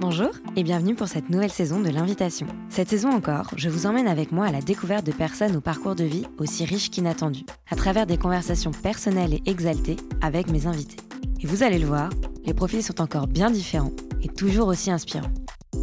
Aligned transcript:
Bonjour 0.00 0.30
et 0.56 0.64
bienvenue 0.64 0.96
pour 0.96 1.06
cette 1.06 1.30
nouvelle 1.30 1.52
saison 1.52 1.80
de 1.80 1.88
l'invitation. 1.88 2.48
Cette 2.68 2.88
saison 2.88 3.10
encore, 3.10 3.52
je 3.56 3.68
vous 3.68 3.86
emmène 3.86 4.08
avec 4.08 4.32
moi 4.32 4.46
à 4.46 4.52
la 4.52 4.60
découverte 4.60 5.06
de 5.06 5.12
personnes 5.12 5.54
au 5.54 5.60
parcours 5.60 5.94
de 5.94 6.02
vie 6.02 6.26
aussi 6.38 6.64
riche 6.64 6.90
qu'inattendu, 6.90 7.44
à 7.70 7.76
travers 7.76 8.04
des 8.04 8.18
conversations 8.18 8.72
personnelles 8.72 9.34
et 9.34 9.42
exaltées 9.46 9.96
avec 10.20 10.50
mes 10.50 10.66
invités. 10.66 10.96
Et 11.40 11.46
vous 11.46 11.62
allez 11.62 11.78
le 11.78 11.86
voir, 11.86 12.10
les 12.44 12.54
profils 12.54 12.82
sont 12.82 13.00
encore 13.00 13.28
bien 13.28 13.50
différents 13.50 13.92
et 14.20 14.28
toujours 14.28 14.66
aussi 14.66 14.90
inspirants. 14.90 15.32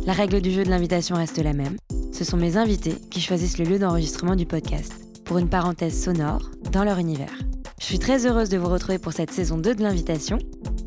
La 0.06 0.14
règle 0.14 0.42
du 0.42 0.52
jeu 0.52 0.64
de 0.64 0.70
l'invitation 0.70 1.16
reste 1.16 1.40
la 1.40 1.54
même, 1.54 1.78
ce 2.12 2.26
sont 2.26 2.38
mes 2.38 2.58
invités 2.58 2.96
qui 3.10 3.22
choisissent 3.22 3.60
le 3.60 3.66
lieu 3.66 3.80
d'enregistrement 3.80 4.36
du 4.36 4.46
podcast, 4.46 4.94
pour 5.24 5.38
une 5.38 5.50
parenthèse 5.50 6.04
sonore 6.04 6.52
dans 6.74 6.84
leur 6.84 6.98
univers. 6.98 7.40
Je 7.80 7.86
suis 7.86 8.00
très 8.00 8.28
heureuse 8.28 8.50
de 8.50 8.58
vous 8.58 8.70
retrouver 8.70 9.00
pour 9.00 9.14
cette 9.14 9.32
saison 9.32 9.58
2 9.58 9.74
de 9.74 9.84
l'invitation. 9.84 10.38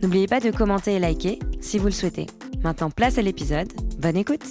N'oubliez 0.02 0.27
pas 0.27 0.41
de 0.41 0.50
commenter 0.50 0.93
et 0.95 1.00
liker 1.00 1.38
si 1.61 1.79
vous 1.79 1.86
le 1.86 1.93
souhaitez. 1.93 2.27
Maintenant, 2.65 2.91
place 2.91 3.19
à 3.19 3.23
l'épisode. 3.23 3.71
Bonne 3.99 4.17
écoute 4.17 4.46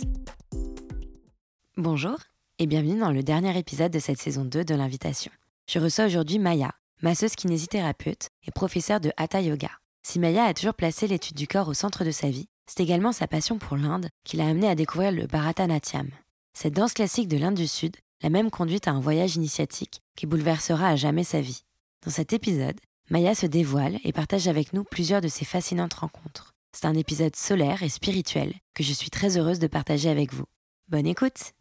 Bonjour 1.78 2.16
et 2.60 2.68
bienvenue 2.68 3.00
dans 3.00 3.12
le 3.12 3.24
dernier 3.24 3.58
épisode 3.58 3.92
de 3.92 3.98
cette 3.98 4.20
saison 4.20 4.46
2 4.46 4.64
de 4.64 4.76
l'invitation. 4.76 5.32
Je 5.68 5.80
reçois 5.80 6.06
aujourd'hui 6.06 6.38
Maya, 6.38 6.76
masseuse 7.02 7.34
kinésithérapeute 7.34 8.30
et 8.46 8.52
professeure 8.52 9.00
de 9.00 9.12
Hatha 9.18 9.42
Yoga. 9.42 9.72
Si 10.04 10.20
Maya 10.20 10.44
a 10.44 10.54
toujours 10.54 10.76
placé 10.76 11.08
l'étude 11.08 11.36
du 11.36 11.48
corps 11.48 11.68
au 11.68 11.74
centre 11.74 12.04
de 12.04 12.12
sa 12.12 12.30
vie, 12.30 12.46
c'est 12.68 12.84
également 12.84 13.14
sa 13.14 13.26
passion 13.26 13.58
pour 13.58 13.78
l'Inde 13.78 14.10
qui 14.24 14.38
l'a 14.38 14.46
amenée 14.46 14.70
à 14.70 14.76
découvrir 14.76 15.12
le 15.12 15.26
Bharatanatyam. 15.26 16.10
Cette 16.54 16.76
danse 16.76 16.94
classique 16.94 17.28
de 17.28 17.38
l'Inde 17.38 17.56
du 17.56 17.68
Sud 17.68 17.96
l'a 18.22 18.30
même 18.30 18.52
conduite 18.52 18.88
à 18.88 18.92
un 18.92 19.00
voyage 19.00 19.38
initiatique 19.38 20.02
qui 20.16 20.28
bouleversera 20.28 20.90
à 20.90 20.96
jamais 20.96 21.24
sa 21.24 21.42
vie. 21.42 21.64
Dans 22.06 22.12
cet 22.12 22.32
épisode, 22.32 22.80
Maya 23.10 23.34
se 23.34 23.48
dévoile 23.48 23.98
et 24.04 24.14
partage 24.14 24.48
avec 24.48 24.72
nous 24.72 24.84
plusieurs 24.84 25.22
de 25.22 25.28
ses 25.28 25.46
fascinantes 25.46 25.96
rencontres. 25.96 26.53
C'est 26.76 26.88
un 26.88 26.96
épisode 26.96 27.36
solaire 27.36 27.84
et 27.84 27.90
spirituel 27.90 28.52
que 28.74 28.84
je 28.84 28.94
suis 28.94 29.12
très 29.12 29.38
heureuse 29.38 29.60
de 29.60 29.68
partager 29.68 30.10
avec 30.10 30.34
vous. 30.34 30.46
Bonne 30.90 31.06
écoute. 31.06 31.54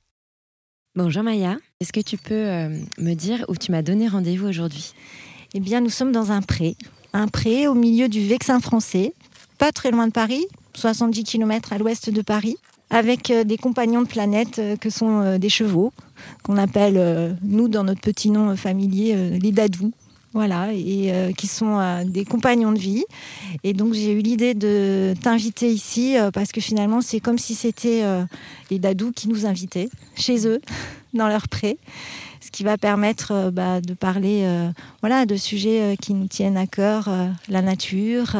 Bonjour 0.96 1.22
Maya, 1.22 1.58
est-ce 1.80 1.92
que 1.92 2.00
tu 2.00 2.16
peux 2.16 2.32
euh, 2.34 2.80
me 2.98 3.12
dire 3.12 3.44
où 3.48 3.54
tu 3.54 3.72
m'as 3.72 3.82
donné 3.82 4.08
rendez-vous 4.08 4.48
aujourd'hui? 4.48 4.94
Eh 5.52 5.60
bien, 5.60 5.82
nous 5.82 5.90
sommes 5.90 6.12
dans 6.12 6.32
un 6.32 6.40
pré, 6.40 6.76
un 7.12 7.28
pré 7.28 7.68
au 7.68 7.74
milieu 7.74 8.08
du 8.08 8.26
Vexin 8.26 8.58
français, 8.58 9.12
pas 9.58 9.70
très 9.70 9.90
loin 9.90 10.06
de 10.06 10.12
Paris, 10.12 10.46
70 10.74 11.24
km 11.24 11.74
à 11.74 11.78
l'ouest 11.78 12.08
de 12.08 12.22
Paris, 12.22 12.56
avec 12.88 13.30
euh, 13.30 13.44
des 13.44 13.58
compagnons 13.58 14.02
de 14.02 14.08
planète 14.08 14.58
euh, 14.60 14.76
que 14.76 14.88
sont 14.88 15.38
des 15.38 15.50
chevaux, 15.50 15.92
qu'on 16.42 16.56
appelle, 16.56 17.36
nous, 17.42 17.68
dans 17.68 17.84
notre 17.84 18.00
petit 18.00 18.30
nom 18.30 18.56
familier, 18.56 19.38
les 19.38 19.52
dadous 19.52 19.92
voilà, 20.32 20.72
et 20.72 21.12
euh, 21.12 21.32
qui 21.32 21.46
sont 21.46 21.78
euh, 21.78 22.04
des 22.04 22.24
compagnons 22.24 22.72
de 22.72 22.78
vie. 22.78 23.04
Et 23.64 23.74
donc 23.74 23.92
j'ai 23.92 24.12
eu 24.12 24.20
l'idée 24.20 24.54
de 24.54 25.14
t'inviter 25.20 25.70
ici 25.70 26.16
euh, 26.16 26.30
parce 26.30 26.52
que 26.52 26.60
finalement 26.60 27.00
c'est 27.00 27.20
comme 27.20 27.38
si 27.38 27.54
c'était 27.54 28.02
les 28.70 28.78
dadous 28.78 29.12
qui 29.12 29.28
nous 29.28 29.46
invitaient 29.46 29.88
chez 30.14 30.46
eux, 30.46 30.60
dans 31.14 31.28
leur 31.28 31.48
pré, 31.48 31.78
ce 32.40 32.50
qui 32.50 32.64
va 32.64 32.78
permettre 32.78 33.50
bah, 33.52 33.80
de 33.80 33.94
parler 33.94 34.46
voilà, 35.00 35.26
de 35.26 35.36
sujets 35.36 35.96
qui 36.00 36.14
nous 36.14 36.26
tiennent 36.26 36.56
à 36.56 36.66
cœur, 36.66 37.10
la 37.48 37.62
nature 37.62 38.34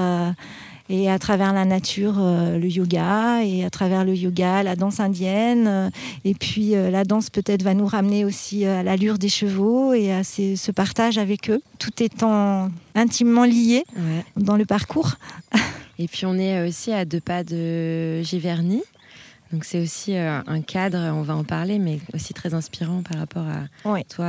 et 0.92 1.08
à 1.10 1.18
travers 1.18 1.54
la 1.54 1.64
nature, 1.64 2.16
euh, 2.18 2.58
le 2.58 2.68
yoga, 2.68 3.42
et 3.42 3.64
à 3.64 3.70
travers 3.70 4.04
le 4.04 4.14
yoga, 4.14 4.62
la 4.62 4.76
danse 4.76 5.00
indienne. 5.00 5.66
Euh, 5.66 5.90
et 6.26 6.34
puis 6.34 6.76
euh, 6.76 6.90
la 6.90 7.04
danse 7.04 7.30
peut-être 7.30 7.62
va 7.62 7.72
nous 7.72 7.86
ramener 7.86 8.26
aussi 8.26 8.66
à 8.66 8.82
l'allure 8.82 9.16
des 9.16 9.30
chevaux 9.30 9.94
et 9.94 10.12
à 10.12 10.22
ce 10.22 10.70
partage 10.70 11.16
avec 11.16 11.48
eux, 11.48 11.62
tout 11.78 12.02
étant 12.02 12.70
intimement 12.94 13.46
lié 13.46 13.84
dans 14.36 14.56
le 14.56 14.66
parcours. 14.66 15.12
Et 15.98 16.08
puis 16.08 16.26
on 16.26 16.36
est 16.36 16.66
aussi 16.66 16.90
à 16.90 17.04
deux 17.04 17.20
pas 17.20 17.44
de 17.44 18.22
Giverny. 18.22 18.82
Donc 19.52 19.64
c'est 19.64 19.80
aussi 19.80 20.16
un 20.16 20.62
cadre, 20.62 20.98
on 21.14 21.22
va 21.22 21.36
en 21.36 21.44
parler, 21.44 21.78
mais 21.78 22.00
aussi 22.12 22.34
très 22.34 22.54
inspirant 22.54 23.02
par 23.02 23.18
rapport 23.18 23.46
à 23.46 24.02
toi, 24.04 24.26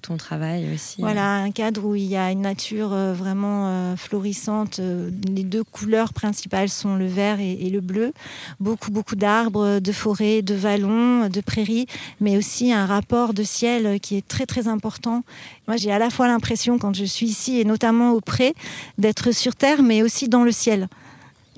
ton 0.00 0.16
travail 0.16 0.72
aussi. 0.74 1.00
Voilà, 1.00 1.36
un 1.36 1.50
cadre 1.50 1.84
où 1.84 1.94
il 1.94 2.04
y 2.04 2.16
a 2.16 2.30
une 2.30 2.42
nature 2.42 2.92
euh, 2.92 3.12
vraiment 3.12 3.68
euh, 3.68 3.96
florissante. 3.96 4.78
Euh, 4.78 5.10
les 5.28 5.44
deux 5.44 5.64
couleurs 5.64 6.12
principales 6.12 6.68
sont 6.68 6.96
le 6.96 7.06
vert 7.06 7.40
et, 7.40 7.70
le 7.70 7.80
bleu. 7.80 8.12
Beaucoup, 8.60 8.90
beaucoup 8.90 9.16
d'arbres, 9.16 9.78
de 9.78 9.92
forêts, 9.92 10.42
de 10.42 10.54
vallons, 10.54 11.28
de 11.28 11.40
prairies, 11.40 11.86
mais 12.20 12.36
aussi 12.36 12.72
un 12.72 12.86
rapport 12.86 13.34
de 13.34 13.42
ciel 13.42 13.98
qui 14.00 14.16
est 14.16 14.26
très, 14.26 14.46
très 14.46 14.68
important. 14.68 15.24
Moi, 15.68 15.76
j'ai 15.76 15.92
à 15.92 15.98
la 15.98 16.10
fois 16.10 16.28
l'impression, 16.28 16.78
quand 16.78 16.94
je 16.94 17.04
suis 17.04 17.26
ici, 17.26 17.60
et 17.60 17.64
notamment 17.64 18.12
au 18.12 18.20
pré, 18.20 18.54
d'être 18.98 19.32
sur 19.32 19.56
Terre, 19.56 19.82
mais 19.82 20.02
aussi 20.02 20.28
dans 20.28 20.44
le 20.44 20.52
ciel. 20.52 20.88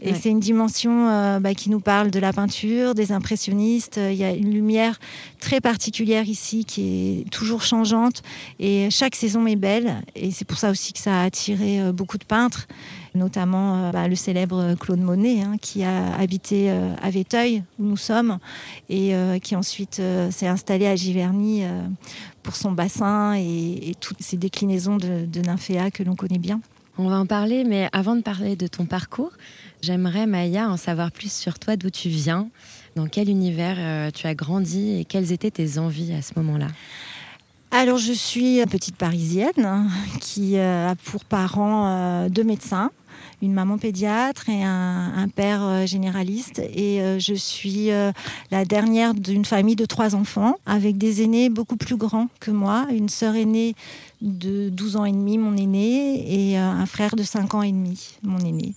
Et 0.05 0.15
c'est 0.15 0.29
une 0.29 0.41
dimension 0.41 1.09
euh, 1.09 1.41
bah, 1.41 1.55
qui 1.55 1.71
nous 1.71 1.81
parle 1.81 2.11
de 2.11 2.19
la 2.19 2.33
peinture, 2.33 2.95
des 2.95 3.11
impressionnistes. 3.11 3.99
Il 3.99 4.17
y 4.17 4.25
a 4.25 4.33
une 4.33 4.53
lumière 4.53 5.01
très 5.41 5.61
particulière 5.61 6.29
ici 6.29 6.65
qui 6.67 7.23
est 7.23 7.31
toujours 7.31 7.63
changeante 7.63 8.23
et 8.59 8.91
chaque 8.91 9.15
saison 9.15 9.47
est 9.47 9.57
belle. 9.57 10.03
Et 10.15 10.31
c'est 10.31 10.45
pour 10.45 10.59
ça 10.59 10.71
aussi 10.71 10.93
que 10.93 10.99
ça 10.99 11.23
a 11.23 11.25
attiré 11.25 11.81
euh, 11.81 11.93
beaucoup 11.93 12.19
de 12.19 12.25
peintres, 12.25 12.67
notamment 13.15 13.77
euh, 13.77 13.91
bah, 13.93 14.07
le 14.07 14.15
célèbre 14.15 14.75
Claude 14.79 15.01
Monet 15.01 15.43
hein, 15.43 15.57
qui 15.59 15.85
a 15.85 16.15
habité 16.17 16.71
à 16.71 17.11
Véteuil 17.11 17.63
où 17.79 17.85
nous 17.85 17.97
sommes 17.97 18.39
et 18.89 19.15
qui 19.43 19.57
ensuite 19.57 20.03
s'est 20.31 20.47
installé 20.47 20.87
à 20.87 20.97
Giverny 20.97 21.65
pour 22.43 22.57
son 22.57 22.73
bassin 22.73 23.35
et, 23.35 23.95
toutes 24.01 24.21
ces 24.21 24.37
déclinaisons 24.37 24.97
de, 24.97 25.27
de 25.27 25.41
nymphéas 25.41 25.91
que 25.91 26.03
l'on 26.03 26.15
connaît 26.15 26.39
bien. 26.39 26.61
On 26.97 27.09
va 27.09 27.17
en 27.17 27.27
parler, 27.27 27.65
mais 27.65 27.89
avant 27.93 28.15
de 28.15 28.21
parler 28.21 28.55
de 28.55 28.69
ton 28.69 28.87
parcours, 28.87 29.33
J'aimerais, 29.85 30.25
Maya, 30.27 30.71
en 30.71 30.79
savoir 30.79 31.13
plus 31.13 31.31
sur 31.31 31.59
toi, 31.59 31.77
d'où 31.77 31.91
tu 31.91 32.09
viens, 32.09 32.49
dans 32.97 33.07
quel 33.07 33.29
univers 33.29 33.77
euh, 33.79 34.11
tu 34.11 34.27
as 34.27 34.35
grandi 34.35 34.99
et 34.99 35.05
quelles 35.05 35.31
étaient 35.31 35.51
tes 35.51 35.77
envies 35.77 36.15
à 36.15 36.23
ce 36.23 36.33
moment-là? 36.37 36.69
Alors, 37.71 37.99
je 37.99 38.15
suis 38.15 38.61
une 38.61 38.67
petite 38.67 38.97
parisienne 38.97 39.51
hein, 39.59 39.89
qui 40.23 40.57
euh, 40.57 40.89
a 40.89 40.95
pour 40.95 41.27
parents 41.27 41.87
euh, 41.87 42.29
deux 42.31 42.45
médecins 42.45 42.93
une 43.43 43.53
maman 43.53 43.77
pédiatre 43.77 44.49
et 44.49 44.65
un, 44.65 45.29
père 45.35 45.87
généraliste. 45.87 46.61
Et 46.61 47.01
je 47.19 47.35
suis 47.35 47.91
la 48.51 48.65
dernière 48.65 49.13
d'une 49.13 49.45
famille 49.45 49.77
de 49.77 49.85
trois 49.85 50.15
enfants, 50.15 50.57
avec 50.65 50.97
des 50.97 51.23
aînés 51.23 51.51
beaucoup 51.51 51.77
plus 51.77 51.97
grands 51.97 52.29
que 52.41 52.51
moi, 52.51 52.87
une 52.91 53.11
sœur 53.11 53.37
aînée 53.37 53.75
de 54.25 54.69
12 54.71 54.97
ans 54.97 55.05
et 55.05 55.13
demi, 55.13 55.39
mon 55.39 55.57
aîné, 55.57 56.51
et 56.51 56.57
un 56.57 56.87
frère 56.87 57.15
de 57.15 57.23
5 57.23 57.55
ans 57.55 57.63
et 57.63 57.71
demi, 57.71 58.17
mon 58.23 58.41
aîné. 58.41 58.75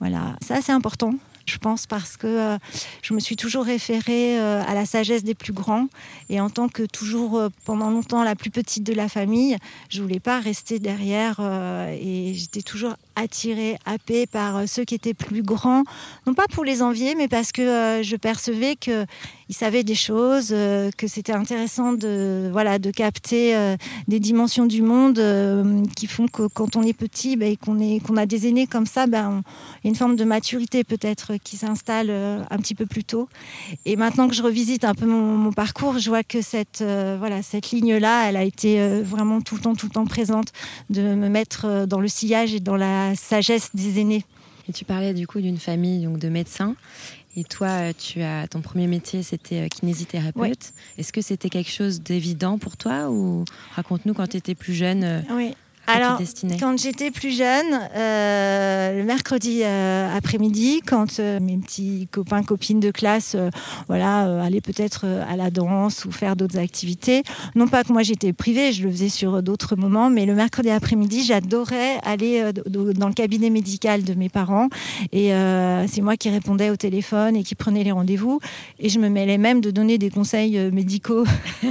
Voilà, 0.00 0.36
ça 0.40 0.60
c'est 0.60 0.72
important 0.72 1.14
je 1.46 1.58
pense, 1.58 1.86
parce 1.86 2.16
que 2.16 2.26
euh, 2.26 2.58
je 3.02 3.14
me 3.14 3.20
suis 3.20 3.36
toujours 3.36 3.64
référée 3.64 4.38
euh, 4.38 4.62
à 4.66 4.74
la 4.74 4.84
sagesse 4.84 5.22
des 5.22 5.34
plus 5.34 5.52
grands. 5.52 5.86
Et 6.28 6.40
en 6.40 6.50
tant 6.50 6.68
que 6.68 6.82
toujours, 6.82 7.38
euh, 7.38 7.48
pendant 7.64 7.90
longtemps, 7.90 8.22
la 8.24 8.34
plus 8.34 8.50
petite 8.50 8.82
de 8.82 8.92
la 8.92 9.08
famille, 9.08 9.56
je 9.88 10.02
voulais 10.02 10.20
pas 10.20 10.40
rester 10.40 10.78
derrière. 10.78 11.40
et 11.40 12.34
j'étais 12.34 12.62
toujours 12.62 12.94
attirée, 13.16 13.76
happée 13.84 14.26
par 14.26 14.68
ceux 14.68 14.84
qui 14.84 14.94
étaient 14.94 15.14
plus 15.14 15.42
grands. 15.42 15.84
Non 16.26 16.34
pas 16.34 16.46
pour 16.52 16.64
les 16.64 16.82
envier, 16.82 17.14
mais 17.14 17.28
parce 17.28 17.52
que 17.52 18.00
je 18.02 18.16
percevais 18.16 18.76
qu'ils 18.76 19.06
savaient 19.50 19.84
des 19.84 19.94
choses, 19.94 20.48
que 20.48 21.06
c'était 21.06 21.32
intéressant 21.32 21.92
de, 21.92 22.48
voilà, 22.52 22.78
de 22.78 22.90
capter 22.90 23.76
des 24.08 24.20
dimensions 24.20 24.66
du 24.66 24.82
monde 24.82 25.20
qui 25.96 26.06
font 26.06 26.28
que 26.28 26.46
quand 26.46 26.76
on 26.76 26.82
est 26.82 26.92
petit 26.92 27.36
ben, 27.36 27.50
et 27.52 27.56
qu'on 27.56 27.76
qu'on 28.00 28.16
a 28.16 28.26
des 28.26 28.46
aînés 28.46 28.66
comme 28.66 28.86
ça, 28.86 29.06
ben, 29.06 29.42
il 29.82 29.86
y 29.86 29.88
a 29.88 29.90
une 29.90 29.96
forme 29.96 30.16
de 30.16 30.24
maturité 30.24 30.84
peut-être 30.84 31.36
qui 31.42 31.56
s'installe 31.56 32.08
euh, 32.10 32.42
un 32.50 32.58
petit 32.58 32.74
peu 32.74 32.86
plus 32.86 33.04
tôt. 33.04 33.28
Et 33.84 33.96
maintenant 33.96 34.28
que 34.28 34.34
je 34.34 34.42
revisite 34.42 34.84
un 34.84 34.94
peu 34.94 35.06
mon, 35.06 35.52
parcours, 35.52 35.98
je 35.98 36.08
vois 36.08 36.22
que 36.22 36.42
cette, 36.42 36.80
euh, 36.82 37.16
voilà, 37.18 37.42
cette 37.42 37.70
ligne-là, 37.70 38.28
elle 38.28 38.36
a 38.36 38.42
été 38.42 38.80
euh, 38.80 39.02
vraiment 39.04 39.40
tout 39.40 39.54
le 39.54 39.60
temps, 39.60 39.74
tout 39.74 39.86
le 39.86 39.92
temps 39.92 40.04
présente, 40.04 40.52
de 40.90 41.14
me 41.14 41.28
mettre 41.28 41.86
dans 41.86 42.00
le 42.00 42.08
sillage 42.08 42.54
et 42.54 42.60
dans 42.60 42.76
la 42.76 43.05
sagesse 43.14 43.70
des 43.74 44.00
aînés. 44.00 44.24
Et 44.68 44.72
tu 44.72 44.84
parlais 44.84 45.14
du 45.14 45.26
coup 45.26 45.40
d'une 45.40 45.58
famille 45.58 46.04
donc, 46.04 46.18
de 46.18 46.28
médecins. 46.28 46.74
Et 47.36 47.44
toi, 47.44 47.92
tu 47.92 48.22
as 48.22 48.48
ton 48.48 48.62
premier 48.62 48.86
métier, 48.86 49.22
c'était 49.22 49.68
kinésithérapeute. 49.68 50.72
Est-ce 50.96 51.12
que 51.12 51.20
c'était 51.20 51.50
quelque 51.50 51.70
chose 51.70 52.00
d'évident 52.00 52.58
pour 52.58 52.78
toi 52.78 53.10
ou 53.10 53.44
raconte-nous 53.74 54.14
quand 54.14 54.26
tu 54.26 54.38
étais 54.38 54.54
plus 54.54 54.72
jeune 54.72 55.22
Oui. 55.30 55.54
Alors, 55.86 56.20
quand 56.58 56.78
j'étais 56.78 57.10
plus 57.10 57.36
jeune, 57.36 57.80
euh, 57.94 58.98
le 58.98 59.04
mercredi 59.04 59.60
euh, 59.62 60.16
après-midi, 60.16 60.80
quand 60.84 61.20
euh, 61.20 61.38
mes 61.40 61.56
petits 61.58 62.08
copains, 62.10 62.42
copines 62.42 62.80
de 62.80 62.90
classe, 62.90 63.36
voilà, 63.86 64.42
allaient 64.42 64.60
peut-être 64.60 65.06
à 65.06 65.36
la 65.36 65.50
danse 65.50 66.04
ou 66.04 66.12
faire 66.12 66.36
d'autres 66.36 66.58
activités, 66.58 67.22
non 67.54 67.68
pas 67.68 67.84
que 67.84 67.92
moi 67.92 68.02
j'étais 68.02 68.32
privée, 68.32 68.72
je 68.72 68.84
le 68.84 68.90
faisais 68.90 69.08
sur 69.08 69.42
d'autres 69.42 69.76
moments, 69.76 70.10
mais 70.10 70.26
le 70.26 70.34
mercredi 70.34 70.70
après-midi, 70.70 71.24
j'adorais 71.24 71.98
aller 72.02 72.52
dans 72.66 73.08
le 73.08 73.14
cabinet 73.14 73.50
médical 73.50 74.02
de 74.02 74.14
mes 74.14 74.28
parents 74.28 74.68
et 75.12 75.30
c'est 75.88 76.02
moi 76.02 76.16
qui 76.16 76.30
répondais 76.30 76.70
au 76.70 76.76
téléphone 76.76 77.36
et 77.36 77.42
qui 77.42 77.54
prenais 77.54 77.84
les 77.84 77.92
rendez-vous 77.92 78.40
et 78.78 78.88
je 78.88 78.98
me 78.98 79.08
mêlais 79.08 79.38
même 79.38 79.60
de 79.60 79.70
donner 79.70 79.98
des 79.98 80.10
conseils 80.10 80.58
médicaux 80.72 81.24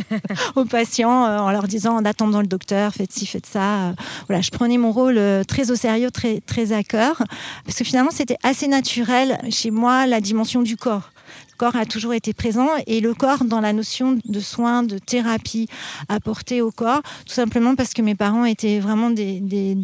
aux 0.55 0.65
patients 0.65 1.25
en 1.25 1.51
leur 1.51 1.67
disant 1.67 1.95
en 1.95 2.05
attendant 2.05 2.41
le 2.41 2.47
docteur, 2.47 2.93
faites 2.93 3.11
ci, 3.11 3.25
faites 3.25 3.45
ça 3.45 3.93
je 4.29 4.49
prenais 4.51 4.77
mon 4.77 4.91
rôle 4.91 5.19
très 5.47 5.71
au 5.71 5.75
sérieux, 5.75 6.11
très, 6.11 6.41
très 6.41 6.73
à 6.73 6.83
cœur, 6.83 7.23
parce 7.65 7.77
que 7.77 7.83
finalement, 7.83 8.11
c'était 8.11 8.37
assez 8.43 8.67
naturel 8.67 9.39
chez 9.49 9.71
moi 9.71 10.05
la 10.05 10.21
dimension 10.21 10.61
du 10.61 10.77
corps 10.77 11.11
corps 11.55 11.75
a 11.75 11.85
toujours 11.85 12.13
été 12.13 12.33
présent 12.33 12.67
et 12.85 12.99
le 12.99 13.13
corps 13.13 13.45
dans 13.45 13.61
la 13.61 13.73
notion 13.73 14.19
de 14.25 14.39
soins, 14.39 14.83
de 14.83 14.97
thérapie 14.97 15.67
apportée 16.09 16.61
au 16.61 16.71
corps, 16.71 17.01
tout 17.25 17.33
simplement 17.33 17.75
parce 17.75 17.93
que 17.93 18.01
mes 18.01 18.15
parents 18.15 18.45
étaient 18.45 18.79
vraiment 18.79 19.09
des, 19.09 19.41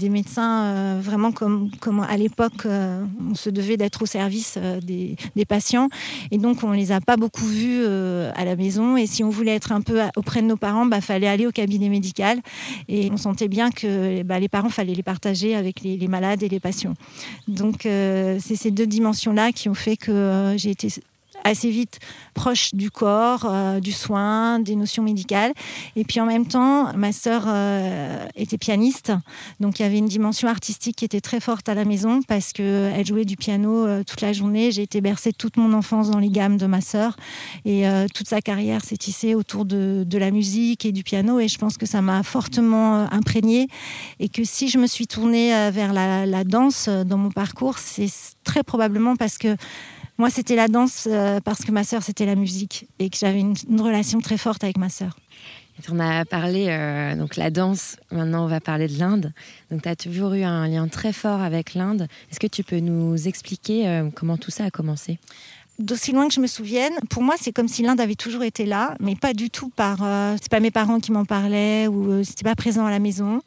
médecins, 0.09 0.63
euh, 0.63 0.99
vraiment 1.01 1.31
comme, 1.31 1.71
à 2.07 2.17
l'époque, 2.17 2.65
euh, 2.65 3.03
on 3.29 3.35
se 3.35 3.49
devait 3.49 3.77
d'être 3.77 4.03
au 4.03 4.05
service 4.05 4.55
euh, 4.57 4.79
des, 4.81 5.15
patients. 5.47 5.89
Et 6.29 6.37
donc, 6.37 6.63
on 6.63 6.71
les 6.71 6.91
a 6.91 7.01
pas 7.01 7.17
beaucoup 7.17 7.45
vus 7.45 7.83
à 7.83 8.45
la 8.45 8.55
maison. 8.55 8.95
Et 8.95 9.07
si 9.07 9.23
on 9.23 9.29
voulait 9.29 9.55
être 9.55 9.71
un 9.71 9.81
peu 9.81 9.99
auprès 10.15 10.41
de 10.41 10.47
nos 10.47 10.55
parents, 10.55 10.83
il 10.85 10.89
bah, 10.89 11.01
fallait 11.01 11.27
aller 11.27 11.47
au 11.47 11.51
cabinet 11.51 11.89
médical. 11.89 12.39
Et 12.87 13.09
on 13.11 13.17
sentait 13.17 13.47
bien 13.47 13.71
que 13.71 14.21
bah, 14.21 14.39
les 14.39 14.49
parents, 14.49 14.69
fallait 14.69 14.93
les 14.93 15.03
partager 15.03 15.55
avec 15.55 15.81
les 15.81 16.07
malades 16.07 16.43
et 16.43 16.47
les 16.47 16.59
patients. 16.59 16.93
Donc, 17.47 17.81
c'est 17.81 18.55
ces 18.55 18.69
deux 18.69 18.85
dimensions-là 18.85 19.51
qui 19.51 19.67
ont 19.67 19.73
fait 19.73 19.97
que 19.97 20.53
j'ai 20.57 20.69
été 20.69 20.89
assez 21.43 21.69
vite 21.69 21.99
proche 22.33 22.73
du 22.73 22.91
corps, 22.91 23.45
euh, 23.45 23.79
du 23.79 23.91
soin, 23.91 24.59
des 24.59 24.75
notions 24.75 25.03
médicales. 25.03 25.53
Et 25.95 26.03
puis 26.03 26.19
en 26.19 26.25
même 26.25 26.45
temps, 26.45 26.95
ma 26.95 27.11
sœur 27.11 27.43
euh, 27.47 28.25
était 28.35 28.57
pianiste, 28.57 29.11
donc 29.59 29.79
il 29.79 29.83
y 29.83 29.85
avait 29.85 29.97
une 29.97 30.07
dimension 30.07 30.47
artistique 30.47 30.95
qui 30.97 31.05
était 31.05 31.21
très 31.21 31.39
forte 31.39 31.69
à 31.69 31.75
la 31.75 31.85
maison 31.85 32.21
parce 32.27 32.53
qu'elle 32.53 33.05
jouait 33.05 33.25
du 33.25 33.35
piano 33.35 33.85
euh, 33.85 34.03
toute 34.03 34.21
la 34.21 34.33
journée. 34.33 34.71
J'ai 34.71 34.83
été 34.83 35.01
bercée 35.01 35.33
toute 35.33 35.57
mon 35.57 35.73
enfance 35.73 36.09
dans 36.09 36.19
les 36.19 36.29
gammes 36.29 36.57
de 36.57 36.65
ma 36.65 36.81
sœur 36.81 37.15
et 37.65 37.83
toute 38.13 38.27
sa 38.27 38.41
carrière 38.41 38.83
s'est 38.83 38.97
tissée 38.97 39.35
autour 39.35 39.65
de, 39.65 40.05
la 40.11 40.31
musique 40.31 40.85
et 40.85 40.91
du 40.91 41.03
piano 41.03 41.39
et 41.39 41.47
je 41.47 41.57
pense 41.57 41.77
que 41.77 41.85
ça 41.85 42.01
m'a 42.01 42.21
fortement 42.21 43.11
imprégnée 43.11 43.67
et 44.19 44.29
que 44.29 44.43
si 44.43 44.69
je 44.69 44.77
me 44.77 44.87
suis 44.87 45.07
tournée 45.07 45.49
vers 45.71 45.93
la 45.93 46.43
danse 46.43 46.89
dans 46.89 47.17
mon 47.17 47.31
parcours, 47.31 47.77
c'est 47.77 48.09
très 48.43 48.63
probablement 48.63 49.15
parce 49.15 49.37
que 49.37 49.55
moi, 50.21 50.29
c'était 50.29 50.55
la 50.55 50.67
danse 50.67 51.07
euh, 51.09 51.39
parce 51.39 51.65
que 51.65 51.71
ma 51.71 51.83
sœur, 51.83 52.03
c'était 52.03 52.27
la 52.27 52.35
musique 52.35 52.87
et 52.99 53.09
que 53.09 53.17
j'avais 53.17 53.39
une, 53.39 53.81
relation 53.81 54.21
très 54.21 54.37
forte 54.37 54.63
avec 54.63 54.77
ma 54.77 54.87
sœur. 54.87 55.17
On 55.91 55.99
a 55.99 56.25
parlé, 56.25 56.67
euh, 56.69 57.15
donc 57.15 57.37
la 57.37 57.49
danse, 57.49 57.95
maintenant 58.11 58.43
on 58.43 58.47
va 58.47 58.59
parler 58.59 58.87
de 58.87 58.99
l'Inde. 58.99 59.33
Donc 59.71 59.81
tu 59.81 59.89
as 59.89 59.95
toujours 59.95 60.33
eu 60.33 60.43
un 60.43 60.67
lien 60.67 60.87
très 60.87 61.11
fort 61.11 61.41
avec 61.41 61.73
l'Inde. 61.73 62.07
Est-ce 62.29 62.39
que 62.39 62.45
tu 62.45 62.63
peux 62.63 62.77
nous 62.77 63.27
expliquer 63.27 63.87
euh, 63.87 64.11
comment 64.13 64.37
tout 64.37 64.51
ça 64.51 64.65
a 64.65 64.69
commencé? 64.69 65.17
D'aussi 65.79 66.11
loin 66.11 66.27
que 66.27 66.35
je 66.35 66.39
me 66.39 66.45
souvienne, 66.45 66.93
pour 67.09 67.23
moi 67.23 67.33
c'est 67.39 67.51
comme 67.51 67.67
si 67.67 67.81
l'Inde 67.81 67.99
avait 67.99 68.13
toujours 68.13 68.43
été 68.43 68.67
là, 68.67 68.95
mais 68.99 69.15
pas 69.15 69.33
du 69.33 69.49
tout 69.49 69.69
par... 69.69 70.07
c'est 70.39 70.51
pas 70.51 70.59
mes 70.59 70.69
parents 70.69 70.99
qui 70.99 71.11
m'en 71.11 71.25
parlaient 71.25 71.87
ou 71.87 72.23
c'était 72.23 72.43
pas 72.43 72.55
présent 72.55 72.85
à 72.85 72.91
la 72.91 72.99
maison. 72.99 73.41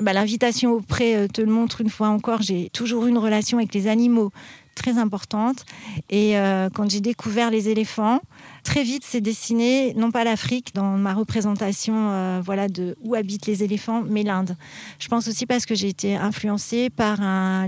Bah, 0.00 0.14
L'invitation 0.14 0.72
auprès 0.72 1.28
te 1.28 1.42
le 1.42 1.52
montre 1.52 1.82
une 1.82 1.90
fois 1.90 2.08
encore, 2.08 2.40
j'ai 2.40 2.70
toujours 2.70 3.04
eu 3.04 3.10
une 3.10 3.18
relation 3.18 3.58
avec 3.58 3.74
les 3.74 3.88
animaux 3.88 4.32
très 4.74 4.98
importante. 4.98 5.64
Et 6.10 6.38
euh, 6.38 6.68
quand 6.74 6.90
j'ai 6.90 7.00
découvert 7.00 7.50
les 7.50 7.68
éléphants, 7.68 8.20
très 8.62 8.82
vite 8.82 9.04
s'est 9.04 9.20
dessiné, 9.20 9.94
non 9.94 10.10
pas 10.10 10.24
l'Afrique 10.24 10.74
dans 10.74 10.96
ma 10.96 11.14
représentation 11.14 12.10
euh, 12.10 12.40
voilà, 12.44 12.68
de 12.68 12.96
où 13.02 13.14
habitent 13.14 13.46
les 13.46 13.62
éléphants, 13.62 14.02
mais 14.06 14.22
l'Inde. 14.22 14.56
Je 14.98 15.08
pense 15.08 15.28
aussi 15.28 15.46
parce 15.46 15.66
que 15.66 15.74
j'ai 15.74 15.88
été 15.88 16.16
influencée 16.16 16.90
par 16.90 17.18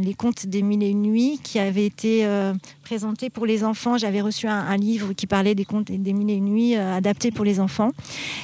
les 0.01 0.15
contes 0.15 0.47
des 0.47 0.63
mille 0.63 0.83
et 0.83 0.91
une 0.91 1.03
nuits 1.03 1.41
qui 1.43 1.59
avaient 1.59 1.87
été 1.87 2.27
euh, 2.27 2.53
présentés 2.87 3.31
pour 3.31 3.47
les 3.47 3.65
enfants. 3.65 3.99
J'avais 3.99 4.21
reçu 4.21 4.47
un, 4.47 4.77
livre 4.77 5.13
qui 5.13 5.27
parlait 5.27 5.57
des 5.57 5.65
contes 5.65 5.91
des 5.91 6.13
mille 6.13 6.31
et 6.31 6.35
une 6.35 6.45
nuits 6.45 6.77
adaptés 6.77 7.33
pour 7.33 7.45
les 7.45 7.59
enfants. 7.59 7.91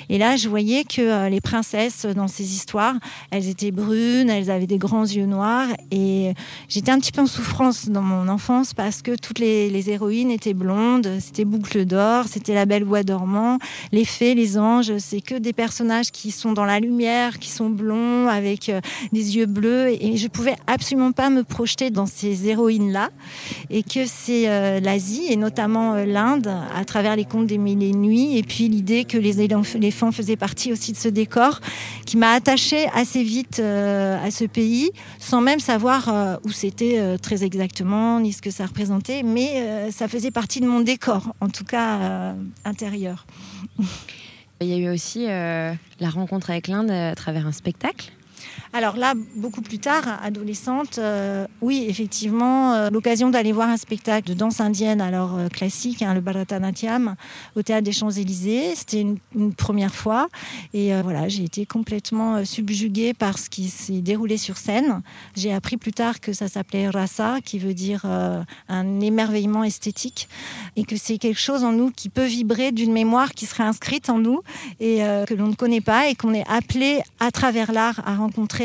Et 0.08 0.18
là, 0.18 0.34
je 0.34 0.48
voyais 0.48 0.82
que 0.82 1.28
les 1.28 1.40
princesses 1.40 2.06
dans 2.06 2.26
ces 2.26 2.52
histoires, 2.52 2.96
elles 3.30 3.48
étaient 3.48 3.70
brunes, 3.70 4.28
elles 4.28 4.50
avaient 4.50 4.66
des 4.66 4.78
grands 4.78 5.04
yeux 5.04 5.26
noirs. 5.26 5.68
Et 5.92 6.32
j'étais 6.68 6.90
un 6.90 6.98
petit 6.98 7.12
peu 7.12 7.20
en 7.20 7.26
souffrance 7.26 7.88
dans 7.88 8.02
mon 8.02 8.26
enfance 8.28 8.74
parce 8.74 9.00
que 9.00 9.14
toutes 9.14 9.38
les, 9.38 9.88
héroïnes 9.88 10.32
étaient 10.32 10.54
blondes, 10.54 11.08
c'était 11.20 11.44
Boucle 11.44 11.84
d'Or, 11.84 12.24
c'était 12.26 12.54
La 12.54 12.66
Belle 12.66 12.84
Voix 12.84 13.04
dormant, 13.04 13.58
les 13.92 14.04
fées, 14.04 14.34
les 14.34 14.58
anges, 14.58 14.98
c'est 14.98 15.20
que 15.20 15.36
des 15.36 15.52
personnages 15.52 16.10
qui 16.10 16.32
sont 16.32 16.52
dans 16.52 16.64
la 16.64 16.80
lumière, 16.80 17.38
qui 17.38 17.50
sont 17.50 17.70
blonds, 17.70 18.26
avec 18.26 18.68
euh, 18.70 18.80
des 19.12 19.36
yeux 19.36 19.46
bleus. 19.46 19.90
Et 20.00 20.16
je 20.16 20.26
pouvais 20.26 20.56
absolument 20.66 21.12
pas 21.12 21.30
me 21.30 21.44
projeter 21.44 21.90
dans 21.90 22.06
ces 22.06 22.48
héroïnes-là. 22.48 23.10
Et 23.70 23.84
que 23.84 24.04
c'est 24.06 24.31
euh, 24.46 24.80
l'Asie, 24.80 25.26
et 25.28 25.36
notamment 25.36 25.94
euh, 25.94 26.04
l'Inde, 26.04 26.52
à 26.74 26.84
travers 26.84 27.16
les 27.16 27.24
contes 27.24 27.46
des 27.46 27.58
mille 27.58 27.82
et 27.82 27.92
nuits, 27.92 28.38
et 28.38 28.42
puis 28.42 28.68
l'idée 28.68 29.04
que 29.04 29.18
les 29.18 29.40
éléphants 29.40 30.12
faisaient 30.12 30.36
partie 30.36 30.72
aussi 30.72 30.92
de 30.92 30.96
ce 30.96 31.08
décor, 31.08 31.60
qui 32.06 32.16
m'a 32.16 32.32
attachée 32.32 32.86
assez 32.94 33.22
vite 33.22 33.60
à 33.60 34.30
ce 34.30 34.44
pays, 34.44 34.90
sans 35.18 35.40
même 35.40 35.60
savoir 35.60 36.38
où 36.44 36.50
c'était 36.50 37.18
très 37.18 37.44
exactement, 37.44 38.20
ni 38.20 38.32
ce 38.32 38.42
que 38.42 38.50
ça 38.50 38.66
représentait, 38.66 39.22
mais 39.22 39.62
euh, 39.62 39.90
ça 39.90 40.08
faisait 40.08 40.30
partie 40.30 40.60
de 40.60 40.66
mon 40.66 40.80
décor, 40.80 41.34
en 41.40 41.48
tout 41.48 41.64
cas 41.64 41.98
euh, 42.00 42.34
intérieur. 42.64 43.26
Il 44.60 44.68
y 44.68 44.74
a 44.74 44.76
eu 44.76 44.94
aussi 44.94 45.26
euh, 45.28 45.72
la 46.00 46.10
rencontre 46.10 46.50
avec 46.50 46.68
l'Inde 46.68 46.90
à 46.90 47.14
travers 47.14 47.46
un 47.46 47.52
spectacle. 47.52 48.12
Alors 48.74 48.96
là, 48.96 49.12
beaucoup 49.36 49.60
plus 49.60 49.78
tard, 49.78 50.04
adolescente, 50.22 50.96
euh, 50.96 51.46
oui, 51.60 51.84
effectivement, 51.90 52.72
euh, 52.72 52.88
l'occasion 52.88 53.28
d'aller 53.28 53.52
voir 53.52 53.68
un 53.68 53.76
spectacle 53.76 54.26
de 54.26 54.32
danse 54.32 54.60
indienne, 54.60 55.02
alors 55.02 55.36
euh, 55.36 55.48
classique, 55.48 56.00
hein, 56.00 56.14
le 56.14 56.22
Bharatanatyam, 56.22 57.14
au 57.54 57.60
théâtre 57.60 57.84
des 57.84 57.92
Champs-Élysées. 57.92 58.74
C'était 58.74 59.02
une, 59.02 59.18
première 59.58 59.94
fois. 59.94 60.28
Et 60.72 60.92
voilà, 61.02 61.28
j'ai 61.28 61.44
été 61.44 61.66
complètement 61.66 62.44
subjuguée 62.44 63.12
par 63.12 63.38
ce 63.38 63.50
qui 63.50 63.68
s'est 63.68 64.00
déroulé 64.00 64.38
sur 64.38 64.56
scène. 64.56 65.02
J'ai 65.36 65.52
appris 65.52 65.76
plus 65.76 65.92
tard 65.92 66.20
que 66.20 66.32
ça 66.32 66.48
s'appelait 66.48 66.88
rasa, 66.88 67.40
qui 67.44 67.58
veut 67.58 67.74
dire 67.74 68.06
un 68.68 69.00
émerveillement 69.00 69.64
esthétique, 69.64 70.28
et 70.76 70.84
que 70.84 70.96
c'est 70.96 71.18
quelque 71.18 71.40
chose 71.40 71.64
en 71.64 71.72
nous 71.72 71.90
qui 71.90 72.08
peut 72.08 72.24
vibrer 72.24 72.72
d'une 72.72 72.92
mémoire 72.92 73.32
qui 73.32 73.46
serait 73.46 73.64
inscrite 73.64 74.08
en 74.08 74.18
nous 74.18 74.40
et 74.80 74.98
que 75.26 75.34
l'on 75.34 75.48
ne 75.48 75.54
connaît 75.54 75.80
pas 75.80 76.08
et 76.08 76.14
qu'on 76.14 76.34
est 76.34 76.48
appelé 76.48 77.02
à 77.20 77.30
travers 77.30 77.72
l'art 77.72 78.00
à 78.06 78.14
rencontrer 78.14 78.61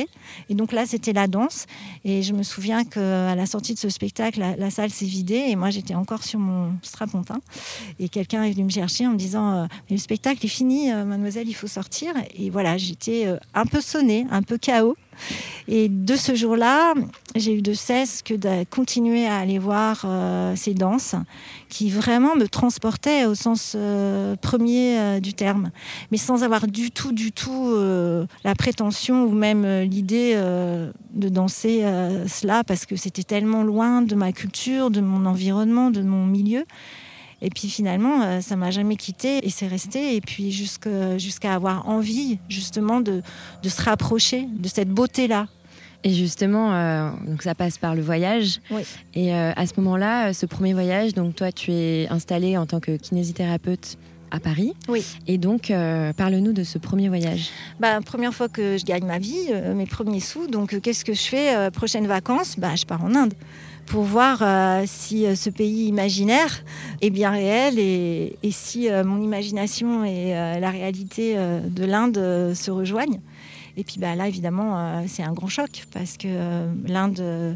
et 0.50 0.56
donc 0.56 0.72
là, 0.72 0.86
c'était 0.86 1.14
la 1.14 1.28
danse. 1.28 1.66
Et 2.04 2.22
je 2.24 2.34
me 2.34 2.44
souviens 2.44 2.84
qu'à 2.84 3.36
la 3.36 3.46
sortie 3.46 3.74
de 3.74 3.80
ce 3.80 3.90
spectacle, 3.90 4.40
la, 4.58 4.70
salle 4.70 4.90
s'est 4.90 5.06
vidée 5.06 5.46
et 5.50 5.56
moi, 5.56 5.70
j'étais 5.70 5.96
encore 5.96 6.24
sur 6.24 6.40
mon 6.40 6.74
strapontin. 6.82 7.40
Et 8.00 8.10
quelqu'un 8.10 8.44
est 8.44 8.52
venu 8.52 8.66
me 8.66 8.70
chercher 8.70 9.08
en 9.08 9.12
me 9.12 9.18
disant 9.18 9.54
euh, 9.54 9.66
Le 9.90 9.98
spectacle 9.98 10.46
est 10.46 10.50
fini, 10.50 10.92
euh, 10.92 11.06
mademoiselle, 11.06 11.48
il 11.48 11.54
faut 11.54 11.68
sortir. 11.68 12.14
Et 12.36 12.50
voilà, 12.50 12.78
j'étais 12.78 13.28
euh, 13.28 13.38
un 13.54 13.66
peu 13.66 13.82
sonnée, 13.82 14.28
un 14.30 14.44
peu 14.44 14.58
chaos. 14.58 14.96
Et 15.68 15.90
de 15.90 16.16
ce 16.16 16.36
jour-là, 16.36 16.94
j'ai 17.36 17.54
eu 17.56 17.62
de 17.62 17.74
cesse 17.74 18.22
que 18.22 18.34
de 18.34 18.64
continuer 18.70 19.28
à 19.28 19.38
aller 19.38 19.60
voir 19.60 20.04
euh, 20.06 20.56
ces 20.56 20.74
danses 20.74 21.16
qui 21.70 21.90
vraiment 21.90 22.36
me 22.36 22.48
transportaient 22.48 23.26
au 23.26 23.36
sens 23.36 23.74
euh, 23.76 24.36
premier 24.38 24.98
euh, 24.98 25.20
du 25.20 25.34
terme, 25.34 25.72
mais 26.12 26.18
sans 26.18 26.44
avoir 26.44 26.68
du 26.68 26.92
tout, 26.92 27.12
du 27.12 27.32
tout 27.32 27.76
la 28.44 28.56
prétention 28.56 29.26
ou 29.26 29.32
même 29.32 29.82
l'idée 29.82 30.36
de 30.36 31.30
danser 31.30 31.84
cela 32.28 32.64
parce 32.64 32.86
que 32.86 32.96
c'était 32.96 33.24
tellement 33.24 33.64
loin 33.64 34.02
de 34.02 34.16
ma 34.16 34.32
culture, 34.32 34.90
de 34.90 35.02
mon 35.02 35.26
environnement, 35.26 35.92
de 35.92 36.02
mon 36.02 36.26
milieu. 36.26 36.66
Et 37.42 37.50
puis 37.50 37.70
finalement, 37.70 38.22
euh, 38.22 38.42
ça 38.42 38.56
m'a 38.56 38.72
jamais 38.72 38.96
quitté 38.96 39.46
et 39.46 39.50
c'est 39.50 39.68
resté. 39.68 40.16
Et 40.16 40.22
puis 40.22 40.52
jusqu'à 40.52 41.54
avoir 41.54 41.88
envie 41.88 42.40
justement 42.50 43.02
de, 43.02 43.22
de, 43.64 43.70
se 43.70 43.82
rapprocher 43.82 44.48
de 44.52 44.68
cette 44.68 44.90
beauté-là. 44.90 45.48
Et 46.04 46.14
justement, 46.14 46.74
euh, 46.74 47.10
donc 47.28 47.44
ça 47.44 47.56
passe 47.56 47.78
par 47.78 47.96
le 47.96 48.02
voyage. 48.02 48.60
Oui. 48.72 48.84
Et 49.14 49.34
euh, 49.34 49.52
à 49.56 49.66
ce 49.68 49.74
moment-là, 49.78 50.34
ce 50.34 50.46
premier 50.46 50.74
voyage, 50.74 51.14
donc 51.14 51.36
toi, 51.36 51.52
tu 51.52 51.72
es 51.72 52.08
installée 52.10 52.58
en 52.58 52.66
tant 52.66 52.80
que 52.80 52.98
kinésithérapeute 52.98 53.98
à 54.30 54.40
Paris. 54.40 54.74
Oui. 54.90 55.06
Et 55.28 55.38
donc, 55.38 55.72
parle-nous 56.18 56.52
de 56.52 56.64
ce 56.66 56.78
premier 56.78 57.08
voyage. 57.08 57.50
Bah, 57.80 58.02
première 58.02 58.34
fois 58.34 58.50
que 58.50 58.78
je 58.78 58.84
gagne 58.84 59.06
ma 59.06 59.20
vie, 59.20 59.54
mes 59.74 59.86
premiers 59.86 60.20
sous. 60.20 60.48
Donc, 60.48 60.82
qu'est-ce 60.82 61.06
que 61.06 61.14
je 61.14 61.22
fais 61.22 61.72
Prochaines 61.72 62.08
vacances, 62.08 62.56
bah, 62.58 62.76
je 62.76 62.86
pars 62.86 63.04
en 63.06 63.16
Inde 63.16 63.34
pour 63.88 64.04
voir 64.04 64.40
euh, 64.42 64.84
si 64.86 65.26
euh, 65.26 65.36
ce 65.36 65.50
pays 65.50 65.88
imaginaire 65.88 66.64
est 67.02 67.10
bien 67.10 67.32
réel 67.32 67.80
et, 67.80 68.38
si 68.52 68.90
euh, 68.90 69.04
mon 69.04 69.22
imagination 69.22 70.04
et 70.04 70.32
la 70.32 70.70
réalité 70.72 71.36
de 71.36 71.86
l'Inde 71.86 72.54
se 72.54 72.72
rejoignent. 72.72 73.20
Et 73.76 73.84
puis 73.84 74.00
bah, 74.00 74.16
là, 74.16 74.28
évidemment, 74.28 75.04
c'est 75.08 75.22
un 75.22 75.34
grand 75.34 75.48
choc 75.48 75.86
parce 75.94 76.18
que 76.18 76.28
l'Inde, 76.88 77.56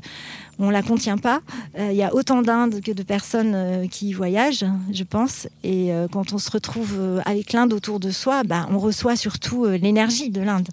on 0.59 0.67
ne 0.67 0.71
la 0.71 0.83
contient 0.83 1.17
pas. 1.17 1.41
Il 1.79 1.93
y 1.93 2.03
a 2.03 2.13
autant 2.13 2.43
d'Inde 2.43 2.81
que 2.81 2.91
de 2.91 3.01
personnes 3.01 3.87
qui 3.89 4.09
y 4.09 4.13
voyagent, 4.13 4.65
je 4.91 5.03
pense. 5.03 5.47
Et 5.63 5.89
quand 6.11 6.33
on 6.33 6.37
se 6.37 6.51
retrouve 6.51 7.21
avec 7.25 7.53
l'Inde 7.53 7.73
autour 7.73 7.99
de 7.99 8.11
soi, 8.11 8.43
bah, 8.43 8.67
on 8.69 8.77
reçoit 8.77 9.15
surtout 9.15 9.65
l'énergie 9.65 10.29
de 10.29 10.41
l'Inde. 10.41 10.69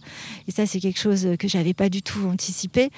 Et 0.49 0.53
ça, 0.53 0.67
c'est 0.67 0.81
quelque 0.81 1.01
chose 1.01 1.29
que 1.39 1.49
je 1.49 1.57
n'avais 1.57 1.75
pas 1.75 1.89
du 1.89 2.03
tout 2.03 2.27
anticipé 2.31 2.91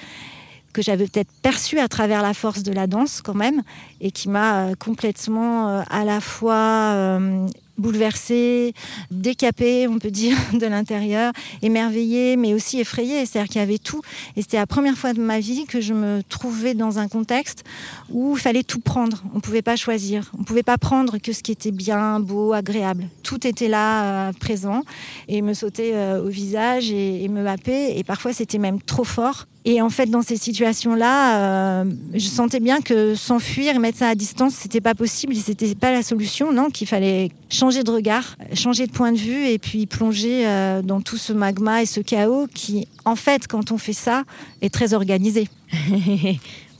que 0.71 0.81
j'avais 0.81 1.07
peut-être 1.07 1.31
perçu 1.41 1.79
à 1.79 1.87
travers 1.87 2.21
la 2.21 2.33
force 2.33 2.63
de 2.63 2.71
la 2.71 2.87
danse 2.87 3.21
quand 3.21 3.33
même, 3.33 3.61
et 3.99 4.11
qui 4.11 4.29
m'a 4.29 4.65
euh, 4.65 4.75
complètement 4.75 5.69
euh, 5.69 5.81
à 5.89 6.05
la 6.05 6.21
fois 6.21 6.93
euh, 6.93 7.47
bouleversée, 7.77 8.73
décapée, 9.09 9.87
on 9.87 9.99
peut 9.99 10.11
dire, 10.11 10.37
de 10.53 10.65
l'intérieur, 10.65 11.33
émerveillée, 11.61 12.37
mais 12.37 12.53
aussi 12.53 12.79
effrayée. 12.79 13.25
C'est-à-dire 13.25 13.49
qu'il 13.49 13.59
y 13.61 13.63
avait 13.63 13.77
tout. 13.77 14.01
Et 14.35 14.41
c'était 14.41 14.57
la 14.57 14.67
première 14.67 14.97
fois 14.97 15.13
de 15.13 15.21
ma 15.21 15.39
vie 15.39 15.65
que 15.65 15.81
je 15.81 15.93
me 15.93 16.21
trouvais 16.29 16.73
dans 16.73 16.99
un 16.99 17.07
contexte 17.07 17.63
où 18.09 18.35
il 18.35 18.41
fallait 18.41 18.63
tout 18.63 18.79
prendre. 18.79 19.23
On 19.33 19.37
ne 19.37 19.41
pouvait 19.41 19.61
pas 19.61 19.75
choisir. 19.75 20.31
On 20.37 20.41
ne 20.41 20.45
pouvait 20.45 20.63
pas 20.63 20.77
prendre 20.77 21.17
que 21.17 21.33
ce 21.33 21.41
qui 21.43 21.51
était 21.51 21.71
bien, 21.71 22.19
beau, 22.19 22.53
agréable. 22.53 23.07
Tout 23.23 23.47
était 23.47 23.67
là, 23.67 24.31
présent, 24.33 24.83
et 25.27 25.41
me 25.41 25.53
sautait 25.53 25.95
au 26.17 26.27
visage 26.27 26.91
et, 26.91 27.27
me 27.29 27.45
happait. 27.47 27.97
Et 27.97 28.03
parfois, 28.03 28.33
c'était 28.33 28.57
même 28.57 28.81
trop 28.81 29.03
fort. 29.03 29.47
Et 29.63 29.79
en 29.81 29.91
fait, 29.91 30.07
dans 30.07 30.23
ces 30.23 30.37
situations-là, 30.37 31.81
euh, 31.81 31.91
je 32.15 32.25
sentais 32.25 32.59
bien 32.59 32.81
que 32.81 33.13
s'enfuir 33.13 33.75
et 33.75 33.79
mettre 33.79 33.99
ça 33.99 34.07
à 34.07 34.15
distance, 34.15 34.55
c'était 34.55 34.81
pas 34.81 34.95
possible, 34.95 35.35
c'était 35.35 35.75
pas 35.75 35.91
la 35.91 36.01
solution, 36.01 36.51
non, 36.51 36.71
qu'il 36.71 36.87
fallait 36.87 37.29
changer 37.49 37.83
de 37.83 37.91
regard, 37.91 38.37
changer 38.55 38.87
de 38.87 38.91
point 38.91 39.11
de 39.11 39.19
vue 39.19 39.45
et 39.45 39.59
puis 39.59 39.85
plonger 39.85 40.47
euh, 40.47 40.81
dans 40.81 40.99
tout 41.01 41.17
ce 41.17 41.31
magma 41.31 41.83
et 41.83 41.85
ce 41.85 41.99
chaos 41.99 42.47
qui, 42.51 42.87
en 43.05 43.15
fait, 43.15 43.47
quand 43.47 43.71
on 43.71 43.77
fait 43.77 43.93
ça, 43.93 44.23
est 44.63 44.73
très 44.73 44.95
organisé. 44.95 45.47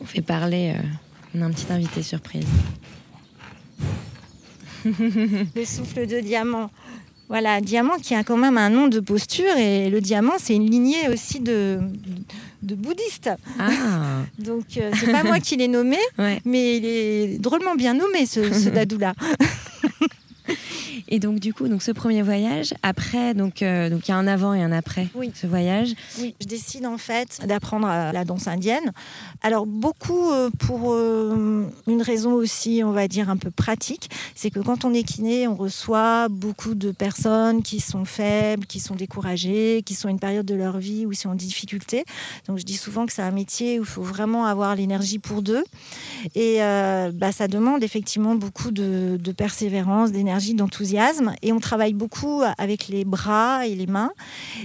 on 0.02 0.06
fait 0.06 0.22
parler, 0.22 0.74
euh, 0.76 0.82
on 1.36 1.44
a 1.44 1.46
un 1.46 1.52
petit 1.52 1.72
invité 1.72 2.02
surprise. 2.02 2.48
Le 4.86 5.66
souffle 5.66 6.08
de 6.08 6.20
diamant. 6.20 6.72
Voilà, 7.30 7.62
diamant 7.62 7.98
qui 8.02 8.16
a 8.16 8.24
quand 8.24 8.38
même 8.38 8.58
un 8.58 8.70
nom 8.70 8.88
de 8.88 9.00
posture 9.00 9.56
et 9.56 9.90
le 9.90 10.02
diamant, 10.02 10.34
c'est 10.38 10.54
une 10.54 10.70
lignée 10.70 11.08
aussi 11.08 11.40
de, 11.40 11.80
de 12.62 12.76
bouddhistes. 12.76 13.30
Ah. 13.60 14.22
Donc, 14.40 14.66
euh, 14.78 14.92
c'est 15.00 15.12
pas 15.12 15.24
moi 15.24 15.40
qui 15.40 15.58
l'ai 15.58 15.68
nommé, 15.68 15.98
Ouais. 16.18 16.42
mais 16.46 16.78
il 16.78 16.86
est 16.86 17.38
drôlement 17.40 17.76
bien 17.76 17.94
nommé, 17.94 18.26
ce, 18.26 18.52
ce 18.54 18.70
dadou-là. 18.78 19.14
Et 21.14 21.20
donc 21.20 21.40
du 21.40 21.54
coup, 21.54 21.68
donc 21.68 21.84
ce 21.84 21.92
premier 21.92 22.22
voyage, 22.22 22.74
après, 22.84 23.34
donc 23.34 23.62
euh, 23.62 23.90
donc 23.90 24.08
il 24.08 24.12
y 24.12 24.14
a 24.14 24.18
un 24.18 24.28
avant 24.28 24.54
et 24.54 24.64
un 24.64 24.72
après 24.72 25.10
Oui. 25.14 25.30
ce 25.36 25.46
voyage. 25.46 25.90
Oui, 26.22 26.34
je 26.40 26.48
décide 26.48 26.86
en 26.86 26.98
fait 26.98 27.42
d'apprendre 27.46 27.86
euh, 27.90 28.14
la 28.14 28.24
danse 28.24 28.48
indienne. 28.48 28.94
Alors 29.42 29.66
beaucoup 29.66 30.32
euh, 30.32 30.50
pour 30.58 30.94
euh, 30.94 31.66
une 31.86 32.02
raison 32.02 32.32
aussi, 32.32 32.82
on 32.86 32.92
va 32.92 33.10
dire 33.10 33.30
un 33.30 33.36
peu 33.36 33.52
pratique, 33.52 34.10
c'est 34.36 34.52
que 34.52 34.62
quand 34.62 34.86
on 34.86 34.94
est 34.94 35.04
kiné, 35.04 35.50
on 35.50 35.56
reçoit 35.56 36.30
beaucoup 36.30 36.76
de 36.76 36.92
personnes 36.92 37.62
qui 37.62 37.82
sont 37.82 38.06
faibles, 38.06 38.66
qui 38.66 38.80
sont 38.80 38.96
découragées, 38.96 39.84
qui 39.86 39.96
sont 39.96 40.08
à 40.08 40.12
une 40.12 40.20
période 40.20 40.46
de 40.46 40.56
leur 40.56 40.78
vie 40.78 41.06
où 41.06 41.12
ils 41.12 41.18
sont 41.18 41.30
en 41.32 41.36
difficulté. 41.36 42.06
Donc 42.48 42.58
je 42.58 42.64
dis 42.64 42.78
souvent 42.78 43.06
que 43.06 43.12
c'est 43.12 43.22
un 43.22 43.32
métier 43.32 43.80
où 43.80 43.84
il 43.84 43.86
faut 43.90 44.02
vraiment 44.02 44.46
avoir 44.46 44.78
l'énergie 44.78 45.20
pour 45.20 45.42
deux. 45.42 45.66
Et 46.36 46.60
bah, 46.60 47.34
ça 47.34 47.50
demande 47.50 47.84
effectivement 47.84 48.36
beaucoup 48.36 48.72
de, 48.72 49.18
de 49.20 49.32
persévérance, 49.34 50.14
d'énergie, 50.14 50.54
d'enthousiasme. 50.54 51.01
Et 51.42 51.52
on 51.52 51.60
travaille 51.60 51.94
beaucoup 51.94 52.42
avec 52.58 52.88
les 52.88 53.06
bras 53.06 53.66
et 53.68 53.76
les 53.76 53.88
mains. 53.88 54.12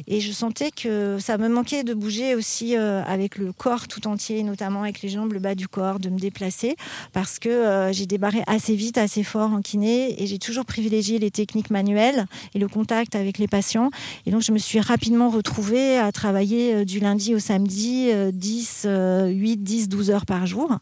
Et 0.06 0.20
je 0.20 0.32
sentais 0.32 0.70
que 0.70 1.18
ça 1.18 1.38
me 1.38 1.48
manquait 1.48 1.84
de 1.84 1.94
bouger 1.94 2.34
aussi 2.34 2.76
euh, 2.76 3.02
avec 3.04 3.38
le 3.38 3.52
corps 3.52 3.88
tout 3.88 4.06
entier, 4.06 4.42
notamment 4.42 4.82
avec 4.82 5.02
les 5.02 5.08
jambes, 5.08 5.32
le 5.32 5.38
bas 5.38 5.54
du 5.54 5.68
corps, 5.68 5.98
de 5.98 6.08
me 6.08 6.18
déplacer. 6.18 6.76
Parce 7.12 7.38
que 7.38 7.48
euh, 7.48 7.92
j'ai 7.92 8.06
débarré 8.06 8.42
assez 8.46 8.74
vite, 8.74 8.98
assez 8.98 9.22
fort 9.22 9.52
en 9.52 9.62
kiné. 9.62 10.22
Et 10.22 10.26
j'ai 10.26 10.38
toujours 10.38 10.64
privilégié 10.64 11.18
les 11.18 11.30
techniques 11.30 11.70
manuelles 11.70 12.26
et 12.54 12.58
le 12.58 12.68
contact 12.68 13.14
avec 13.14 13.38
les 13.38 13.48
patients. 13.48 13.90
Et 14.26 14.30
donc 14.30 14.42
je 14.42 14.52
me 14.52 14.58
suis 14.58 14.80
rapidement 14.80 15.30
retrouvée 15.30 15.98
à 15.98 16.12
travailler 16.12 16.74
euh, 16.74 16.84
du 16.84 17.00
lundi 17.00 17.34
au 17.34 17.38
samedi, 17.38 18.10
euh, 18.12 18.30
10, 18.32 18.84
euh, 18.86 19.28
8, 19.28 19.62
10, 19.62 19.88
12 19.88 20.10
heures 20.10 20.26
par 20.26 20.46
jour. 20.46 20.78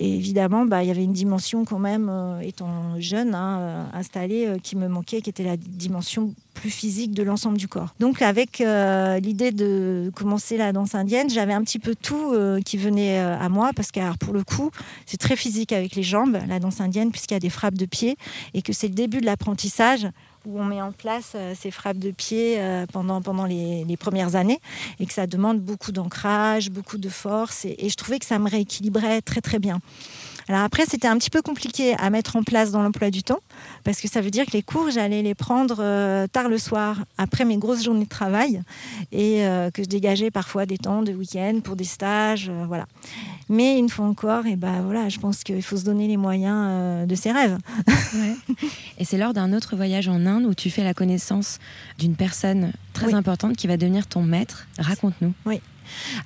Et 0.00 0.14
évidemment, 0.14 0.66
bah, 0.66 0.82
il 0.82 0.88
y 0.88 0.90
avait 0.90 1.04
une 1.04 1.12
dimension 1.12 1.64
quand 1.64 1.78
même, 1.78 2.10
étant 2.42 2.98
jeune, 2.98 3.34
hein, 3.34 3.86
installée, 3.92 4.56
qui 4.62 4.76
me 4.76 4.85
manquait, 4.88 5.20
qui 5.20 5.30
était 5.30 5.44
la 5.44 5.56
dimension 5.56 6.34
plus 6.54 6.70
physique 6.70 7.12
de 7.12 7.22
l'ensemble 7.22 7.58
du 7.58 7.68
corps. 7.68 7.94
Donc 8.00 8.22
avec 8.22 8.60
euh, 8.60 9.20
l'idée 9.20 9.52
de 9.52 10.10
commencer 10.14 10.56
la 10.56 10.72
danse 10.72 10.94
indienne, 10.94 11.28
j'avais 11.30 11.52
un 11.52 11.62
petit 11.62 11.78
peu 11.78 11.94
tout 11.94 12.32
euh, 12.32 12.60
qui 12.60 12.76
venait 12.76 13.20
euh, 13.20 13.38
à 13.38 13.48
moi, 13.48 13.70
parce 13.74 13.92
que 13.92 14.00
pour 14.16 14.32
le 14.32 14.42
coup, 14.42 14.70
c'est 15.04 15.18
très 15.18 15.36
physique 15.36 15.72
avec 15.72 15.94
les 15.94 16.02
jambes, 16.02 16.38
la 16.48 16.58
danse 16.58 16.80
indienne, 16.80 17.10
puisqu'il 17.10 17.34
y 17.34 17.36
a 17.36 17.40
des 17.40 17.50
frappes 17.50 17.74
de 17.74 17.86
pied, 17.86 18.16
et 18.54 18.62
que 18.62 18.72
c'est 18.72 18.88
le 18.88 18.94
début 18.94 19.20
de 19.20 19.26
l'apprentissage 19.26 20.08
où 20.46 20.60
on 20.60 20.64
met 20.64 20.80
en 20.80 20.92
place 20.92 21.34
ces 21.58 21.72
frappes 21.72 21.98
de 21.98 22.12
pied 22.12 22.60
pendant, 22.92 23.20
pendant 23.20 23.46
les, 23.46 23.84
les 23.84 23.96
premières 23.96 24.36
années 24.36 24.60
et 25.00 25.06
que 25.06 25.12
ça 25.12 25.26
demande 25.26 25.58
beaucoup 25.58 25.90
d'ancrage, 25.90 26.70
beaucoup 26.70 26.98
de 26.98 27.08
force 27.08 27.64
et, 27.64 27.74
et 27.80 27.88
je 27.88 27.96
trouvais 27.96 28.20
que 28.20 28.26
ça 28.26 28.38
me 28.38 28.48
rééquilibrait 28.48 29.22
très 29.22 29.40
très 29.40 29.58
bien. 29.58 29.80
Alors 30.48 30.62
après, 30.62 30.84
c'était 30.86 31.08
un 31.08 31.18
petit 31.18 31.30
peu 31.30 31.42
compliqué 31.42 31.94
à 31.98 32.08
mettre 32.10 32.36
en 32.36 32.42
place 32.44 32.70
dans 32.70 32.82
l'emploi 32.82 33.10
du 33.10 33.22
temps, 33.22 33.40
parce 33.82 34.00
que 34.00 34.08
ça 34.08 34.20
veut 34.20 34.30
dire 34.30 34.46
que 34.46 34.52
les 34.52 34.62
cours, 34.62 34.90
j'allais 34.90 35.22
les 35.22 35.34
prendre 35.34 35.78
euh, 35.80 36.26
tard 36.28 36.48
le 36.48 36.58
soir, 36.58 37.04
après 37.18 37.44
mes 37.44 37.56
grosses 37.56 37.82
journées 37.82 38.04
de 38.04 38.08
travail, 38.08 38.62
et 39.10 39.44
euh, 39.44 39.70
que 39.70 39.82
je 39.82 39.88
dégageais 39.88 40.30
parfois 40.30 40.64
des 40.64 40.78
temps 40.78 41.02
de 41.02 41.12
week-end 41.12 41.58
pour 41.64 41.74
des 41.74 41.84
stages, 41.84 42.48
euh, 42.48 42.64
voilà. 42.66 42.86
Mais 43.48 43.78
une 43.78 43.88
fois 43.88 44.06
encore, 44.06 44.46
et 44.46 44.56
ben 44.56 44.82
voilà, 44.82 45.08
je 45.08 45.18
pense 45.18 45.42
qu'il 45.44 45.62
faut 45.62 45.76
se 45.76 45.84
donner 45.84 46.06
les 46.08 46.16
moyens 46.16 47.06
de 47.06 47.14
ses 47.14 47.30
rêves. 47.30 47.58
Et 48.98 49.04
c'est 49.04 49.18
lors 49.18 49.34
d'un 49.34 49.52
autre 49.52 49.76
voyage 49.76 50.08
en 50.08 50.26
Inde 50.26 50.46
où 50.46 50.54
tu 50.54 50.68
fais 50.70 50.82
la 50.82 50.94
connaissance 50.94 51.58
d'une 51.98 52.16
personne 52.16 52.72
très 52.92 53.08
Oui. 53.08 53.14
importante 53.14 53.56
qui 53.56 53.68
va 53.68 53.76
devenir 53.76 54.06
ton 54.08 54.22
maître. 54.22 54.66
Raconte-nous. 54.78 55.32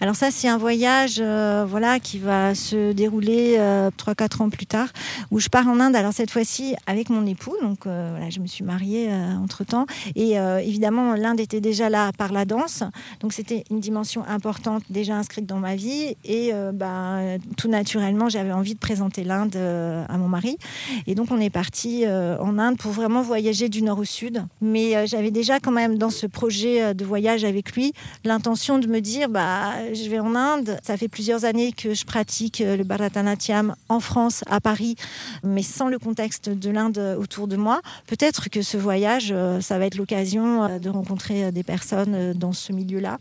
Alors 0.00 0.16
ça, 0.16 0.30
c'est 0.30 0.48
un 0.48 0.58
voyage 0.58 1.20
euh, 1.20 1.64
voilà, 1.68 2.00
qui 2.00 2.18
va 2.18 2.54
se 2.54 2.92
dérouler 2.92 3.56
euh, 3.58 3.90
3-4 3.96 4.42
ans 4.42 4.50
plus 4.50 4.66
tard, 4.66 4.88
où 5.30 5.40
je 5.40 5.48
pars 5.48 5.66
en 5.68 5.80
Inde, 5.80 5.96
alors 5.96 6.12
cette 6.12 6.30
fois-ci 6.30 6.74
avec 6.86 7.10
mon 7.10 7.26
époux, 7.26 7.54
donc 7.62 7.86
euh, 7.86 8.08
voilà, 8.12 8.30
je 8.30 8.40
me 8.40 8.46
suis 8.46 8.64
mariée 8.64 9.08
euh, 9.10 9.36
entre-temps, 9.36 9.86
et 10.16 10.34
évidemment 10.62 11.14
l'Inde 11.14 11.40
était 11.40 11.60
déjà 11.60 11.88
là 11.88 12.12
par 12.16 12.32
la 12.32 12.44
danse, 12.44 12.82
donc 13.20 13.32
c'était 13.32 13.64
une 13.70 13.80
dimension 13.80 14.24
importante 14.26 14.82
déjà 14.90 15.16
inscrite 15.16 15.46
dans 15.46 15.58
ma 15.58 15.76
vie, 15.76 16.16
et 16.24 16.52
ben, 16.74 17.38
tout 17.56 17.68
naturellement 17.68 18.28
j'avais 18.28 18.52
envie 18.52 18.74
de 18.74 18.78
présenter 18.78 19.24
l'Inde 19.24 19.56
à 19.56 20.16
mon 20.18 20.28
mari, 20.28 20.58
et 21.06 21.14
donc 21.14 21.30
on 21.30 21.40
est 21.40 21.50
parti 21.50 22.04
en 22.06 22.58
Inde 22.58 22.76
pour 22.78 22.92
vraiment 22.92 23.22
voyager 23.22 23.68
du 23.68 23.82
nord 23.82 23.98
au 23.98 24.04
sud, 24.04 24.44
mais 24.60 25.06
j'avais 25.06 25.30
déjà 25.30 25.60
quand 25.60 25.72
même 25.72 25.98
dans 25.98 26.10
ce 26.10 26.26
projet 26.26 26.94
de 26.94 27.04
voyage 27.04 27.44
avec 27.44 27.72
lui 27.72 27.92
l'intention 28.24 28.78
de 28.78 28.86
me 28.86 29.00
dire 29.00 29.28
bah 29.28 29.49
je 29.92 30.08
vais 30.08 30.18
en 30.18 30.34
Inde. 30.34 30.78
Ça 30.82 30.96
fait 30.96 31.08
plusieurs 31.08 31.44
années 31.44 31.72
que 31.72 31.94
je 31.94 32.04
pratique 32.04 32.60
euh, 32.60 32.76
le 32.76 32.84
Bharatanatyam 32.84 33.74
en 33.88 34.00
France, 34.00 34.44
à 34.46 34.60
Paris, 34.60 34.96
mais 35.42 35.62
sans 35.62 35.88
le 35.88 35.98
contexte 35.98 36.48
de 36.48 36.70
l'Inde 36.70 37.16
autour 37.18 37.48
de 37.48 37.56
moi. 37.56 37.80
Peut-être 38.06 38.48
que 38.50 38.62
ce 38.62 38.76
voyage, 38.76 39.30
euh, 39.32 39.60
ça 39.60 39.78
va 39.78 39.86
être 39.86 39.96
l'occasion 39.96 40.64
euh, 40.64 40.78
de 40.78 40.90
rencontrer 40.90 41.52
des 41.52 41.62
personnes 41.62 42.32
dans 42.34 42.52
ce 42.52 42.72
milieu-là. 42.72 43.18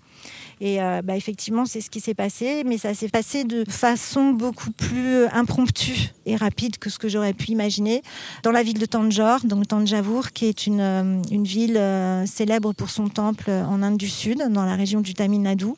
Et 0.61 0.81
euh, 0.81 1.01
bah, 1.03 1.15
effectivement, 1.15 1.65
c'est 1.65 1.81
ce 1.81 1.89
qui 1.89 1.99
s'est 1.99 2.13
passé, 2.13 2.63
mais 2.65 2.77
ça 2.77 2.93
s'est 2.93 3.09
passé 3.09 3.43
de 3.43 3.63
façon 3.69 4.31
beaucoup 4.31 4.71
plus 4.71 5.25
impromptue 5.31 6.11
et 6.25 6.35
rapide 6.35 6.77
que 6.77 6.89
ce 6.89 6.99
que 6.99 7.07
j'aurais 7.07 7.33
pu 7.33 7.51
imaginer. 7.51 8.01
Dans 8.43 8.51
la 8.51 8.63
ville 8.63 8.79
de 8.79 8.85
Tanjore, 8.85 9.45
donc 9.45 9.67
Tanjavur, 9.67 10.31
qui 10.31 10.45
est 10.45 10.67
une, 10.67 10.81
euh, 10.81 11.21
une 11.31 11.45
ville 11.45 11.77
euh, 11.77 12.25
célèbre 12.25 12.73
pour 12.73 12.89
son 12.89 13.07
temple 13.07 13.49
en 13.49 13.81
Inde 13.81 13.97
du 13.97 14.09
Sud, 14.09 14.43
dans 14.49 14.65
la 14.65 14.75
région 14.75 15.01
du 15.01 15.13
Tamil 15.13 15.41
Nadu. 15.41 15.73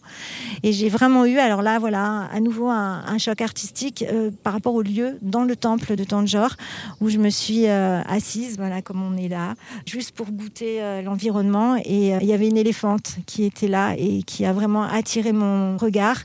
Et 0.64 0.74
j'ai 0.74 0.90
vraiment 0.90 1.26
eu, 1.26 1.38
alors 1.38 1.62
là, 1.62 1.80
voilà, 1.80 2.30
à 2.32 2.40
nouveau 2.40 2.70
un, 2.70 3.18
choc 3.18 3.42
artistique 3.42 4.04
euh, 4.12 4.32
par 4.44 4.54
rapport 4.54 4.74
au 4.74 4.82
lieu 4.82 5.18
dans 5.22 5.44
le 5.44 5.56
temple 5.56 5.96
de 5.96 6.04
Tanjore, 6.04 6.56
où 7.02 7.10
je 7.10 7.18
me 7.18 7.30
suis 7.30 7.68
euh, 7.68 8.02
assise, 8.08 8.58
voilà, 8.58 8.82
comme 8.82 9.02
on 9.02 9.18
est 9.18 9.28
là, 9.28 9.56
juste 9.86 10.12
pour 10.16 10.32
goûter 10.32 10.82
euh, 10.82 11.02
l'environnement. 11.02 11.76
Et 11.86 12.16
euh, 12.16 12.20
il 12.22 12.28
y 12.28 12.34
avait 12.34 12.48
une 12.48 12.58
éléphante 12.58 13.18
qui 13.26 13.44
était 13.44 13.68
là 13.68 13.94
et 13.98 14.24
qui 14.24 14.46
a 14.46 14.54
vraiment 14.54 14.71
attiré 14.80 15.32
mon 15.34 15.78
regard. 15.78 16.18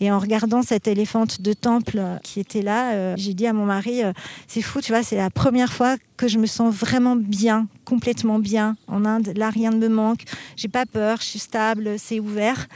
Et 0.00 0.10
en 0.10 0.18
regardant 0.18 0.62
cette 0.62 0.88
éléphante 0.88 1.40
de 1.40 1.52
temple 1.52 1.98
euh, 1.98 2.16
qui 2.22 2.40
était 2.40 2.62
là, 2.62 2.92
euh, 2.92 3.14
j'ai 3.16 3.34
dit 3.34 3.46
à 3.46 3.52
mon 3.52 3.66
mari, 3.66 4.02
euh, 4.02 4.12
c'est 4.48 4.62
fou, 4.62 4.80
tu 4.80 4.92
vois, 4.92 5.02
c'est 5.02 5.16
la 5.16 5.30
première 5.30 5.72
fois 5.72 5.96
que 6.16 6.28
je 6.28 6.38
me 6.38 6.46
sens 6.46 6.74
vraiment 6.74 7.16
bien, 7.16 7.66
complètement 7.84 8.38
bien 8.38 8.76
en 8.88 9.04
Inde. 9.04 9.32
Là, 9.36 9.48
rien 9.48 9.70
ne 9.70 9.78
me 9.78 9.88
manque. 9.88 10.24
J'ai 10.56 10.68
pas 10.68 10.84
peur, 10.84 11.18
je 11.20 11.26
suis 11.26 11.38
stable, 11.38 11.94
c'est 11.98 12.20
ouvert. 12.20 12.66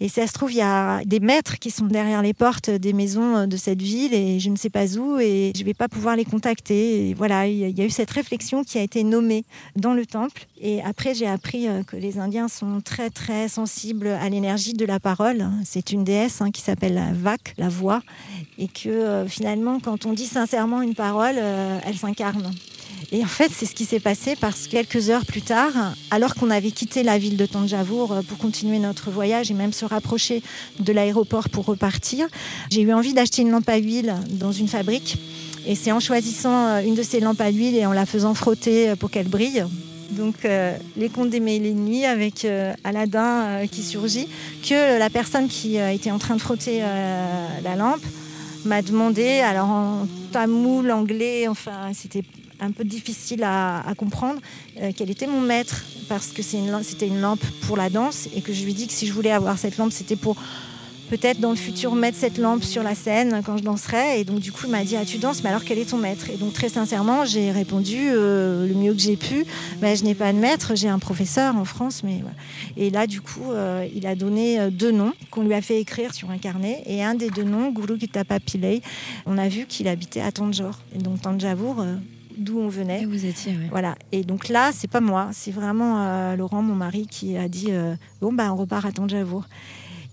Et 0.00 0.08
ça 0.08 0.26
se 0.26 0.32
trouve, 0.32 0.52
il 0.52 0.58
y 0.58 0.62
a 0.62 1.04
des 1.04 1.18
maîtres 1.18 1.58
qui 1.58 1.72
sont 1.72 1.86
derrière 1.86 2.22
les 2.22 2.32
portes 2.32 2.70
des 2.70 2.92
maisons 2.92 3.48
de 3.48 3.56
cette 3.56 3.82
ville 3.82 4.14
et 4.14 4.38
je 4.38 4.50
ne 4.50 4.56
sais 4.56 4.70
pas 4.70 4.86
où 4.96 5.18
et 5.18 5.52
je 5.56 5.64
vais 5.64 5.74
pas 5.74 5.88
pouvoir 5.88 6.14
les 6.14 6.24
contacter. 6.24 7.10
Et 7.10 7.14
voilà, 7.14 7.48
il 7.48 7.76
y 7.76 7.82
a 7.82 7.84
eu 7.84 7.90
cette 7.90 8.10
réflexion 8.10 8.62
qui 8.62 8.78
a 8.78 8.82
été 8.82 9.02
nommée 9.02 9.44
dans 9.74 9.94
le 9.94 10.06
temple. 10.06 10.46
Et 10.60 10.80
après, 10.82 11.12
j'ai 11.12 11.26
appris 11.26 11.66
que 11.88 11.96
les 11.96 12.20
Indiens 12.20 12.46
sont 12.46 12.80
très, 12.80 13.10
très 13.10 13.48
sensibles 13.48 14.06
à 14.06 14.28
l'énergie 14.28 14.71
de 14.76 14.84
la 14.84 15.00
parole. 15.00 15.46
C'est 15.64 15.92
une 15.92 16.04
déesse 16.04 16.40
hein, 16.40 16.50
qui 16.50 16.60
s'appelle 16.60 16.94
la 16.94 17.12
Vak, 17.12 17.54
la 17.58 17.68
voix. 17.68 18.02
Et 18.58 18.68
que 18.68 18.88
euh, 18.88 19.26
finalement, 19.26 19.80
quand 19.80 20.06
on 20.06 20.12
dit 20.12 20.26
sincèrement 20.26 20.82
une 20.82 20.94
parole, 20.94 21.36
euh, 21.38 21.78
elle 21.84 21.96
s'incarne. 21.96 22.50
Et 23.10 23.22
en 23.22 23.28
fait, 23.28 23.50
c'est 23.54 23.66
ce 23.66 23.74
qui 23.74 23.84
s'est 23.84 24.00
passé 24.00 24.36
parce 24.40 24.66
que 24.66 24.72
quelques 24.72 25.10
heures 25.10 25.26
plus 25.26 25.42
tard, 25.42 25.72
alors 26.10 26.34
qu'on 26.34 26.50
avait 26.50 26.70
quitté 26.70 27.02
la 27.02 27.18
ville 27.18 27.36
de 27.36 27.46
Tanjavour 27.46 28.20
pour 28.28 28.38
continuer 28.38 28.78
notre 28.78 29.10
voyage 29.10 29.50
et 29.50 29.54
même 29.54 29.72
se 29.72 29.84
rapprocher 29.84 30.42
de 30.80 30.92
l'aéroport 30.92 31.48
pour 31.48 31.66
repartir, 31.66 32.26
j'ai 32.70 32.82
eu 32.82 32.92
envie 32.92 33.12
d'acheter 33.12 33.42
une 33.42 33.50
lampe 33.50 33.68
à 33.68 33.76
huile 33.76 34.14
dans 34.30 34.52
une 34.52 34.68
fabrique. 34.68 35.18
Et 35.66 35.74
c'est 35.74 35.92
en 35.92 36.00
choisissant 36.00 36.78
une 36.78 36.94
de 36.94 37.02
ces 37.02 37.20
lampes 37.20 37.40
à 37.40 37.50
huile 37.50 37.76
et 37.76 37.86
en 37.86 37.92
la 37.92 38.06
faisant 38.06 38.34
frotter 38.34 38.94
pour 38.96 39.10
qu'elle 39.10 39.28
brille 39.28 39.64
donc 40.12 40.44
euh, 40.44 40.76
les 40.96 41.08
contes 41.08 41.30
des 41.30 41.40
mille 41.40 41.66
et 41.66 41.74
nuits 41.74 42.04
avec 42.04 42.44
euh, 42.44 42.72
Aladdin 42.84 43.42
euh, 43.42 43.66
qui 43.66 43.82
surgit, 43.82 44.28
que 44.62 44.98
la 44.98 45.10
personne 45.10 45.48
qui 45.48 45.76
était 45.76 46.10
en 46.10 46.18
train 46.18 46.36
de 46.36 46.40
frotter 46.40 46.80
la 46.80 47.76
lampe 47.76 48.04
m'a 48.64 48.82
demandé, 48.82 49.40
alors 49.40 49.68
en 49.68 50.06
tamoul, 50.30 50.90
anglais, 50.90 51.48
enfin 51.48 51.90
c'était 51.94 52.22
un 52.60 52.70
peu 52.70 52.84
difficile 52.84 53.42
à, 53.42 53.82
comprendre, 53.96 54.40
quel 54.96 55.10
était 55.10 55.26
mon 55.26 55.40
maître, 55.40 55.84
parce 56.08 56.28
que 56.28 56.42
c'était 56.42 57.08
une 57.08 57.20
lampe 57.20 57.44
pour 57.66 57.76
la 57.76 57.90
danse 57.90 58.28
et 58.36 58.40
que 58.40 58.52
je 58.52 58.62
lui 58.62 58.70
ai 58.70 58.74
dit 58.74 58.86
que 58.86 58.92
si 58.92 59.06
je 59.08 59.12
voulais 59.12 59.32
avoir 59.32 59.58
cette 59.58 59.78
lampe, 59.78 59.90
c'était 59.90 60.14
pour 60.14 60.36
peut-être 61.12 61.40
dans 61.40 61.50
le 61.50 61.56
futur 61.56 61.94
mettre 61.94 62.16
cette 62.16 62.38
lampe 62.38 62.64
sur 62.64 62.82
la 62.82 62.94
scène 62.94 63.42
quand 63.44 63.58
je 63.58 63.62
danserai. 63.62 64.18
Et 64.18 64.24
donc 64.24 64.40
du 64.40 64.50
coup, 64.50 64.62
il 64.64 64.70
m'a 64.70 64.82
dit 64.82 64.96
ah 64.96 65.04
tu 65.04 65.18
danses, 65.18 65.42
mais 65.42 65.50
alors 65.50 65.62
quel 65.62 65.78
est 65.78 65.90
ton 65.90 65.98
maître? 65.98 66.30
Et 66.30 66.38
donc 66.38 66.54
très 66.54 66.70
sincèrement, 66.70 67.26
j'ai 67.26 67.50
répondu 67.50 67.98
euh, 67.98 68.66
le 68.66 68.72
mieux 68.72 68.94
que 68.94 69.00
j'ai 69.00 69.16
pu. 69.16 69.44
Mais 69.82 69.94
je 69.94 70.04
n'ai 70.04 70.14
pas 70.14 70.32
de 70.32 70.38
maître, 70.38 70.72
j'ai 70.74 70.88
un 70.88 70.98
professeur 70.98 71.54
en 71.54 71.66
France, 71.66 72.02
mais 72.02 72.22
Et 72.78 72.88
là, 72.88 73.06
du 73.06 73.20
coup, 73.20 73.52
euh, 73.52 73.86
il 73.94 74.06
a 74.06 74.14
donné 74.14 74.58
euh, 74.58 74.70
deux 74.70 74.90
noms 74.90 75.12
qu'on 75.30 75.42
lui 75.42 75.52
a 75.52 75.60
fait 75.60 75.78
écrire 75.78 76.14
sur 76.14 76.30
un 76.30 76.38
carnet. 76.38 76.82
Et 76.86 77.04
un 77.04 77.14
des 77.14 77.28
deux 77.28 77.44
noms, 77.44 77.70
Guru 77.70 77.98
Kitapa 77.98 78.38
on 79.26 79.36
a 79.36 79.48
vu 79.48 79.66
qu'il 79.66 79.88
habitait 79.88 80.22
à 80.22 80.32
Tanjore. 80.32 80.80
Et 80.94 80.98
donc 80.98 81.20
Tanjavour 81.20 81.84
d'où 82.38 82.58
on 82.58 82.68
venait. 82.68 83.02
Et 83.02 83.06
vous 83.06 83.26
étiez, 83.26 83.54
Voilà. 83.70 83.96
Et 84.12 84.24
donc 84.24 84.48
là, 84.48 84.70
c'est 84.72 84.90
pas 84.90 85.00
moi, 85.00 85.28
c'est 85.32 85.50
vraiment 85.50 86.34
Laurent, 86.36 86.62
mon 86.62 86.74
mari, 86.74 87.06
qui 87.06 87.36
a 87.36 87.48
dit 87.48 87.68
bon 88.22 88.32
bah 88.32 88.50
on 88.50 88.56
repart 88.56 88.86
à 88.86 88.92
Tanjavour. 88.92 89.44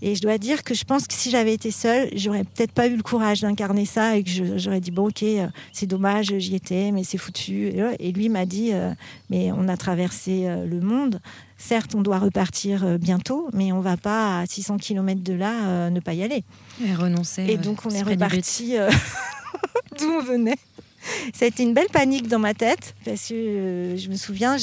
Et 0.01 0.15
je 0.15 0.21
dois 0.21 0.37
dire 0.37 0.63
que 0.63 0.73
je 0.73 0.85
pense 0.85 1.07
que 1.07 1.13
si 1.13 1.29
j'avais 1.29 1.53
été 1.53 1.71
seule, 1.71 2.09
j'aurais 2.15 2.43
peut-être 2.43 2.71
pas 2.71 2.87
eu 2.87 2.95
le 2.95 3.03
courage 3.03 3.41
d'incarner 3.41 3.85
ça 3.85 4.15
et 4.15 4.23
que 4.23 4.57
j'aurais 4.57 4.79
dit 4.79 4.91
bon 4.91 5.07
ok, 5.07 5.23
euh, 5.23 5.47
c'est 5.73 5.87
dommage, 5.87 6.33
j'y 6.37 6.55
étais, 6.55 6.91
mais 6.91 7.03
c'est 7.03 7.17
foutu. 7.17 7.73
Et 7.99 8.11
lui 8.11 8.29
m'a 8.29 8.45
dit 8.45 8.71
euh, 8.73 8.91
mais 9.29 9.51
on 9.51 9.67
a 9.67 9.75
traversé 9.75 10.45
euh, 10.45 10.65
le 10.65 10.79
monde. 10.79 11.19
Certes, 11.57 11.93
on 11.93 12.01
doit 12.01 12.19
repartir 12.19 12.97
bientôt, 12.97 13.49
mais 13.51 13.73
on 13.73 13.81
va 13.81 13.97
pas 13.97 14.39
à 14.39 14.45
600 14.45 14.77
km 14.77 15.21
de 15.21 15.33
là 15.33 15.89
ne 15.89 15.99
pas 15.99 16.13
y 16.13 16.23
aller. 16.23 16.45
Et 16.85 16.95
renoncer. 16.95 17.45
Et 17.49 17.57
donc 17.57 17.85
on 17.85 17.89
est 17.89 18.01
reparti 18.01 18.75
d'où 19.99 20.05
on 20.05 20.23
venait. 20.23 20.55
Ça 21.33 21.45
a 21.45 21.47
été 21.47 21.63
une 21.63 21.73
belle 21.73 21.89
panique 21.91 22.27
dans 22.27 22.39
ma 22.39 22.53
tête 22.53 22.95
parce 23.05 23.29
que 23.29 23.33
euh, 23.33 23.97
je 23.97 24.09
me 24.09 24.15
souviens, 24.15 24.57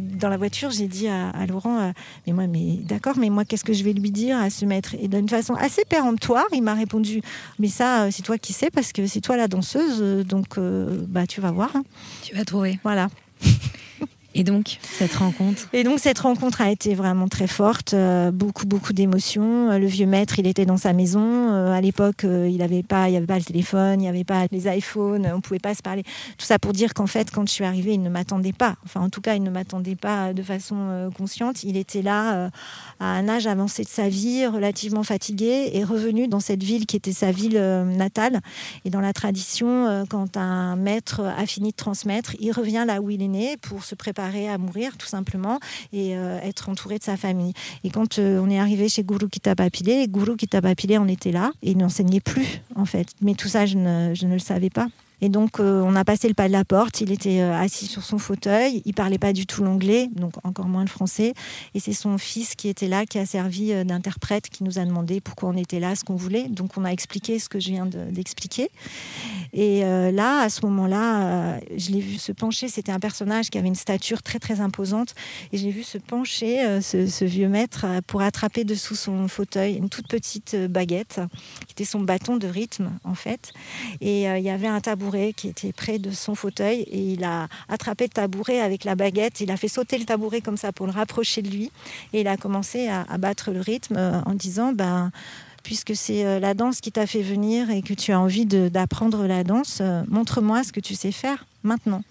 dans 0.00 0.28
la 0.28 0.36
voiture, 0.36 0.70
j'ai 0.70 0.88
dit 0.88 1.08
à, 1.08 1.46
Laurent, 1.46 1.78
euh, 1.78 1.90
mais 2.26 2.32
moi, 2.32 2.46
mais 2.46 2.78
d'accord, 2.82 3.16
mais 3.18 3.30
moi, 3.30 3.44
qu'est-ce 3.44 3.64
que 3.64 3.72
je 3.72 3.84
vais 3.84 3.92
lui 3.92 4.10
dire 4.10 4.38
à 4.38 4.50
ce 4.50 4.64
maître? 4.64 4.94
Et 5.00 5.08
d'une 5.08 5.28
façon 5.28 5.54
assez 5.54 5.84
péremptoire, 5.84 6.46
il 6.52 6.62
m'a 6.62 6.74
répondu, 6.74 7.22
mais 7.58 7.68
ça, 7.68 8.04
euh, 8.04 8.08
c'est 8.10 8.22
toi 8.22 8.38
qui 8.38 8.52
sais 8.52 8.70
parce 8.70 8.92
que 8.92 9.06
c'est 9.06 9.20
toi 9.20 9.36
la 9.36 9.48
danseuse, 9.48 10.24
donc 10.26 10.58
bah 10.58 11.26
tu 11.26 11.40
vas 11.40 11.50
voir. 11.50 11.74
Hein. 11.74 11.84
Tu 12.22 12.34
vas 12.34 12.44
trouver. 12.44 12.78
Voilà. 12.82 13.08
Et 14.36 14.44
donc, 14.44 14.78
cette 14.82 15.14
rencontre? 15.14 15.66
Et 15.72 15.82
donc, 15.82 15.98
cette 15.98 16.18
rencontre 16.18 16.60
a 16.60 16.70
été 16.70 16.94
vraiment 16.94 17.26
très 17.26 17.46
forte. 17.46 17.94
Euh, 17.94 18.30
beaucoup, 18.30 18.66
beaucoup 18.66 18.92
d'émotions. 18.92 19.70
Euh, 19.70 19.78
le 19.78 19.86
vieux 19.86 20.06
maître, 20.06 20.38
il 20.38 20.46
était 20.46 20.66
dans 20.66 20.76
sa 20.76 20.92
maison. 20.92 21.54
Euh, 21.54 21.72
à 21.72 21.80
l'époque, 21.80 22.24
il 22.24 22.58
n'avait 22.58 22.82
pas, 22.82 23.08
il 23.08 23.12
n'y 23.12 23.16
avait 23.16 23.26
pas 23.26 23.38
le 23.38 23.44
téléphone, 23.44 23.94
il 23.94 24.02
n'y 24.02 24.08
avait 24.08 24.24
pas 24.24 24.44
les 24.52 24.68
iPhones, 24.68 25.26
on 25.32 25.36
ne 25.36 25.40
pouvait 25.40 25.58
pas 25.58 25.74
se 25.74 25.80
parler. 25.80 26.02
Tout 26.36 26.44
ça 26.44 26.58
pour 26.58 26.74
dire 26.74 26.92
qu'en 26.92 27.06
fait, 27.06 27.30
quand 27.30 27.48
je 27.48 27.52
suis 27.52 27.64
arrivée, 27.64 27.94
il 27.94 28.02
ne 28.02 28.10
m'attendait 28.10 28.52
pas. 28.52 28.76
Enfin, 28.84 29.00
en 29.00 29.08
tout 29.08 29.22
cas, 29.22 29.34
il 29.34 29.42
ne 29.42 29.50
m'attendait 29.50 29.96
pas 29.96 30.34
de 30.34 30.42
façon 30.42 31.10
consciente. 31.16 31.64
Il 31.64 31.78
était 31.78 32.02
là 32.02 32.50
à 33.00 33.06
un 33.06 33.28
âge 33.28 33.46
avancé 33.46 33.84
de 33.84 33.88
sa 33.88 34.08
vie, 34.08 34.46
relativement 34.46 35.02
fatigué, 35.02 35.70
et 35.72 35.82
revenu 35.82 36.28
dans 36.28 36.40
cette 36.40 36.62
ville 36.62 36.84
qui 36.84 36.96
était 36.96 37.12
sa 37.12 37.32
ville 37.32 37.58
natale. 37.96 38.40
Et 38.84 38.90
dans 38.90 39.00
la 39.00 39.12
tradition, 39.12 40.04
quand 40.10 40.36
un 40.36 40.76
maître 40.76 41.22
a 41.22 41.46
fini 41.46 41.70
de 41.70 41.76
transmettre, 41.76 42.34
il 42.40 42.52
revient 42.52 42.84
là 42.86 43.00
où 43.00 43.10
il 43.10 43.22
est 43.22 43.28
né 43.28 43.56
pour 43.56 43.84
se 43.84 43.94
préparer 43.94 44.25
à 44.26 44.58
mourir 44.58 44.96
tout 44.96 45.06
simplement 45.06 45.58
et 45.92 46.16
euh, 46.16 46.38
être 46.42 46.68
entouré 46.68 46.98
de 46.98 47.04
sa 47.04 47.16
famille. 47.16 47.52
Et 47.84 47.90
quand 47.90 48.18
euh, 48.18 48.40
on 48.42 48.50
est 48.50 48.58
arrivé 48.58 48.88
chez 48.88 49.04
Guru 49.04 49.28
Kitabapile, 49.28 50.10
Guru 50.10 50.36
Kitabapile 50.36 50.98
on 50.98 51.08
était 51.08 51.32
là 51.32 51.52
et 51.62 51.70
il 51.70 51.78
n'enseignait 51.78 52.20
plus 52.20 52.60
en 52.74 52.84
fait. 52.84 53.08
Mais 53.20 53.34
tout 53.34 53.48
ça, 53.48 53.66
je 53.66 53.76
ne, 53.76 54.14
je 54.14 54.26
ne 54.26 54.34
le 54.34 54.38
savais 54.38 54.70
pas. 54.70 54.88
Et 55.22 55.28
donc, 55.28 55.60
euh, 55.60 55.82
on 55.82 55.96
a 55.96 56.04
passé 56.04 56.28
le 56.28 56.34
pas 56.34 56.46
de 56.46 56.52
la 56.52 56.64
porte. 56.64 57.00
Il 57.00 57.10
était 57.10 57.40
euh, 57.40 57.58
assis 57.58 57.86
sur 57.86 58.02
son 58.02 58.18
fauteuil. 58.18 58.82
Il 58.84 58.92
parlait 58.92 59.18
pas 59.18 59.32
du 59.32 59.46
tout 59.46 59.64
l'anglais, 59.64 60.08
donc 60.14 60.34
encore 60.44 60.66
moins 60.66 60.82
le 60.82 60.90
français. 60.90 61.32
Et 61.74 61.80
c'est 61.80 61.94
son 61.94 62.18
fils 62.18 62.54
qui 62.54 62.68
était 62.68 62.88
là, 62.88 63.06
qui 63.06 63.18
a 63.18 63.24
servi 63.24 63.72
euh, 63.72 63.84
d'interprète, 63.84 64.50
qui 64.50 64.62
nous 64.62 64.78
a 64.78 64.84
demandé 64.84 65.20
pourquoi 65.20 65.48
on 65.48 65.56
était 65.56 65.80
là, 65.80 65.94
ce 65.94 66.04
qu'on 66.04 66.16
voulait. 66.16 66.48
Donc, 66.48 66.76
on 66.76 66.84
a 66.84 66.90
expliqué 66.90 67.38
ce 67.38 67.48
que 67.48 67.58
je 67.58 67.70
viens 67.70 67.86
d'expliquer. 67.86 68.70
et 69.52 69.80
là, 69.80 70.40
à 70.40 70.48
ce 70.48 70.64
moment-là, 70.66 71.60
je 71.76 71.90
l'ai 71.90 72.00
vu 72.00 72.16
se 72.16 72.32
pencher. 72.32 72.68
C'était 72.68 72.92
un 72.92 72.98
personnage 72.98 73.50
qui 73.50 73.58
avait 73.58 73.68
une 73.68 73.74
stature 73.74 74.22
très, 74.22 74.38
très 74.38 74.60
imposante. 74.60 75.14
Et 75.52 75.58
j'ai 75.58 75.70
vu 75.70 75.82
se 75.82 75.98
pencher, 75.98 76.80
ce, 76.80 77.24
vieux 77.24 77.48
maître, 77.48 77.86
pour 78.06 78.22
attraper 78.22 78.64
dessous 78.64 78.94
son 78.94 79.28
fauteuil 79.28 79.76
une 79.76 79.88
toute 79.88 80.08
petite 80.08 80.56
baguette, 80.56 81.20
qui 81.66 81.72
était 81.72 81.84
son 81.84 82.00
bâton 82.00 82.36
de 82.36 82.46
rythme, 82.46 82.90
en 83.04 83.14
fait. 83.14 83.52
Et 84.00 84.22
il 84.22 84.42
y 84.42 84.50
avait 84.50 84.66
un 84.66 84.80
tabou 84.80 85.05
qui 85.36 85.48
était 85.48 85.72
près 85.72 85.98
de 85.98 86.10
son 86.10 86.34
fauteuil 86.34 86.80
et 86.80 87.12
il 87.12 87.24
a 87.24 87.48
attrapé 87.68 88.04
le 88.04 88.10
tabouret 88.10 88.60
avec 88.60 88.84
la 88.84 88.94
baguette. 88.94 89.40
Il 89.40 89.50
a 89.50 89.56
fait 89.56 89.68
sauter 89.68 89.98
le 89.98 90.04
tabouret 90.04 90.40
comme 90.40 90.56
ça 90.56 90.72
pour 90.72 90.86
le 90.86 90.92
rapprocher 90.92 91.42
de 91.42 91.48
lui 91.48 91.70
et 92.12 92.22
il 92.22 92.28
a 92.28 92.36
commencé 92.36 92.88
à, 92.88 93.04
battre 93.18 93.50
le 93.50 93.60
rythme 93.60 93.96
euh, 93.96 94.20
en 94.26 94.34
disant 94.34 94.72
ben, 94.72 95.10
puisque 95.62 95.94
c'est 95.94 96.24
euh, 96.24 96.38
la 96.38 96.54
danse 96.54 96.80
qui 96.80 96.92
t'a 96.92 97.06
fait 97.06 97.22
venir 97.22 97.70
et 97.70 97.82
que 97.82 97.94
tu 97.94 98.12
as 98.12 98.20
envie 98.20 98.46
d'apprendre 98.46 99.26
la 99.26 99.44
danse, 99.44 99.78
euh, 99.80 100.02
montre-moi 100.08 100.64
ce 100.64 100.72
que 100.72 100.80
tu 100.80 100.94
sais 100.94 101.12
faire 101.12 101.46
maintenant. 101.62 102.02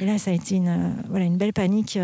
Et 0.00 0.04
là, 0.04 0.18
ça 0.18 0.30
a 0.30 0.34
été 0.34 0.56
une, 0.56 0.94
voilà, 1.08 1.24
une 1.24 1.36
belle 1.36 1.52
panique 1.52 1.98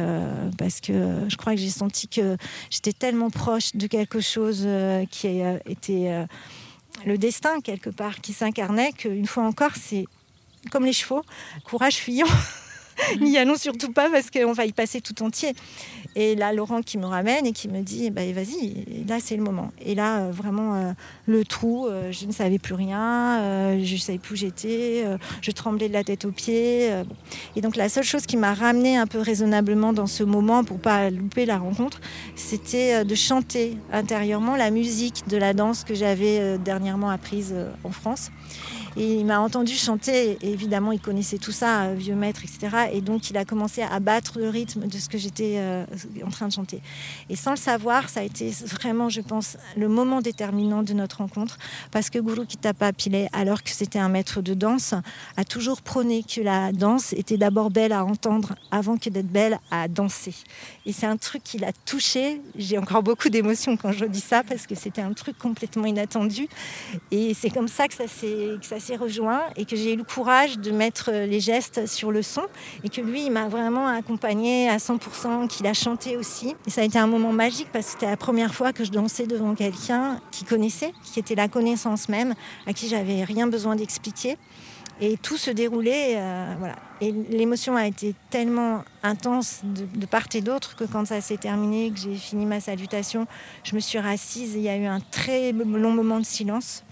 parce 0.56 0.80
que 0.80 1.26
je 1.28 1.36
crois 1.36 1.54
que 1.54 1.60
j'ai 1.60 1.70
senti 1.70 2.08
que 2.08 2.36
j'étais 2.70 2.92
tellement 2.92 3.30
proche 3.30 3.74
de 3.74 3.86
quelque 3.86 4.20
chose 4.20 4.66
qui 5.10 5.26
était 5.66 6.26
le 7.04 7.18
destin 7.18 7.60
quelque 7.60 7.90
part, 7.90 8.20
qui 8.20 8.32
s'incarnait, 8.32 8.92
qu'une 8.92 9.26
fois 9.26 9.44
encore, 9.44 9.72
c'est 9.76 10.06
comme 10.68 10.84
les 10.84 10.92
chevaux, 10.92 11.22
courage 11.64 11.96
fuyant. 11.96 12.26
N'y 13.20 13.38
allons 13.38 13.56
surtout 13.56 13.92
pas 13.92 14.10
parce 14.10 14.30
qu'on 14.30 14.52
va 14.52 14.64
y 14.64 14.72
passer 14.72 15.00
tout 15.00 15.22
entier. 15.22 15.54
Et 16.14 16.34
là, 16.34 16.52
Laurent 16.52 16.82
qui 16.82 16.98
me 16.98 17.06
ramène 17.06 17.46
et 17.46 17.52
qui 17.52 17.68
me 17.68 17.82
dit 17.82 18.10
bah, 18.10 18.22
vas-y, 18.32 19.04
là, 19.06 19.18
c'est 19.20 19.36
le 19.36 19.42
moment. 19.42 19.70
Et 19.80 19.94
là, 19.94 20.18
euh, 20.18 20.30
vraiment, 20.32 20.74
euh, 20.74 20.92
le 21.26 21.44
trou, 21.44 21.86
euh, 21.86 22.10
je 22.10 22.26
ne 22.26 22.32
savais 22.32 22.58
plus 22.58 22.74
rien, 22.74 23.78
je 23.78 23.92
ne 23.92 23.98
savais 23.98 24.18
plus 24.18 24.32
où 24.32 24.36
j'étais, 24.36 25.04
je 25.42 25.50
tremblais 25.50 25.88
de 25.88 25.92
la 25.92 26.04
tête 26.04 26.24
aux 26.24 26.32
pieds. 26.32 26.90
Et 27.56 27.60
donc, 27.60 27.76
la 27.76 27.88
seule 27.88 28.04
chose 28.04 28.26
qui 28.26 28.36
m'a 28.36 28.54
ramené 28.54 28.96
un 28.96 29.06
peu 29.06 29.20
raisonnablement 29.20 29.92
dans 29.92 30.06
ce 30.06 30.24
moment 30.24 30.64
pour 30.64 30.80
pas 30.80 31.10
louper 31.10 31.46
la 31.46 31.58
rencontre, 31.58 32.00
c'était 32.34 33.04
de 33.04 33.14
chanter 33.14 33.76
intérieurement 33.92 34.56
la 34.56 34.70
musique 34.70 35.28
de 35.28 35.36
la 35.36 35.54
danse 35.54 35.84
que 35.84 35.94
j'avais 35.94 36.58
dernièrement 36.58 37.10
apprise 37.10 37.54
en 37.84 37.90
France. 37.90 38.30
Et 38.96 39.14
il 39.14 39.26
m'a 39.26 39.40
entendu 39.40 39.74
chanter, 39.74 40.38
et 40.40 40.50
évidemment, 40.50 40.92
il 40.92 41.00
connaissait 41.00 41.38
tout 41.38 41.52
ça, 41.52 41.82
euh, 41.82 41.94
vieux 41.94 42.14
maître, 42.14 42.42
etc. 42.42 42.88
Et 42.92 43.00
donc, 43.00 43.30
il 43.30 43.36
a 43.36 43.44
commencé 43.44 43.82
à 43.82 44.00
battre 44.00 44.38
le 44.38 44.48
rythme 44.48 44.86
de 44.86 44.98
ce 44.98 45.08
que 45.08 45.18
j'étais 45.18 45.56
euh, 45.58 45.84
en 46.24 46.30
train 46.30 46.48
de 46.48 46.52
chanter. 46.52 46.80
Et 47.28 47.36
sans 47.36 47.52
le 47.52 47.56
savoir, 47.56 48.08
ça 48.08 48.20
a 48.20 48.22
été 48.22 48.50
vraiment, 48.64 49.08
je 49.08 49.20
pense, 49.20 49.56
le 49.76 49.88
moment 49.88 50.20
déterminant 50.20 50.82
de 50.82 50.92
notre 50.92 51.18
rencontre, 51.18 51.58
parce 51.90 52.10
que 52.10 52.18
Guru 52.18 52.46
Kitapa 52.46 52.92
Pillay, 52.92 53.28
alors 53.32 53.62
que 53.62 53.70
c'était 53.70 53.98
un 53.98 54.08
maître 54.08 54.40
de 54.40 54.54
danse, 54.54 54.94
a 55.36 55.44
toujours 55.44 55.82
prôné 55.82 56.22
que 56.22 56.40
la 56.40 56.72
danse 56.72 57.12
était 57.12 57.36
d'abord 57.36 57.70
belle 57.70 57.92
à 57.92 58.04
entendre 58.04 58.54
avant 58.70 58.96
que 58.96 59.10
d'être 59.10 59.28
belle 59.28 59.58
à 59.70 59.88
danser. 59.88 60.34
Et 60.88 60.92
c'est 60.92 61.04
un 61.04 61.18
truc 61.18 61.44
qui 61.44 61.58
l'a 61.58 61.72
touché. 61.84 62.40
J'ai 62.56 62.78
encore 62.78 63.02
beaucoup 63.02 63.28
d'émotions 63.28 63.76
quand 63.76 63.92
je 63.92 64.06
dis 64.06 64.22
ça, 64.22 64.42
parce 64.42 64.66
que 64.66 64.74
c'était 64.74 65.02
un 65.02 65.12
truc 65.12 65.36
complètement 65.36 65.84
inattendu. 65.84 66.48
Et 67.10 67.34
c'est 67.34 67.50
comme 67.50 67.68
ça 67.68 67.88
que 67.88 67.94
ça 67.94 68.06
s'est 68.08 68.96
rejoint 68.96 69.42
et 69.56 69.66
que 69.66 69.76
j'ai 69.76 69.92
eu 69.92 69.96
le 69.96 70.02
courage 70.02 70.58
de 70.58 70.70
mettre 70.70 71.10
les 71.12 71.40
gestes 71.40 71.86
sur 71.86 72.10
le 72.10 72.22
son 72.22 72.40
et 72.84 72.88
que 72.88 73.02
lui, 73.02 73.26
il 73.26 73.30
m'a 73.30 73.48
vraiment 73.48 73.86
accompagné 73.86 74.70
à 74.70 74.78
100%, 74.78 75.46
qu'il 75.46 75.66
a 75.66 75.74
chanté 75.74 76.16
aussi. 76.16 76.56
Et 76.66 76.70
ça 76.70 76.80
a 76.80 76.84
été 76.84 76.98
un 76.98 77.06
moment 77.06 77.32
magique 77.32 77.68
parce 77.70 77.84
que 77.84 77.92
c'était 77.92 78.06
la 78.06 78.16
première 78.16 78.54
fois 78.54 78.72
que 78.72 78.82
je 78.82 78.90
dansais 78.90 79.26
devant 79.26 79.54
quelqu'un 79.54 80.22
qui 80.30 80.46
connaissait, 80.46 80.94
qui 81.04 81.20
était 81.20 81.34
la 81.34 81.48
connaissance 81.48 82.08
même, 82.08 82.34
à 82.66 82.72
qui 82.72 82.88
j'avais 82.88 83.24
rien 83.24 83.46
besoin 83.46 83.76
d'expliquer. 83.76 84.38
Et 85.00 85.16
tout 85.16 85.36
se 85.36 85.50
déroulait, 85.50 86.14
euh, 86.16 86.54
voilà. 86.58 86.76
Et 87.00 87.12
l'émotion 87.12 87.76
a 87.76 87.86
été 87.86 88.14
tellement 88.30 88.82
intense 89.04 89.60
de, 89.62 90.06
part 90.06 90.26
et 90.34 90.40
d'autre 90.40 90.74
que 90.74 90.82
quand 90.84 91.06
ça 91.06 91.20
s'est 91.20 91.36
terminé, 91.36 91.90
que 91.92 91.98
j'ai 91.98 92.16
fini 92.16 92.44
ma 92.46 92.58
salutation, 92.60 93.26
je 93.62 93.76
me 93.76 93.80
suis 93.80 93.98
rassise 94.00 94.56
et 94.56 94.58
il 94.58 94.64
y 94.64 94.68
a 94.68 94.76
eu 94.76 94.86
un 94.86 94.98
très 95.12 95.52
long 95.52 95.92
moment 95.92 96.18
de 96.18 96.24
silence. 96.24 96.82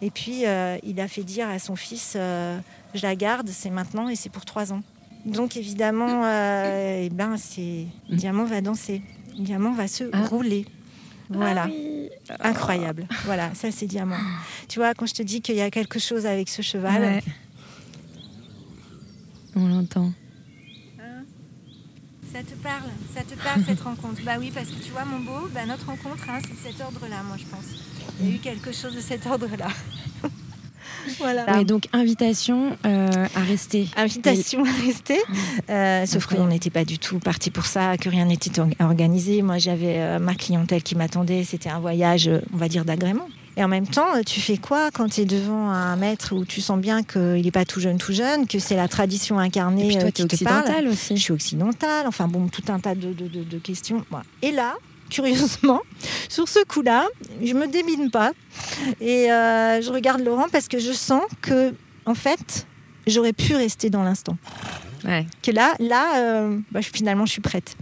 Et 0.00 0.10
puis, 0.10 0.46
euh, 0.46 0.78
il 0.82 0.98
a 1.00 1.08
fait 1.08 1.22
dire 1.24 1.48
à 1.50 1.58
son 1.58 1.76
fils, 1.76 2.14
euh, 2.16 2.58
je 2.94 3.02
la 3.02 3.14
garde, 3.14 3.50
c'est 3.50 3.68
maintenant 3.68 4.08
et 4.08 4.16
c'est 4.16 4.30
pour 4.30 4.46
trois 4.46 4.72
ans. 4.72 4.82
Donc 5.26 5.58
évidemment, 5.58 6.22
euh, 6.24 7.02
eh 7.04 7.10
ben, 7.10 7.36
c'est 7.36 7.84
Diamant 8.08 8.44
va 8.44 8.62
danser. 8.62 9.02
Diamant 9.38 9.72
va 9.72 9.86
se 9.86 10.04
Ah. 10.14 10.24
rouler. 10.24 10.64
Voilà. 11.28 11.64
Ah 11.66 11.70
oui. 11.70 12.08
Incroyable. 12.40 13.06
Voilà, 13.26 13.50
ça 13.54 13.70
c'est 13.70 13.86
Diamant. 13.86 14.16
Tu 14.68 14.78
vois, 14.78 14.94
quand 14.94 15.04
je 15.06 15.12
te 15.14 15.22
dis 15.22 15.42
qu'il 15.42 15.56
y 15.56 15.60
a 15.60 15.70
quelque 15.70 15.98
chose 15.98 16.24
avec 16.24 16.48
ce 16.48 16.62
cheval, 16.62 17.02
Ouais. 17.02 17.22
On 19.56 19.66
l'entend. 19.68 20.12
ça 22.32 22.40
te 22.42 22.54
parle, 22.62 22.90
ça 23.14 23.22
te 23.22 23.34
parle 23.42 23.62
cette 23.66 23.80
rencontre. 23.80 24.22
Bah 24.24 24.36
oui, 24.38 24.50
parce 24.54 24.68
que 24.68 24.82
tu 24.82 24.92
vois, 24.92 25.04
mon 25.04 25.18
beau, 25.20 25.48
bah, 25.52 25.66
notre 25.66 25.86
rencontre, 25.86 26.24
hein, 26.30 26.38
c'est 26.42 26.52
de 26.52 26.72
cet 26.74 26.80
ordre-là, 26.80 27.22
moi 27.26 27.36
je 27.36 27.44
pense. 27.44 27.64
Il 28.20 28.28
y 28.28 28.32
a 28.32 28.34
eu 28.36 28.38
quelque 28.38 28.72
chose 28.72 28.94
de 28.94 29.00
cet 29.00 29.26
ordre-là. 29.26 29.68
voilà. 31.18 31.56
Ouais, 31.56 31.64
donc 31.64 31.88
invitation 31.92 32.76
euh, 32.86 33.26
à 33.34 33.40
rester. 33.40 33.88
Invitation 33.96 34.64
à 34.64 34.70
rester. 34.86 35.18
Euh, 35.70 36.06
sauf 36.06 36.26
qu'on 36.26 36.46
n'était 36.46 36.70
pas 36.70 36.84
du 36.84 36.98
tout 36.98 37.18
parti 37.18 37.50
pour 37.50 37.66
ça, 37.66 37.96
que 37.96 38.08
rien 38.08 38.26
n'était 38.26 38.60
or- 38.60 38.68
organisé. 38.78 39.42
Moi, 39.42 39.58
j'avais 39.58 39.98
euh, 39.98 40.18
ma 40.20 40.34
clientèle 40.34 40.82
qui 40.82 40.94
m'attendait. 40.94 41.42
C'était 41.44 41.70
un 41.70 41.80
voyage, 41.80 42.30
on 42.52 42.56
va 42.56 42.68
dire, 42.68 42.84
d'agrément. 42.84 43.28
Et 43.56 43.64
en 43.64 43.68
même 43.68 43.86
temps, 43.86 44.16
euh, 44.16 44.22
tu 44.22 44.40
fais 44.40 44.56
quoi 44.56 44.90
quand 44.92 45.08
tu 45.08 45.22
es 45.22 45.24
devant 45.24 45.70
un 45.70 45.96
maître 45.96 46.34
où 46.34 46.44
tu 46.44 46.60
sens 46.60 46.78
bien 46.80 47.02
qu'il 47.02 47.42
n'est 47.42 47.50
pas 47.50 47.64
tout 47.64 47.80
jeune, 47.80 47.98
tout 47.98 48.12
jeune, 48.12 48.46
que 48.46 48.58
c'est 48.58 48.76
la 48.76 48.88
tradition 48.88 49.40
Et 49.40 49.44
incarnée 49.44 49.86
puis 49.88 49.96
euh, 49.96 50.00
toi, 50.00 50.10
qui 50.12 50.26
t'es 50.26 50.36
te 50.38 50.44
parle 50.44 50.60
occidentale 50.62 50.84
Je 50.86 50.90
aussi. 50.92 51.18
suis 51.18 51.32
occidentale, 51.32 52.06
enfin 52.06 52.28
bon, 52.28 52.48
tout 52.48 52.62
un 52.68 52.78
tas 52.78 52.94
de, 52.94 53.12
de- 53.12 53.28
de- 53.28 53.42
de 53.44 53.58
questions. 53.58 54.04
Et 54.42 54.52
là, 54.52 54.74
curieusement, 55.10 55.80
sur 56.28 56.48
ce 56.48 56.64
coup-là, 56.64 57.06
je 57.42 57.52
me 57.54 57.66
débine 57.66 58.10
pas 58.10 58.32
et 59.00 59.30
euh, 59.32 59.82
je 59.82 59.90
regarde 59.90 60.20
Laurent 60.22 60.46
parce 60.50 60.68
que 60.68 60.78
je 60.78 60.92
sens 60.92 61.22
que, 61.42 61.74
en 62.06 62.14
fait, 62.14 62.66
j'aurais 63.08 63.32
pu 63.32 63.56
rester 63.56 63.90
dans 63.90 64.04
l'instant. 64.04 64.38
Ouais. 65.04 65.26
Que 65.42 65.50
là, 65.50 65.74
là, 65.80 66.18
euh, 66.18 66.58
bah, 66.70 66.82
finalement, 66.82 67.26
je 67.26 67.32
suis 67.32 67.40
prête. 67.40 67.74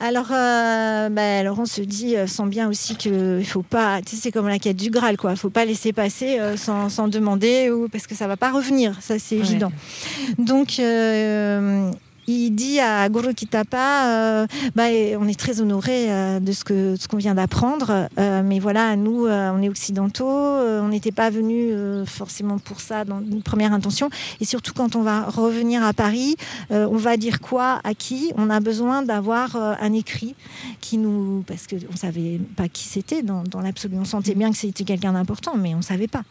Alors, 0.00 0.26
euh, 0.32 1.08
bah, 1.08 1.42
Laurent 1.44 1.64
se 1.66 1.80
dit, 1.80 2.16
euh, 2.16 2.26
sent 2.26 2.46
bien 2.46 2.68
aussi 2.68 2.96
qu'il 2.96 3.44
faut 3.46 3.62
pas, 3.62 4.02
tu 4.02 4.16
sais, 4.16 4.22
c'est 4.22 4.32
comme 4.32 4.48
la 4.48 4.58
quête 4.58 4.76
du 4.76 4.90
Graal, 4.90 5.16
quoi. 5.16 5.34
faut 5.36 5.50
pas 5.50 5.64
laisser 5.64 5.92
passer 5.92 6.38
euh, 6.40 6.56
sans, 6.56 6.88
sans 6.88 7.08
demander, 7.08 7.70
ou, 7.70 7.88
parce 7.88 8.06
que 8.06 8.14
ça 8.14 8.26
va 8.26 8.36
pas 8.36 8.50
revenir, 8.50 8.96
ça 9.00 9.18
c'est 9.18 9.36
Ouais. 9.36 9.40
évident. 9.42 9.72
Donc, 10.38 10.78
euh, 10.78 11.90
il 12.26 12.50
dit 12.50 12.80
à 12.80 13.08
Guru 13.08 13.34
Kitapa, 13.34 14.06
euh, 14.06 14.46
bah, 14.74 14.84
on 15.18 15.28
est 15.28 15.38
très 15.38 15.60
honoré 15.60 16.10
euh, 16.10 16.40
de 16.40 16.52
ce 16.52 17.06
qu'on 17.08 17.16
vient 17.16 17.34
d'apprendre, 17.34 18.08
euh, 18.18 18.42
mais 18.44 18.58
voilà, 18.58 18.96
nous, 18.96 19.26
euh, 19.26 19.50
on 19.54 19.62
est 19.62 19.68
occidentaux, 19.68 20.26
on 20.26 20.88
n'était 20.88 21.12
pas 21.12 21.30
venus 21.30 21.74
forcément 22.06 22.58
pour 22.58 22.80
ça 22.80 23.04
dans 23.04 23.20
une 23.20 23.42
première 23.42 23.72
intention, 23.72 24.10
et 24.40 24.44
surtout 24.44 24.72
quand 24.72 24.96
on 24.96 25.02
va 25.02 25.24
revenir 25.24 25.82
à 25.84 25.92
Paris, 25.92 26.36
on 26.70 26.96
va 26.96 27.16
dire 27.16 27.40
quoi 27.40 27.80
à 27.84 27.94
qui? 27.94 28.32
On 28.36 28.50
a 28.50 28.60
besoin 28.60 29.02
d'avoir 29.02 29.56
un 29.56 29.92
écrit 29.92 30.34
qui 30.80 30.98
nous, 30.98 31.44
parce 31.46 31.66
que 31.66 31.76
on 31.92 31.96
savait 31.96 32.40
pas 32.56 32.68
qui 32.68 32.84
c'était 32.84 33.22
dans, 33.22 33.42
dans 33.44 33.60
l'absolu, 33.60 33.96
on 33.98 34.04
sentait 34.04 34.34
bien 34.34 34.50
que 34.50 34.56
c'était 34.56 34.84
quelqu'un 34.84 35.12
d'important, 35.12 35.56
mais 35.56 35.74
on 35.74 35.82
savait 35.82 36.08
pas. 36.08 36.22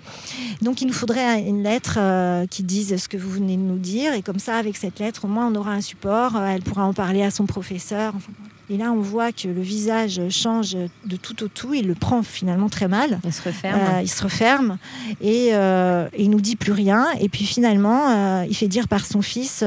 Donc 0.61 0.81
il 0.81 0.87
nous 0.87 0.93
faudrait 0.93 1.41
une 1.41 1.63
lettre 1.63 1.99
qui 2.47 2.63
dise 2.63 2.95
ce 2.97 3.07
que 3.07 3.17
vous 3.17 3.29
venez 3.29 3.57
de 3.57 3.61
nous 3.61 3.79
dire, 3.79 4.13
et 4.13 4.21
comme 4.21 4.39
ça, 4.39 4.55
avec 4.55 4.77
cette 4.77 4.99
lettre, 4.99 5.25
au 5.25 5.27
moins, 5.27 5.47
on 5.47 5.55
aura 5.55 5.71
un 5.71 5.81
support. 5.83 6.35
euh, 6.35 6.47
elle 6.47 6.63
pourra 6.63 6.85
en 6.85 6.93
parler 6.93 7.21
à 7.21 7.29
son 7.29 7.45
professeur. 7.45 8.13
Enfin, 8.15 8.31
et 8.69 8.77
là, 8.77 8.91
on 8.91 9.01
voit 9.01 9.31
que 9.31 9.47
le 9.47 9.61
visage 9.61 10.21
change 10.29 10.77
de 11.05 11.15
tout 11.17 11.43
au 11.43 11.47
tout. 11.47 11.73
Il 11.73 11.85
le 11.85 11.95
prend 11.95 12.23
finalement 12.23 12.69
très 12.69 12.87
mal. 12.87 13.19
Elle 13.23 13.33
se 13.33 13.43
referme. 13.43 13.79
Euh, 13.79 14.01
il 14.01 14.09
se 14.09 14.23
referme 14.23 14.77
et, 15.21 15.49
euh, 15.51 16.07
et 16.13 16.23
il 16.23 16.29
nous 16.29 16.39
dit 16.39 16.55
plus 16.55 16.71
rien. 16.71 17.05
Et 17.19 17.27
puis 17.27 17.45
finalement, 17.45 18.09
euh, 18.09 18.45
il 18.49 18.55
fait 18.55 18.69
dire 18.69 18.87
par 18.87 19.05
son 19.05 19.21
fils 19.21 19.63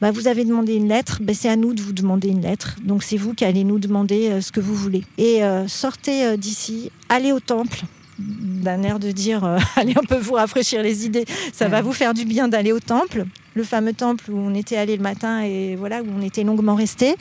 bah, 0.00 0.12
Vous 0.12 0.28
avez 0.28 0.44
demandé 0.44 0.74
une 0.74 0.88
lettre, 0.88 1.18
bah, 1.22 1.34
c'est 1.34 1.48
à 1.48 1.56
nous 1.56 1.74
de 1.74 1.82
vous 1.82 1.92
demander 1.92 2.28
une 2.28 2.40
lettre. 2.40 2.76
Donc 2.84 3.02
c'est 3.02 3.16
vous 3.16 3.34
qui 3.34 3.44
allez 3.44 3.64
nous 3.64 3.78
demander 3.78 4.40
ce 4.40 4.52
que 4.52 4.60
vous 4.60 4.74
voulez. 4.74 5.04
Et 5.18 5.40
sortez 5.66 6.36
d'ici, 6.36 6.92
allez 7.08 7.32
au 7.32 7.40
temple 7.40 7.82
d'un 8.18 8.82
air 8.82 8.98
de 8.98 9.10
dire 9.10 9.44
euh, 9.44 9.58
allez 9.76 9.94
on 9.98 10.04
peut 10.04 10.18
vous 10.18 10.34
rafraîchir 10.34 10.82
les 10.82 11.04
idées 11.04 11.24
ça 11.52 11.68
va 11.68 11.82
vous 11.82 11.92
faire 11.92 12.14
du 12.14 12.24
bien 12.24 12.48
d'aller 12.48 12.72
au 12.72 12.80
temple 12.80 13.26
le 13.56 13.64
fameux 13.64 13.94
temple 13.94 14.30
où 14.30 14.38
on 14.38 14.54
était 14.54 14.76
allé 14.76 14.96
le 14.96 15.02
matin 15.02 15.40
et 15.40 15.76
voilà 15.76 16.02
où 16.02 16.06
on 16.16 16.22
était 16.22 16.44
longuement 16.44 16.74
resté. 16.74 17.16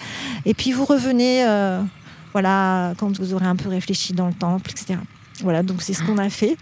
Et 0.45 0.53
puis 0.53 0.71
vous 0.73 0.85
revenez 0.85 1.45
euh, 1.45 1.81
voilà 2.33 2.93
quand 2.97 3.17
vous 3.17 3.33
aurez 3.33 3.45
un 3.45 3.55
peu 3.55 3.69
réfléchi 3.69 4.13
dans 4.13 4.27
le 4.27 4.33
temple 4.33 4.69
etc 4.69 4.99
voilà 5.41 5.63
donc 5.63 5.81
c'est 5.81 5.93
ce 5.93 6.01
qu'on 6.01 6.17
a 6.17 6.29
fait. 6.29 6.55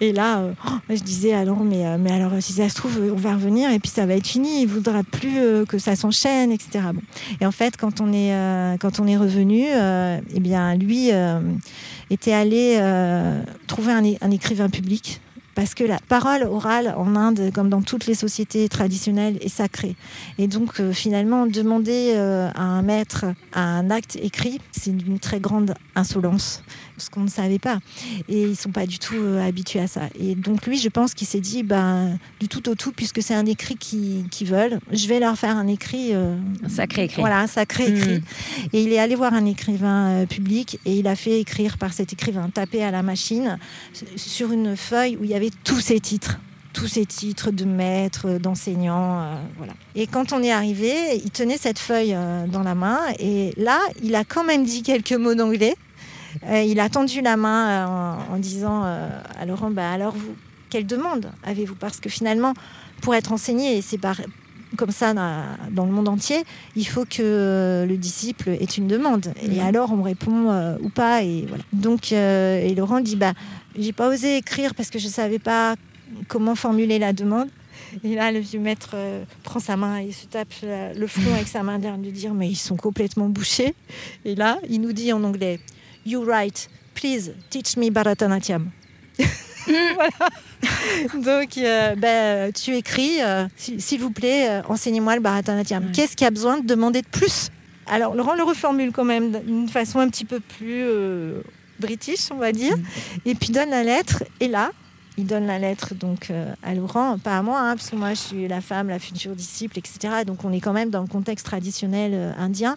Et 0.00 0.12
là 0.12 0.38
euh, 0.38 0.52
oh, 0.68 0.70
je 0.90 1.02
disais 1.02 1.32
alors 1.32 1.64
mais 1.64 1.86
euh, 1.86 1.96
mais 1.98 2.12
alors 2.12 2.32
si 2.40 2.52
ça 2.52 2.68
se 2.68 2.74
trouve 2.74 3.00
on 3.12 3.16
va 3.16 3.34
revenir 3.34 3.70
et 3.70 3.78
puis 3.78 3.90
ça 3.90 4.06
va 4.06 4.14
être 4.14 4.26
fini. 4.26 4.62
Il 4.62 4.68
voudra 4.68 5.02
plus 5.04 5.64
que 5.68 5.78
ça 5.78 5.94
s'enchaîne 5.94 6.50
etc 6.50 6.86
bon. 6.92 7.02
et 7.40 7.46
en 7.46 7.52
fait 7.52 7.76
quand 7.76 8.00
on 8.00 8.12
est 8.12 8.34
quand 8.80 8.98
on 8.98 9.06
est 9.06 9.16
revenu 9.16 9.66
eh 9.66 10.40
bien 10.40 10.74
lui 10.74 11.10
était 12.10 12.32
allé 12.32 12.80
trouver 13.66 13.92
un 14.20 14.30
écrivain 14.30 14.68
public 14.68 15.20
parce 15.56 15.74
que 15.74 15.84
la 15.84 15.98
parole 16.06 16.42
orale 16.42 16.94
en 16.98 17.16
Inde, 17.16 17.50
comme 17.52 17.70
dans 17.70 17.80
toutes 17.80 18.06
les 18.06 18.14
sociétés 18.14 18.68
traditionnelles, 18.68 19.38
est 19.40 19.48
sacrée. 19.48 19.96
Et 20.36 20.48
donc, 20.48 20.80
euh, 20.80 20.92
finalement, 20.92 21.46
demander 21.46 22.12
euh, 22.14 22.50
à 22.54 22.62
un 22.62 22.82
maître 22.82 23.24
un 23.54 23.90
acte 23.90 24.18
écrit, 24.22 24.60
c'est 24.70 24.94
d'une 24.94 25.18
très 25.18 25.40
grande 25.40 25.74
insolence, 25.94 26.62
ce 26.98 27.10
qu'on 27.10 27.20
ne 27.20 27.28
savait 27.28 27.58
pas. 27.58 27.78
Et 28.28 28.42
ils 28.42 28.56
sont 28.56 28.70
pas 28.70 28.86
du 28.86 28.98
tout 28.98 29.14
euh, 29.16 29.46
habitués 29.46 29.80
à 29.80 29.86
ça. 29.86 30.02
Et 30.18 30.34
donc, 30.34 30.66
lui, 30.66 30.78
je 30.78 30.88
pense 30.88 31.14
qu'il 31.14 31.26
s'est 31.26 31.40
dit, 31.40 31.62
ben, 31.62 32.18
du 32.40 32.48
tout 32.48 32.68
au 32.68 32.74
tout, 32.74 32.92
puisque 32.92 33.22
c'est 33.22 33.34
un 33.34 33.46
écrit 33.46 33.76
qu'ils 33.76 34.28
qui 34.30 34.44
veulent, 34.44 34.78
je 34.92 35.06
vais 35.08 35.20
leur 35.20 35.36
faire 35.36 35.56
un 35.56 35.66
écrit. 35.68 36.10
euh, 36.12 36.36
Un 36.64 36.68
sacré 36.68 37.04
écrit. 37.04 37.20
Voilà, 37.20 37.40
un 37.40 37.46
sacré 37.46 37.88
écrit. 37.88 38.16
Mm. 38.18 38.22
Et 38.72 38.82
il 38.82 38.92
est 38.92 38.98
allé 38.98 39.14
voir 39.14 39.34
un 39.34 39.44
écrivain 39.46 40.08
euh, 40.08 40.26
public 40.26 40.78
et 40.84 40.98
il 40.98 41.06
a 41.06 41.16
fait 41.16 41.40
écrire 41.40 41.78
par 41.78 41.92
cet 41.92 42.12
écrivain, 42.12 42.50
taper 42.50 42.82
à 42.84 42.90
la 42.90 43.02
machine 43.02 43.58
sur 44.16 44.52
une 44.52 44.76
feuille 44.76 45.16
où 45.16 45.24
il 45.24 45.30
y 45.30 45.34
avait 45.34 45.50
tous 45.64 45.80
ses 45.80 46.00
titres. 46.00 46.38
Tous 46.72 46.88
ses 46.88 47.06
titres 47.06 47.50
de 47.52 47.64
maître, 47.64 48.38
d'enseignant, 48.38 49.22
euh, 49.22 49.34
voilà. 49.56 49.72
Et 49.94 50.06
quand 50.06 50.34
on 50.34 50.42
est 50.42 50.52
arrivé, 50.52 50.92
il 51.24 51.30
tenait 51.30 51.56
cette 51.56 51.78
feuille 51.78 52.12
euh, 52.14 52.46
dans 52.46 52.62
la 52.62 52.74
main 52.74 52.98
et 53.18 53.54
là, 53.56 53.78
il 54.02 54.14
a 54.14 54.24
quand 54.24 54.44
même 54.44 54.62
dit 54.62 54.82
quelques 54.82 55.12
mots 55.14 55.34
d'anglais. 55.34 55.74
Euh, 56.44 56.62
il 56.62 56.80
a 56.80 56.88
tendu 56.88 57.20
la 57.20 57.36
main 57.36 57.68
euh, 57.68 57.86
en, 58.32 58.34
en 58.34 58.38
disant 58.38 58.82
euh, 58.84 59.08
à 59.40 59.46
Laurent, 59.46 59.70
bah, 59.70 59.90
alors 59.90 60.14
vous, 60.14 60.34
quelle 60.70 60.86
demande 60.86 61.30
avez-vous? 61.44 61.74
Parce 61.74 62.00
que 62.00 62.08
finalement, 62.08 62.54
pour 63.02 63.14
être 63.14 63.32
enseigné, 63.32 63.76
et 63.76 63.82
c'est 63.82 63.98
comme 64.76 64.90
ça 64.90 65.14
dans, 65.14 65.84
le 65.86 65.92
monde 65.92 66.08
entier, 66.08 66.44
il 66.74 66.86
faut 66.86 67.04
que 67.04 67.86
le 67.88 67.96
disciple 67.96 68.50
ait 68.50 68.64
une 68.64 68.88
demande. 68.88 69.32
Et 69.42 69.60
Mhm. 69.60 69.66
alors, 69.66 69.92
on 69.92 70.02
répond 70.02 70.50
euh, 70.50 70.76
ou 70.82 70.88
pas. 70.88 71.22
Et 71.22 71.46
voilà. 71.48 71.64
Donc, 71.72 72.12
euh, 72.12 72.60
et 72.60 72.74
Laurent 72.74 73.00
dit, 73.00 73.16
bah, 73.16 73.32
j'ai 73.78 73.92
pas 73.92 74.08
osé 74.08 74.36
écrire 74.38 74.74
parce 74.74 74.90
que 74.90 74.98
je 74.98 75.08
savais 75.08 75.38
pas 75.38 75.76
comment 76.28 76.54
formuler 76.54 76.98
la 76.98 77.12
demande. 77.12 77.48
Et 78.04 78.14
là, 78.14 78.32
le 78.32 78.40
vieux 78.40 78.60
maître 78.60 78.90
euh, 78.94 79.24
prend 79.44 79.60
sa 79.60 79.76
main 79.76 79.98
et 79.98 80.12
se 80.12 80.26
tape 80.26 80.52
le 80.62 81.06
front 81.06 81.32
avec 81.34 81.48
sa 81.48 81.62
main 81.62 81.78
derrière, 81.78 81.98
lui 82.00 82.12
dire, 82.12 82.34
mais 82.34 82.48
ils 82.48 82.56
sont 82.56 82.76
complètement 82.76 83.28
bouchés. 83.28 83.74
Et 84.24 84.34
là, 84.34 84.58
il 84.68 84.80
nous 84.80 84.92
dit 84.92 85.12
en 85.12 85.22
anglais, 85.24 85.60
You 86.06 86.22
write, 86.22 86.68
please 86.94 87.32
teach 87.50 87.76
me 87.76 87.90
Bharatanatyam. 87.90 88.70
voilà. 89.66 90.10
Donc, 91.14 91.58
euh, 91.58 91.96
ben, 91.96 92.52
tu 92.52 92.76
écris, 92.76 93.20
euh, 93.20 93.48
s'il 93.56 94.00
vous 94.00 94.12
plaît, 94.12 94.48
euh, 94.48 94.62
enseignez-moi 94.68 95.16
le 95.16 95.20
Bharatanatyam. 95.20 95.86
Ouais. 95.86 95.92
Qu'est-ce 95.92 96.14
qu'il 96.16 96.24
y 96.24 96.28
a 96.28 96.30
besoin 96.30 96.58
de 96.58 96.66
demander 96.66 97.02
de 97.02 97.08
plus? 97.08 97.48
Alors, 97.88 98.14
Laurent 98.14 98.36
le 98.36 98.44
reformule 98.44 98.92
quand 98.92 99.04
même 99.04 99.32
d'une 99.32 99.68
façon 99.68 99.98
un 99.98 100.08
petit 100.08 100.24
peu 100.24 100.38
plus 100.38 100.84
british, 101.80 102.30
on 102.30 102.36
va 102.36 102.52
dire, 102.52 102.74
et 103.24 103.34
puis 103.34 103.50
donne 103.50 103.70
la 103.70 103.82
lettre. 103.82 104.22
Et 104.38 104.46
là, 104.46 104.70
il 105.18 105.26
donne 105.26 105.46
la 105.46 105.58
lettre 105.58 105.94
donc 105.94 106.32
à 106.62 106.74
Laurent, 106.74 107.18
pas 107.18 107.38
à 107.38 107.42
moi, 107.42 107.60
hein, 107.60 107.76
parce 107.76 107.90
que 107.90 107.96
moi 107.96 108.10
je 108.10 108.20
suis 108.20 108.48
la 108.48 108.60
femme, 108.60 108.88
la 108.88 108.98
future 108.98 109.36
disciple, 109.36 109.78
etc. 109.78 110.24
Donc 110.26 110.44
on 110.44 110.52
est 110.52 110.60
quand 110.60 110.72
même 110.72 110.90
dans 110.90 111.02
le 111.02 111.06
contexte 111.06 111.46
traditionnel 111.46 112.34
indien. 112.38 112.76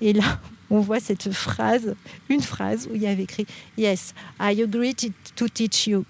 Et 0.00 0.14
là, 0.14 0.40
on 0.70 0.80
voit 0.80 1.00
cette 1.00 1.32
phrase, 1.32 1.94
une 2.28 2.42
phrase 2.42 2.88
où 2.90 2.94
il 2.94 3.02
y 3.02 3.06
avait 3.06 3.22
écrit 3.24 3.46
Yes, 3.76 4.14
I 4.40 4.60
agree 4.62 4.94
to- 4.94 5.48
teach 5.48 5.86
you. 5.86 6.04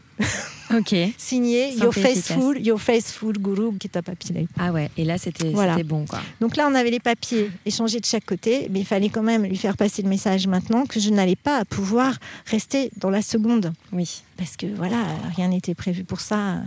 Ok. 0.74 0.94
Signé 1.16 1.72
Your 1.76 1.94
faithful, 1.94 2.58
Your 2.60 2.80
faithful 2.80 3.34
Guru 3.38 3.76
Kitapapilai. 3.78 4.48
Ah 4.58 4.72
ouais, 4.72 4.90
et 4.96 5.04
là 5.04 5.16
c'était 5.16 5.50
Voilà. 5.50 5.74
c'était 5.74 5.84
bon 5.84 6.06
quoi. 6.06 6.20
Donc 6.40 6.56
là, 6.56 6.68
on 6.68 6.74
avait 6.74 6.90
les 6.90 6.98
papiers 6.98 7.50
échangés 7.64 8.00
de 8.00 8.04
chaque 8.04 8.26
côté, 8.26 8.66
mais 8.70 8.80
il 8.80 8.84
fallait 8.84 9.10
quand 9.10 9.22
même 9.22 9.44
lui 9.44 9.56
faire 9.56 9.76
passer 9.76 10.02
le 10.02 10.08
message 10.08 10.48
maintenant 10.48 10.86
que 10.86 10.98
je 10.98 11.10
n'allais 11.10 11.36
pas 11.36 11.64
pouvoir 11.64 12.18
rester 12.46 12.90
dans 12.96 13.10
la 13.10 13.22
seconde. 13.22 13.72
Oui. 13.92 14.22
parce 14.36 14.56
que 14.56 14.66
voilà, 14.66 15.04
rien 15.36 15.48
n'était 15.48 15.74
prévu 15.76 16.02
pour 16.04 16.20
ça. 16.20 16.62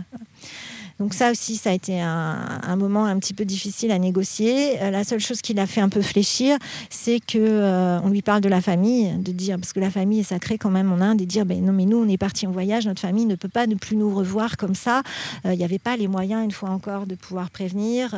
Donc 1.02 1.14
ça 1.14 1.32
aussi, 1.32 1.56
ça 1.56 1.70
a 1.70 1.72
été 1.72 2.00
un, 2.00 2.76
moment 2.76 3.06
un 3.06 3.18
petit 3.18 3.34
peu 3.34 3.44
difficile 3.44 3.90
à 3.90 3.98
négocier. 3.98 4.80
Euh, 4.80 4.92
la 4.92 5.02
seule 5.02 5.18
chose 5.18 5.40
qui 5.40 5.52
l'a 5.52 5.66
fait 5.66 5.80
un 5.80 5.88
peu 5.88 6.00
fléchir, 6.00 6.56
c'est 6.90 7.18
que 7.18 7.38
euh, 7.38 7.98
on 8.04 8.08
lui 8.08 8.22
parle 8.22 8.40
de 8.40 8.48
la 8.48 8.60
famille, 8.60 9.12
de 9.18 9.32
dire 9.32 9.56
parce 9.58 9.72
que 9.72 9.80
la 9.80 9.90
famille 9.90 10.20
est 10.20 10.22
sacrée 10.22 10.58
quand 10.58 10.70
même 10.70 10.92
en 10.92 11.00
Inde, 11.00 11.20
et 11.20 11.26
dire 11.26 11.44
ben 11.44 11.60
non 11.60 11.72
mais 11.72 11.86
nous 11.86 11.96
on 11.96 12.08
est 12.08 12.18
parti 12.18 12.46
en 12.46 12.52
voyage, 12.52 12.86
notre 12.86 13.00
famille 13.00 13.26
ne 13.26 13.34
peut 13.34 13.48
pas 13.48 13.66
ne 13.66 13.74
plus 13.74 13.96
nous 13.96 14.14
revoir 14.14 14.56
comme 14.56 14.76
ça. 14.76 15.02
Il 15.44 15.50
n'y 15.50 15.64
avait 15.64 15.80
pas 15.80 15.96
les 15.96 16.06
moyens 16.06 16.44
une 16.44 16.52
fois 16.52 16.70
encore 16.70 17.06
de 17.06 17.16
pouvoir 17.16 17.50
prévenir. 17.50 18.14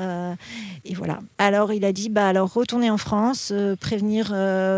et 0.84 0.92
voilà. 0.92 1.20
Alors 1.38 1.72
il 1.72 1.86
a 1.86 1.92
dit 1.92 2.10
bah 2.10 2.28
alors 2.28 2.52
retournez 2.52 2.90
en 2.90 2.98
France, 2.98 3.50
prévenir 3.80 4.28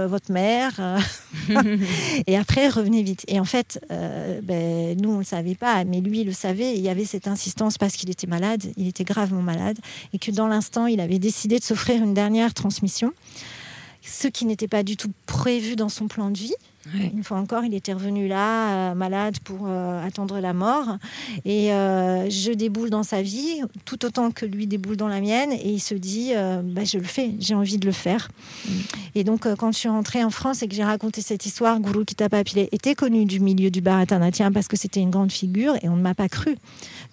votre 0.08 0.30
mère, 0.30 1.00
et 2.28 2.36
après 2.36 2.68
revenez 2.68 3.02
vite. 3.02 3.24
Et 3.26 3.40
en 3.40 3.44
fait, 3.44 3.84
ben, 3.90 4.96
nous 5.00 5.10
on 5.10 5.18
le 5.18 5.24
savait 5.24 5.56
pas, 5.56 5.82
mais 5.82 6.00
lui 6.00 6.20
il 6.20 6.26
le 6.26 6.32
savait. 6.32 6.76
il 6.76 6.82
y 6.82 6.88
avait 6.88 7.04
cette 7.04 7.26
insistance 7.26 7.78
parce 7.78 7.95
qu'il 7.96 8.10
était 8.10 8.26
malade, 8.26 8.72
il 8.76 8.86
était 8.86 9.04
gravement 9.04 9.42
malade, 9.42 9.78
et 10.12 10.18
que 10.18 10.30
dans 10.30 10.46
l'instant, 10.46 10.86
il 10.86 11.00
avait 11.00 11.18
décidé 11.18 11.58
de 11.58 11.64
s'offrir 11.64 12.02
une 12.02 12.14
dernière 12.14 12.54
transmission, 12.54 13.12
ce 14.02 14.28
qui 14.28 14.44
n'était 14.44 14.68
pas 14.68 14.82
du 14.82 14.96
tout 14.96 15.12
prévu 15.26 15.76
dans 15.76 15.88
son 15.88 16.08
plan 16.08 16.30
de 16.30 16.38
vie. 16.38 16.54
Une 16.94 17.24
fois 17.24 17.38
encore, 17.38 17.64
il 17.64 17.74
était 17.74 17.92
revenu 17.92 18.28
là, 18.28 18.90
euh, 18.90 18.94
malade, 18.94 19.38
pour 19.40 19.66
euh, 19.66 20.04
attendre 20.06 20.38
la 20.40 20.52
mort. 20.52 20.96
Et 21.44 21.72
euh, 21.72 22.28
je 22.30 22.52
déboule 22.52 22.90
dans 22.90 23.02
sa 23.02 23.22
vie, 23.22 23.60
tout 23.84 24.04
autant 24.04 24.30
que 24.30 24.46
lui 24.46 24.66
déboule 24.66 24.96
dans 24.96 25.08
la 25.08 25.20
mienne. 25.20 25.52
Et 25.52 25.70
il 25.70 25.80
se 25.80 25.94
dit, 25.94 26.32
bah, 26.64 26.84
je 26.84 26.98
le 26.98 27.04
fais, 27.04 27.34
j'ai 27.38 27.54
envie 27.54 27.78
de 27.78 27.86
le 27.86 27.92
faire. 27.92 28.28
Mm. 28.66 28.70
Et 29.16 29.24
donc, 29.24 29.54
quand 29.56 29.72
je 29.72 29.78
suis 29.78 29.88
rentrée 29.88 30.22
en 30.22 30.30
France 30.30 30.62
et 30.62 30.68
que 30.68 30.74
j'ai 30.74 30.84
raconté 30.84 31.22
cette 31.22 31.46
histoire, 31.46 31.80
Guru 31.80 32.04
Kitapapile 32.04 32.68
était 32.72 32.94
connu 32.94 33.24
du 33.24 33.40
milieu 33.40 33.70
du 33.70 33.80
Bharatanatyam 33.80 34.52
parce 34.52 34.68
que 34.68 34.76
c'était 34.76 35.00
une 35.00 35.10
grande 35.10 35.32
figure 35.32 35.74
et 35.82 35.88
on 35.88 35.96
ne 35.96 36.02
m'a 36.02 36.14
pas 36.14 36.28
cru. 36.28 36.56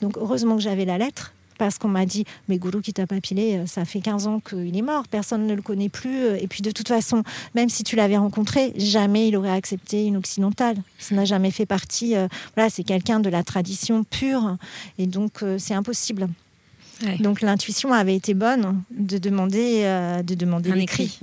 Donc, 0.02 0.18
heureusement 0.18 0.56
que 0.56 0.62
j'avais 0.62 0.86
la 0.86 0.98
lettre 0.98 1.34
parce 1.58 1.78
qu'on 1.78 1.88
m'a 1.88 2.06
dit 2.06 2.26
mais 2.48 2.58
Guru 2.58 2.82
qui 2.82 2.94
t'a 2.94 3.08
papillé, 3.08 3.58
euh, 3.58 3.66
ça 3.66 3.86
fait 3.86 4.00
15 4.00 4.28
ans 4.28 4.40
qu'il 4.40 4.76
est 4.78 4.82
mort, 4.82 5.08
personne 5.08 5.48
ne 5.48 5.54
le 5.54 5.62
connaît 5.62 5.90
plus. 5.90 6.26
Euh, 6.26 6.38
et 6.40 6.48
puis 6.48 6.62
de 6.62 6.72
toute 6.72 6.88
façon, 6.88 7.24
même 7.56 7.70
si 7.70 7.84
tu 7.84 7.96
l'avais 7.96 8.18
rencontré, 8.18 8.74
jamais 8.76 9.28
il 9.28 9.38
aurait 9.38 9.52
accepté 9.52 10.06
une 10.06 10.18
occidentale. 10.18 10.78
Ça 11.00 11.16
n'a 11.16 11.26
jamais 11.26 11.52
fait 11.52 11.66
partie. 11.66 12.16
Euh, 12.16 12.28
voilà, 12.56 12.70
c'est 12.70 12.84
quelqu'un 12.84 13.20
de 13.20 13.30
la 13.30 13.44
tradition 13.44 14.04
pure, 14.04 14.58
et 14.98 15.08
donc 15.08 15.44
c'est 15.58 15.74
impossible. 15.74 16.28
Donc 17.20 17.42
l'intuition 17.42 17.94
avait 17.94 18.16
été 18.16 18.34
bonne 18.34 18.84
de 18.92 19.18
demander, 19.18 19.82
euh, 19.84 20.24
de 20.24 20.36
demander 20.36 20.72
un 20.72 20.80
écrit. 20.80 21.20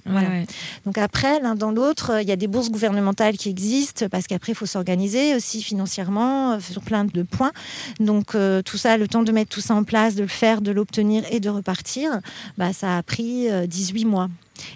Donc 0.84 0.98
après, 0.98 1.40
l'un 1.40 1.54
dans 1.54 1.70
l'autre, 1.70 2.20
il 2.22 2.28
y 2.28 2.32
a 2.32 2.36
des 2.36 2.46
bourses 2.46 2.70
gouvernementales 2.70 3.36
qui 3.36 3.48
existent 3.48 4.06
parce 4.10 4.26
qu'après, 4.26 4.52
il 4.52 4.54
faut 4.54 4.66
s'organiser 4.66 5.34
aussi 5.34 5.62
financièrement 5.62 6.52
euh, 6.52 6.60
sur 6.60 6.82
plein 6.82 7.04
de 7.04 7.22
points. 7.22 7.52
Donc 7.98 8.34
euh, 8.34 8.62
tout 8.62 8.76
ça, 8.76 8.96
le 8.96 9.08
temps 9.08 9.22
de 9.22 9.32
mettre 9.32 9.50
tout 9.50 9.60
ça 9.60 9.74
en 9.74 9.84
place, 9.84 10.14
de 10.14 10.22
le 10.22 10.28
faire, 10.28 10.60
de 10.60 10.70
l'obtenir 10.70 11.24
et 11.30 11.40
de 11.40 11.48
repartir, 11.48 12.20
bah, 12.58 12.72
ça 12.72 12.96
a 12.96 13.02
pris 13.02 13.48
18 13.66 14.04
mois. 14.04 14.28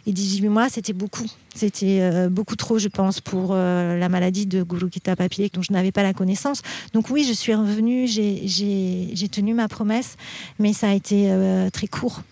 Et 0.07 0.13
18 0.13 0.49
mois, 0.49 0.69
c'était 0.69 0.93
beaucoup. 0.93 1.27
C'était 1.55 2.01
euh, 2.01 2.29
beaucoup 2.29 2.57
trop, 2.57 2.79
je 2.79 2.89
pense, 2.89 3.21
pour 3.21 3.51
euh, 3.53 3.97
la 3.97 4.09
maladie 4.09 4.47
de 4.47 4.63
Gurukita 4.63 5.15
Papillé, 5.15 5.51
dont 5.53 5.63
je 5.63 5.73
n'avais 5.73 5.93
pas 5.93 6.03
la 6.03 6.13
connaissance. 6.13 6.63
Donc 6.93 7.11
oui, 7.11 7.25
je 7.27 7.33
suis 7.33 7.55
revenue, 7.55 8.07
j'ai 8.07 9.29
tenu 9.29 9.55
ma 9.55 9.69
promesse, 9.69 10.17
mais 10.59 10.73
ça 10.73 10.89
a 10.89 10.93
été 10.93 11.31
euh, 11.31 11.71
très 11.71 11.87
court. 11.87 12.23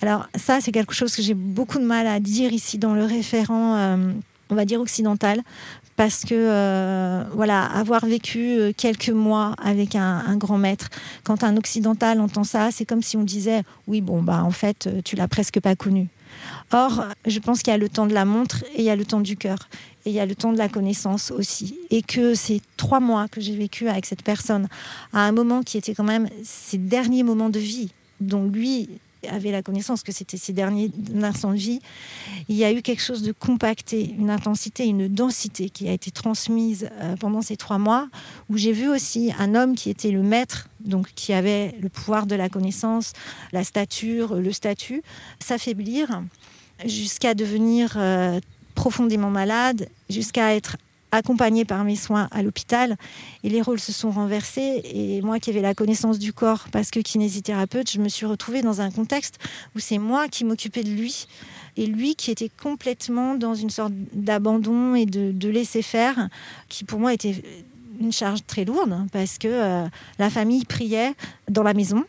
Alors 0.00 0.26
ça, 0.34 0.60
c'est 0.60 0.72
quelque 0.72 0.94
chose 0.94 1.14
que 1.14 1.22
j'ai 1.22 1.34
beaucoup 1.34 1.78
de 1.78 1.84
mal 1.84 2.06
à 2.06 2.18
dire 2.18 2.52
ici 2.52 2.78
dans 2.78 2.94
le 2.94 3.04
référent, 3.04 3.96
on 4.50 4.54
va 4.54 4.64
dire 4.64 4.80
occidental, 4.80 5.40
parce 5.96 6.24
que 6.24 7.24
voilà, 7.32 7.64
avoir 7.64 8.04
vécu 8.04 8.74
quelques 8.76 9.10
mois 9.10 9.54
avec 9.62 9.94
un, 9.94 10.24
un, 10.26 10.36
grand 10.36 10.58
maître, 10.58 10.88
quand 11.22 11.44
un 11.44 11.56
occidental 11.56 12.20
entend 12.20 12.42
ça, 12.42 12.70
c'est 12.72 12.84
comme 12.84 13.02
si 13.02 13.16
on 13.16 13.22
disait 13.22 13.62
oui 13.86 14.00
bon 14.00 14.20
bah 14.20 14.42
en 14.42 14.50
fait 14.50 14.88
tu 15.04 15.14
l'as 15.14 15.28
presque 15.28 15.60
pas 15.60 15.76
connu. 15.76 16.08
Or, 16.72 17.04
je 17.26 17.38
pense 17.38 17.62
qu'il 17.62 17.70
y 17.70 17.74
a 17.74 17.78
le 17.78 17.90
temps 17.90 18.06
de 18.06 18.14
la 18.14 18.24
montre 18.24 18.64
et 18.74 18.78
il 18.78 18.84
y 18.84 18.90
a 18.90 18.96
le 18.96 19.04
temps 19.04 19.20
du 19.20 19.36
cœur. 19.36 19.68
Et 20.04 20.10
il 20.10 20.14
y 20.14 20.20
a 20.20 20.26
le 20.26 20.34
temps 20.34 20.52
de 20.52 20.58
la 20.58 20.68
connaissance 20.68 21.30
aussi. 21.30 21.78
Et 21.90 22.02
que 22.02 22.34
ces 22.34 22.60
trois 22.76 22.98
mois 22.98 23.28
que 23.28 23.40
j'ai 23.40 23.54
vécu 23.54 23.88
avec 23.88 24.06
cette 24.06 24.22
personne, 24.22 24.68
à 25.12 25.20
un 25.20 25.32
moment 25.32 25.62
qui 25.62 25.76
était 25.76 25.94
quand 25.94 26.04
même 26.04 26.28
ses 26.42 26.78
derniers 26.78 27.22
moments 27.22 27.50
de 27.50 27.58
vie, 27.58 27.90
dont 28.20 28.46
lui 28.46 28.88
avait 29.28 29.52
la 29.52 29.62
connaissance 29.62 30.02
que 30.02 30.10
c'était 30.10 30.36
ses 30.36 30.52
derniers 30.52 30.90
instants 31.22 31.52
de 31.52 31.56
vie, 31.56 31.80
il 32.48 32.56
y 32.56 32.64
a 32.64 32.72
eu 32.72 32.82
quelque 32.82 33.02
chose 33.02 33.22
de 33.22 33.32
compacté, 33.32 34.14
une 34.18 34.30
intensité, 34.30 34.84
une 34.84 35.08
densité 35.08 35.70
qui 35.70 35.88
a 35.88 35.92
été 35.92 36.10
transmise 36.10 36.88
euh, 37.00 37.14
pendant 37.16 37.42
ces 37.42 37.56
trois 37.56 37.78
mois, 37.78 38.08
où 38.50 38.56
j'ai 38.56 38.72
vu 38.72 38.88
aussi 38.88 39.32
un 39.38 39.54
homme 39.54 39.76
qui 39.76 39.90
était 39.90 40.10
le 40.10 40.22
maître, 40.22 40.68
donc 40.80 41.12
qui 41.14 41.32
avait 41.32 41.76
le 41.80 41.88
pouvoir 41.88 42.26
de 42.26 42.34
la 42.34 42.48
connaissance, 42.48 43.12
la 43.52 43.62
stature, 43.62 44.34
le 44.34 44.52
statut, 44.52 45.02
s'affaiblir 45.38 46.22
jusqu'à 46.84 47.34
devenir 47.34 47.94
euh, 47.96 48.40
profondément 48.74 49.30
malade, 49.30 49.88
jusqu'à 50.08 50.54
être 50.54 50.76
accompagné 51.12 51.64
par 51.64 51.84
mes 51.84 51.94
soins 51.94 52.28
à 52.32 52.42
l'hôpital. 52.42 52.96
Et 53.44 53.50
les 53.50 53.62
rôles 53.62 53.78
se 53.78 53.92
sont 53.92 54.10
renversés. 54.10 54.82
Et 54.84 55.20
moi 55.22 55.38
qui 55.38 55.50
avais 55.50 55.60
la 55.60 55.74
connaissance 55.74 56.18
du 56.18 56.32
corps, 56.32 56.66
parce 56.72 56.90
que 56.90 57.00
kinésithérapeute, 57.00 57.90
je 57.90 57.98
me 57.98 58.08
suis 58.08 58.26
retrouvée 58.26 58.62
dans 58.62 58.80
un 58.80 58.90
contexte 58.90 59.38
où 59.76 59.78
c'est 59.78 59.98
moi 59.98 60.28
qui 60.28 60.44
m'occupais 60.44 60.82
de 60.82 60.90
lui. 60.90 61.26
Et 61.76 61.86
lui 61.86 62.16
qui 62.16 62.30
était 62.30 62.50
complètement 62.62 63.34
dans 63.34 63.54
une 63.54 63.70
sorte 63.70 63.92
d'abandon 64.12 64.94
et 64.94 65.06
de, 65.06 65.48
laisser 65.48 65.82
faire, 65.82 66.28
qui 66.68 66.84
pour 66.84 66.98
moi 66.98 67.12
était 67.12 67.42
une 68.00 68.12
charge 68.12 68.40
très 68.46 68.64
lourde, 68.64 69.06
parce 69.12 69.38
que 69.38 69.48
euh, 69.48 69.86
la 70.18 70.30
famille 70.30 70.64
priait 70.64 71.12
dans 71.48 71.62
la 71.62 71.74
maison. 71.74 72.04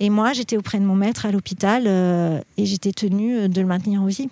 Et 0.00 0.10
moi, 0.10 0.32
j'étais 0.32 0.56
auprès 0.56 0.78
de 0.78 0.84
mon 0.84 0.94
maître 0.94 1.26
à 1.26 1.32
l'hôpital 1.32 1.84
euh, 1.86 2.40
et 2.56 2.66
j'étais 2.66 2.92
tenue 2.92 3.48
de 3.48 3.60
le 3.60 3.66
maintenir 3.66 4.02
en 4.02 4.06
vie 4.06 4.28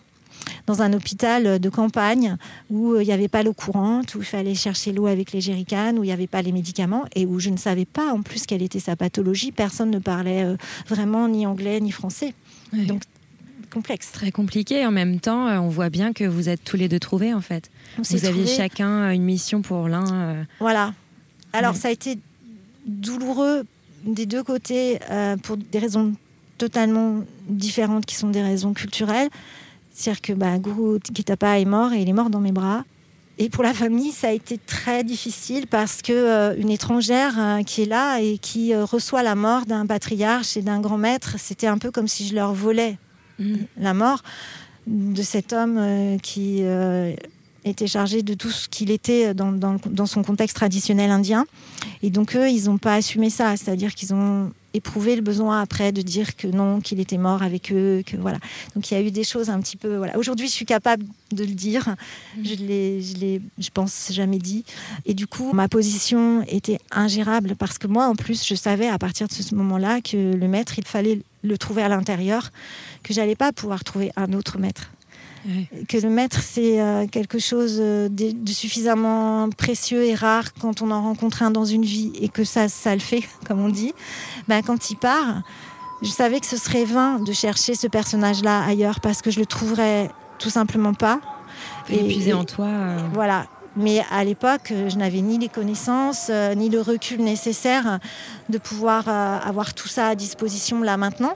dans 0.67 0.83
un 0.83 0.93
hôpital 0.93 1.59
de 1.59 1.69
campagne 1.69 2.37
où 2.71 2.93
euh, 2.93 3.03
il 3.03 3.07
n'y 3.07 3.13
avait 3.13 3.29
pas 3.29 3.43
l'eau 3.43 3.53
courante, 3.53 4.15
où 4.15 4.19
il 4.19 4.25
fallait 4.25 4.55
chercher 4.55 4.93
l'eau 4.93 5.07
avec 5.07 5.33
les 5.33 5.41
jerrycans, 5.41 5.97
où 5.97 6.05
il 6.05 6.09
n'y 6.09 6.13
avait 6.13 6.27
pas 6.27 6.43
les 6.43 6.53
médicaments 6.53 7.05
et 7.15 7.27
où 7.27 7.39
je 7.39 7.51
ne 7.51 7.57
savais 7.57 7.85
pas 7.85 8.13
en 8.13 8.23
plus 8.23 8.47
quelle 8.47 8.63
était 8.63 8.81
sa 8.81 8.97
pathologie. 8.97 9.53
Personne 9.53 9.91
ne 9.91 9.99
parlait 9.99 10.45
euh, 10.45 10.57
vraiment 10.89 11.29
ni 11.29 11.47
anglais 11.47 11.81
ni 11.81 11.91
français. 11.91 12.35
Donc 12.73 13.03
complexe. 13.71 14.11
Très 14.13 14.31
compliqué. 14.31 14.87
En 14.87 14.91
même 14.91 15.21
temps, 15.21 15.47
euh, 15.47 15.59
on 15.59 15.69
voit 15.69 15.91
bien 15.91 16.13
que 16.13 16.25
vous 16.25 16.49
êtes 16.49 16.65
tous 16.65 16.77
les 16.77 16.89
deux 16.89 17.01
trouvés 17.01 17.35
en 17.35 17.41
fait. 17.41 17.71
vous 17.99 18.25
aviez 18.25 18.47
chacun 18.47 19.11
une 19.11 19.25
mission 19.25 19.63
pour 19.63 19.89
l'un. 19.89 20.47
Voilà. 20.61 20.95
Alors 21.53 21.75
ça 21.77 21.89
a 21.89 21.91
été 21.91 22.19
douloureux 22.87 23.65
des 24.07 24.27
deux 24.27 24.43
côtés 24.43 24.99
pour 25.43 25.57
des 25.57 25.79
raisons 25.79 26.15
totalement 26.59 27.23
différentes 27.49 28.07
qui 28.07 28.15
sont 28.15 28.31
des 28.31 28.43
raisons 28.43 28.73
culturelles. 28.73 29.29
C'est-à-dire 29.93 30.21
que 30.21 30.33
bah, 30.33 30.59
Guru 30.59 31.01
Kitapa 31.01 31.59
est 31.59 31.65
mort 31.65 31.93
et 31.93 32.03
il 32.03 32.09
est 32.09 32.13
mort 32.13 32.31
dans 32.31 32.41
mes 32.41 32.53
bras. 32.53 32.85
Et 33.39 33.51
pour 33.51 33.63
la 33.63 33.75
famille, 33.75 34.13
ça 34.13 34.29
a 34.29 34.33
été 34.33 34.57
très 34.57 35.05
difficile 35.05 35.67
parce 35.67 36.01
que 36.01 36.13
euh, 36.13 36.55
une 36.57 36.71
étrangère 36.71 37.35
euh, 37.39 37.63
qui 37.63 37.83
est 37.83 37.87
là 37.87 38.19
et 38.19 38.39
qui 38.39 38.73
euh, 38.73 38.85
reçoit 38.85 39.23
la 39.23 39.35
mort 39.35 39.67
d'un 39.67 39.87
patriarche 39.87 40.57
et 40.57 40.63
d'un 40.63 40.81
grand 40.81 40.97
maître, 40.97 41.35
c'était 41.39 41.67
un 41.67 41.77
peu 41.77 41.91
comme 41.91 42.09
si 42.09 42.27
je 42.27 42.35
leur 42.35 42.55
volais 42.55 42.97
mm. 43.39 43.57
la 43.79 43.93
mort 43.93 44.23
de 44.87 45.21
cet 45.21 45.53
homme 45.53 46.17
qui 46.23 46.63
était 47.67 47.87
chargé 47.87 48.23
de 48.23 48.35
tout 48.35 48.51
ce 48.51 48.69
qu'il 48.69 48.91
était 48.91 49.35
dans, 49.35 49.53
dans, 49.53 50.07
son 50.07 50.23
contexte 50.23 50.57
traditionnel 50.57 51.11
indien. 51.11 51.47
Et 52.03 52.11
donc 52.11 52.37
eux, 52.37 52.49
ils 52.49 52.65
n'ont 52.65 52.79
pas 52.79 52.95
assumé 52.95 53.31
ça, 53.31 53.57
c'est-à-dire 53.57 53.95
qu'ils 53.95 54.15
ont 54.15 54.53
éprouvé 54.75 55.17
le 55.17 55.23
besoin 55.23 55.61
après 55.61 55.91
de 55.91 56.03
dire 56.03 56.37
que 56.37 56.47
non, 56.47 56.81
qu'il 56.81 57.01
était 57.01 57.17
mort 57.17 57.43
avec 57.43 57.73
eux, 57.73 58.03
que 58.05 58.17
voilà. 58.17 58.39
Donc 58.75 58.91
il 58.91 58.95
y 58.95 58.97
a 58.97 59.01
eu 59.01 59.11
des 59.11 59.25
choses 59.25 59.49
un 59.49 59.61
petit 59.61 59.77
peu. 59.77 59.97
Voilà. 59.97 60.17
Aujourd'hui, 60.19 60.47
je 60.47 60.53
suis 60.53 60.67
capable 60.67 61.05
de 61.33 61.45
le 61.45 61.53
dire. 61.53 61.97
Je 62.43 62.55
l'ai, 62.55 63.01
je 63.01 63.17
l'ai, 63.17 63.43
je 63.59 63.71
pense 63.73 64.11
jamais 64.13 64.39
dit. 64.39 64.65
Et 65.07 65.15
du 65.15 65.27
coup, 65.27 65.53
ma 65.53 65.69
position 65.69 66.45
était 66.49 66.79
ingérable 66.91 67.57
parce 67.57 67.79
que 67.79 67.87
moi, 67.87 68.07
en 68.07 68.15
plus, 68.15 68.47
je 68.47 68.55
savais 68.55 68.89
à 68.89 68.99
partir 68.99 69.29
de 69.29 69.33
ce 69.33 69.55
moment-là 69.55 70.01
que 70.01 70.35
le 70.35 70.49
maître, 70.49 70.79
il 70.79 70.87
fallait 70.87 71.23
le 71.43 71.59
trouver 71.59 71.83
à 71.83 71.89
l'intérieur, 71.89 72.51
que 73.03 73.15
j'allais 73.15 73.37
pas 73.37 73.53
pouvoir 73.53 73.83
trouver 73.85 74.13
un 74.17 74.33
autre 74.33 74.59
maître 74.59 74.91
que 75.89 75.97
le 75.99 76.09
maître, 76.09 76.41
c'est 76.43 76.81
euh, 76.81 77.07
quelque 77.07 77.39
chose 77.39 77.79
euh, 77.81 78.09
de, 78.09 78.33
suffisamment 78.51 79.49
précieux 79.51 80.05
et 80.05 80.15
rare 80.15 80.55
quand 80.61 80.83
on 80.83 80.91
en 80.91 81.03
rencontre 81.03 81.43
un 81.43 81.51
dans 81.51 81.65
une 81.65 81.85
vie 81.85 82.13
et 82.21 82.29
que 82.29 82.45
ça, 82.45 82.69
ça 82.69 82.95
le 82.95 83.01
fait, 83.01 83.23
comme 83.47 83.61
on 83.61 83.69
dit. 83.69 83.93
Ben, 84.49 84.63
quand 84.63 84.91
il 84.91 84.97
part, 84.97 85.43
je 86.03 86.09
savais 86.09 86.41
que 86.41 86.47
ce 86.47 86.57
serait 86.57 86.85
vain 86.85 87.21
de 87.21 87.33
chercher 87.33 87.75
ce 87.75 87.87
personnage-là 87.87 88.65
ailleurs 88.65 89.01
parce 89.01 89.23
que 89.23 89.31
je 89.31 89.39
le 89.39 89.47
trouverais 89.47 90.11
tout 90.39 90.51
simplement 90.51 90.95
pas. 90.95 91.21
Épuisé 91.89 92.33
en 92.33 92.45
toi. 92.45 92.67
Euh. 92.67 92.99
Voilà. 93.15 93.47
Mais 93.77 94.03
à 94.11 94.25
l'époque, 94.25 94.73
je 94.89 94.97
n'avais 94.97 95.21
ni 95.21 95.39
les 95.39 95.51
connaissances, 95.51 96.31
ni 96.57 96.71
le 96.71 96.81
recul 96.81 97.23
nécessaire 97.23 97.99
de 98.49 98.57
pouvoir 98.57 99.07
avoir 99.07 99.75
tout 99.75 99.87
ça 99.87 100.09
à 100.09 100.15
disposition 100.15 100.81
là 100.81 100.97
maintenant. 100.97 101.35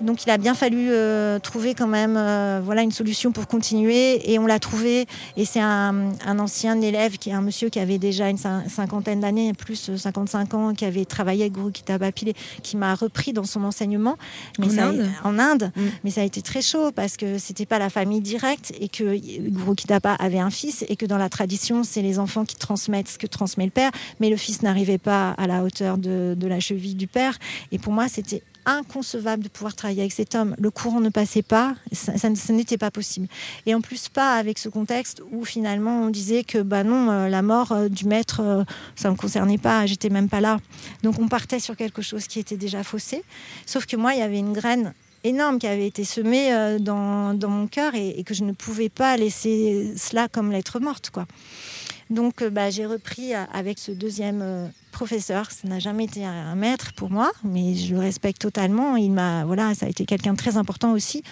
Donc 0.00 0.24
il 0.24 0.30
a 0.30 0.38
bien 0.38 0.54
fallu 0.54 0.88
euh, 0.90 1.38
trouver 1.38 1.74
quand 1.74 1.86
même 1.86 2.16
euh, 2.16 2.60
voilà, 2.64 2.82
une 2.82 2.92
solution 2.92 3.32
pour 3.32 3.46
continuer 3.46 4.32
et 4.32 4.38
on 4.38 4.46
l'a 4.46 4.58
trouvé. 4.58 5.06
Et 5.36 5.44
c'est 5.44 5.60
un, 5.60 6.10
ancien 6.38 6.80
élève, 6.80 7.18
qui 7.18 7.30
est 7.30 7.32
un 7.32 7.42
monsieur 7.42 7.68
qui 7.68 7.78
avait 7.78 7.98
déjà 7.98 8.30
une 8.30 8.38
cinquantaine 8.38 9.20
d'années, 9.20 9.52
plus 9.52 9.96
55 9.96 10.54
ans, 10.54 10.74
qui 10.74 10.84
avait 10.84 11.04
travaillé 11.04 11.42
avec 11.42 11.52
Guru 11.52 11.72
Kitapa 11.72 12.10
qui 12.12 12.76
m'a 12.76 12.94
repris 12.94 13.32
dans 13.32 13.44
son 13.44 13.64
enseignement. 13.64 14.16
Mais 14.58 14.66
en, 14.80 14.88
Inde. 14.88 15.08
en 15.24 15.38
Inde 15.38 15.72
mm. 15.76 15.80
Mais 16.04 16.10
ça 16.10 16.22
a 16.22 16.24
été 16.24 16.40
très 16.42 16.62
chaud 16.62 16.92
parce 16.92 17.16
que 17.16 17.38
c'était 17.38 17.66
pas 17.66 17.78
la 17.78 17.90
famille 17.90 18.20
directe 18.20 18.72
et 18.80 18.88
que 18.88 19.16
Guru 19.48 19.74
Kitapa 19.74 20.14
avait 20.14 20.38
un 20.38 20.50
fils 20.50 20.84
et 20.88 20.96
que 20.96 21.06
dans 21.06 21.18
la 21.18 21.28
tradition, 21.28 21.84
c'est 21.84 22.02
les 22.02 22.18
enfants 22.18 22.44
qui 22.44 22.56
transmettent 22.56 23.08
ce 23.08 23.18
que 23.18 23.26
transmet 23.26 23.64
le 23.64 23.70
père. 23.70 23.90
Mais 24.20 24.30
le 24.30 24.36
fils 24.36 24.62
n'arrivait 24.62 24.98
pas 24.98 25.30
à 25.32 25.46
la 25.46 25.62
hauteur 25.62 25.98
de, 25.98 26.34
de 26.36 26.46
la 26.46 26.60
cheville 26.60 26.94
du 26.94 27.06
père. 27.06 27.38
Et 27.72 27.78
pour 27.78 27.92
moi, 27.92 28.08
c'était 28.08 28.42
inconcevable 28.72 29.44
de 29.44 29.48
pouvoir 29.48 29.74
travailler 29.74 30.02
avec 30.02 30.12
cet 30.12 30.34
homme. 30.34 30.54
Le 30.58 30.70
courant 30.70 31.00
ne 31.00 31.08
passait 31.08 31.42
pas, 31.42 31.74
ça, 31.92 32.12
n'était 32.50 32.78
pas 32.78 32.90
possible. 32.90 33.28
Et 33.66 33.74
en 33.74 33.80
plus, 33.80 34.08
pas 34.08 34.34
avec 34.36 34.58
ce 34.58 34.68
contexte 34.68 35.22
où 35.32 35.44
finalement 35.44 36.02
on 36.02 36.10
disait 36.10 36.44
que 36.44 36.58
bah 36.58 36.84
non, 36.84 37.10
euh, 37.10 37.28
la 37.28 37.42
mort 37.42 37.72
euh, 37.72 37.88
du 37.88 38.06
maître, 38.06 38.40
euh, 38.40 38.64
ça 38.96 39.08
ne 39.08 39.14
me 39.14 39.18
concernait 39.18 39.58
pas, 39.58 39.86
j'étais 39.86 40.08
même 40.08 40.28
pas 40.28 40.40
là. 40.40 40.58
Donc 41.02 41.18
on 41.18 41.28
partait 41.28 41.60
sur 41.60 41.76
quelque 41.76 42.02
chose 42.02 42.26
qui 42.26 42.38
était 42.38 42.56
déjà 42.56 42.82
faussé. 42.82 43.22
Sauf 43.66 43.86
que 43.86 43.96
moi, 43.96 44.14
il 44.14 44.20
y 44.20 44.22
avait 44.22 44.38
une 44.38 44.52
graine 44.52 44.94
énorme 45.22 45.58
qui 45.58 45.66
avait 45.66 45.86
été 45.86 46.04
semée 46.04 46.78
dans, 46.80 47.36
mon 47.42 47.66
cœur 47.66 47.94
et, 47.94 48.18
et, 48.18 48.24
que 48.24 48.32
je 48.32 48.42
ne 48.42 48.52
pouvais 48.52 48.88
pas 48.88 49.18
laisser 49.18 49.92
cela 49.98 50.28
comme 50.28 50.50
lettre 50.50 50.80
morte. 50.80 51.10
quoi. 51.10 51.26
Donc 52.08 52.42
bah, 52.42 52.70
j'ai 52.70 52.86
repris 52.86 53.34
avec 53.34 53.78
ce 53.78 53.92
deuxième 53.92 54.70
professeur. 54.90 55.50
Ça 55.50 55.68
n'a 55.68 55.78
jamais 55.78 56.04
été 56.04 56.24
un 56.24 56.54
maître 56.54 56.92
pour 56.94 57.10
moi, 57.10 57.30
mais 57.44 57.74
je 57.74 57.94
le 57.94 58.00
respecte 58.00 58.40
totalement. 58.40 58.96
Il 58.96 59.12
m'a, 59.12 59.44
voilà, 59.44 59.74
ça 59.74 59.86
a 59.86 59.88
été 59.88 60.04
quelqu'un 60.04 60.34
très 60.34 60.56
important 60.56 60.92
aussi, 60.92 61.22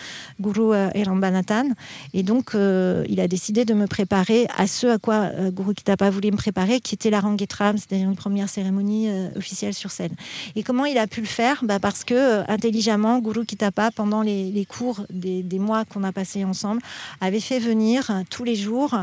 Guru 0.40 0.75
euh, 0.75 0.90
Erambanathan. 0.94 1.71
Et 2.14 2.23
donc, 2.23 2.55
euh, 2.55 3.05
il 3.09 3.21
a 3.21 3.29
décidé 3.29 3.64
de 3.64 3.75
me 3.75 3.87
préparer 3.87 4.47
à 4.57 4.66
ce 4.66 4.87
à 4.87 4.99
quoi 4.99 5.14
euh, 5.14 5.51
Guru 5.51 5.75
Kitapa 5.75 6.11
voulait 6.11 6.31
me 6.31 6.37
préparer, 6.37 6.81
qui 6.81 6.94
était 6.94 7.11
la 7.11 7.21
Rangetram, 7.21 7.77
c'est-à-dire 7.77 8.09
une 8.09 8.16
première 8.16 8.49
cérémonie 8.49 9.09
officielle 9.37 9.75
sur 9.75 9.90
scène. 9.90 10.14
Et 10.57 10.62
comment 10.62 10.85
il 10.85 10.99
a 10.99 11.07
pu 11.07 11.21
le 11.21 11.27
faire? 11.27 11.64
Bah 11.64 11.79
Parce 11.79 12.05
que, 12.05 12.49
intelligemment, 12.51 13.18
Guru 13.18 13.44
Kitapa, 13.44 13.90
pendant 13.90 14.23
les, 14.23 14.51
les 14.51 14.64
cours 14.64 15.05
des, 15.11 15.42
des 15.42 15.59
mois 15.59 15.85
qu'on 15.85 16.05
a 16.05 16.12
passés 16.12 16.44
ensemble, 16.44 16.81
avait 17.21 17.40
fait 17.40 17.59
venir 17.59 18.11
tous 18.31 18.44
les 18.44 18.55
jours 18.57 18.94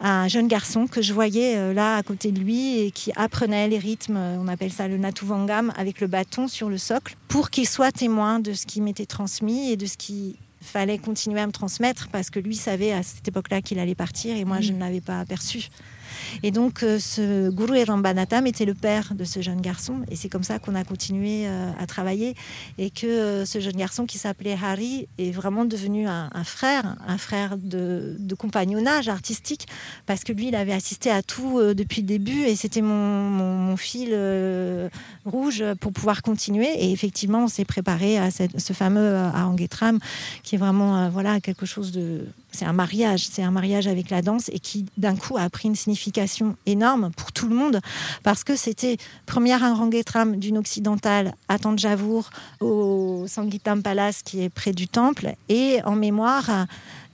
un 0.00 0.28
jeune 0.28 0.48
garçon 0.48 0.86
que 0.86 1.02
je 1.02 1.12
voyais 1.12 1.74
là 1.74 1.96
à 1.96 2.02
côté 2.02 2.32
de 2.32 2.40
lui 2.40 2.80
et 2.80 2.90
qui 2.90 3.12
apprenait 3.16 3.68
les 3.68 3.78
rites 3.78 4.03
on 4.10 4.48
appelle 4.48 4.72
ça 4.72 4.88
le 4.88 4.96
Natuvangam, 4.96 5.72
avec 5.76 6.00
le 6.00 6.06
bâton 6.06 6.48
sur 6.48 6.68
le 6.68 6.78
socle, 6.78 7.16
pour 7.28 7.50
qu'il 7.50 7.68
soit 7.68 7.92
témoin 7.92 8.40
de 8.40 8.52
ce 8.52 8.66
qui 8.66 8.80
m'était 8.80 9.06
transmis 9.06 9.70
et 9.70 9.76
de 9.76 9.86
ce 9.86 9.96
qui 9.96 10.38
fallait 10.60 10.98
continuer 10.98 11.40
à 11.40 11.46
me 11.46 11.52
transmettre, 11.52 12.08
parce 12.08 12.30
que 12.30 12.40
lui 12.40 12.56
savait 12.56 12.92
à 12.92 13.02
cette 13.02 13.28
époque-là 13.28 13.60
qu'il 13.60 13.78
allait 13.78 13.94
partir 13.94 14.36
et 14.36 14.44
moi 14.44 14.60
je 14.60 14.72
mm. 14.72 14.74
ne 14.76 14.80
l'avais 14.80 15.00
pas 15.00 15.20
aperçu. 15.20 15.68
Et 16.42 16.50
donc, 16.50 16.82
euh, 16.82 16.98
ce 16.98 17.50
Guru 17.50 17.82
Rambanatam 17.84 18.46
était 18.46 18.64
le 18.64 18.74
père 18.74 19.14
de 19.14 19.24
ce 19.24 19.40
jeune 19.40 19.60
garçon. 19.60 20.02
Et 20.10 20.16
c'est 20.16 20.28
comme 20.28 20.42
ça 20.42 20.58
qu'on 20.58 20.74
a 20.74 20.84
continué 20.84 21.46
euh, 21.46 21.70
à 21.78 21.86
travailler. 21.86 22.34
Et 22.78 22.90
que 22.90 23.06
euh, 23.06 23.44
ce 23.44 23.60
jeune 23.60 23.76
garçon 23.76 24.06
qui 24.06 24.18
s'appelait 24.18 24.56
Harry 24.62 25.08
est 25.18 25.30
vraiment 25.30 25.64
devenu 25.64 26.06
un, 26.06 26.30
frère, 26.44 26.96
un 27.06 27.18
frère 27.18 27.56
de, 27.56 28.16
compagnonnage 28.38 29.08
artistique. 29.08 29.66
Parce 30.06 30.24
que 30.24 30.32
lui, 30.32 30.48
il 30.48 30.54
avait 30.54 30.72
assisté 30.72 31.10
à 31.10 31.22
tout 31.22 31.60
depuis 31.74 32.02
le 32.02 32.08
début. 32.08 32.42
Et 32.42 32.56
c'était 32.56 32.82
mon, 32.82 33.76
fil 33.76 34.14
rouge 35.24 35.64
pour 35.80 35.92
pouvoir 35.92 36.22
continuer. 36.22 36.68
Et 36.78 36.92
effectivement, 36.92 37.44
on 37.44 37.48
s'est 37.48 37.64
préparé 37.64 38.18
à 38.18 38.30
ce 38.30 38.72
fameux 38.72 39.16
Arangetram, 39.16 39.98
qui 40.42 40.54
est 40.54 40.58
vraiment 40.58 41.08
voilà, 41.10 41.40
quelque 41.40 41.66
chose 41.66 41.92
de 41.92 42.26
c'est 42.54 42.64
un 42.64 42.72
mariage, 42.72 43.26
c'est 43.28 43.42
un 43.42 43.50
mariage 43.50 43.86
avec 43.86 44.10
la 44.10 44.22
danse 44.22 44.48
et 44.52 44.58
qui 44.58 44.86
d'un 44.96 45.16
coup 45.16 45.36
a 45.36 45.48
pris 45.50 45.68
une 45.68 45.74
signification 45.74 46.56
énorme 46.66 47.10
pour 47.16 47.32
tout 47.32 47.48
le 47.48 47.54
monde 47.54 47.80
parce 48.22 48.44
que 48.44 48.56
c'était 48.56 48.96
première 49.26 49.62
Arangetram 49.64 50.36
d'une 50.36 50.58
occidentale 50.58 51.34
à 51.48 51.58
Tanjavour 51.58 52.30
au 52.60 53.24
Sangitam 53.26 53.82
Palace 53.82 54.22
qui 54.22 54.42
est 54.42 54.48
près 54.48 54.72
du 54.72 54.88
temple 54.88 55.34
et 55.48 55.80
en 55.84 55.96
mémoire 55.96 56.66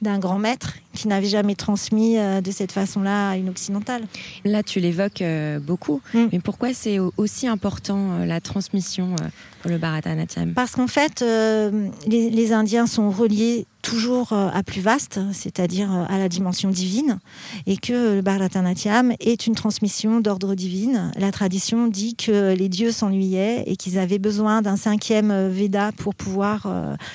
d'un 0.02 0.18
grand 0.18 0.38
maître 0.38 0.74
qui 0.94 1.08
n'avait 1.08 1.28
jamais 1.28 1.54
transmis 1.54 2.18
euh, 2.18 2.40
de 2.40 2.50
cette 2.50 2.72
façon-là 2.72 3.30
à 3.30 3.36
une 3.36 3.48
occidentale. 3.48 4.02
Là, 4.44 4.62
tu 4.62 4.80
l'évoques 4.80 5.22
euh, 5.22 5.58
beaucoup, 5.58 6.00
mm. 6.14 6.26
mais 6.32 6.40
pourquoi 6.40 6.72
c'est 6.72 6.98
aussi 6.98 7.46
important 7.46 8.12
euh, 8.12 8.26
la 8.26 8.40
transmission 8.40 9.14
pour 9.60 9.70
le 9.70 9.78
Bharatanatyam? 9.78 10.54
Parce 10.54 10.72
qu'en 10.72 10.86
fait, 10.86 11.20
les, 11.20 12.30
les, 12.30 12.52
Indiens 12.52 12.86
sont 12.86 13.10
reliés 13.10 13.66
toujours 13.82 14.32
à 14.32 14.62
plus 14.62 14.80
vaste, 14.80 15.20
c'est-à-dire 15.32 15.90
à 15.90 16.18
la 16.18 16.28
dimension 16.28 16.70
divine, 16.70 17.18
et 17.66 17.76
que 17.76 18.14
le 18.16 18.22
Bharatanatyam 18.22 19.12
est 19.20 19.46
une 19.46 19.54
transmission 19.54 20.20
d'ordre 20.20 20.54
divine. 20.54 21.12
La 21.16 21.32
tradition 21.32 21.86
dit 21.86 22.14
que 22.14 22.54
les 22.54 22.68
dieux 22.68 22.92
s'ennuyaient 22.92 23.64
et 23.66 23.76
qu'ils 23.76 23.98
avaient 23.98 24.18
besoin 24.18 24.62
d'un 24.62 24.76
cinquième 24.76 25.48
Veda 25.48 25.92
pour 25.92 26.14
pouvoir 26.14 26.66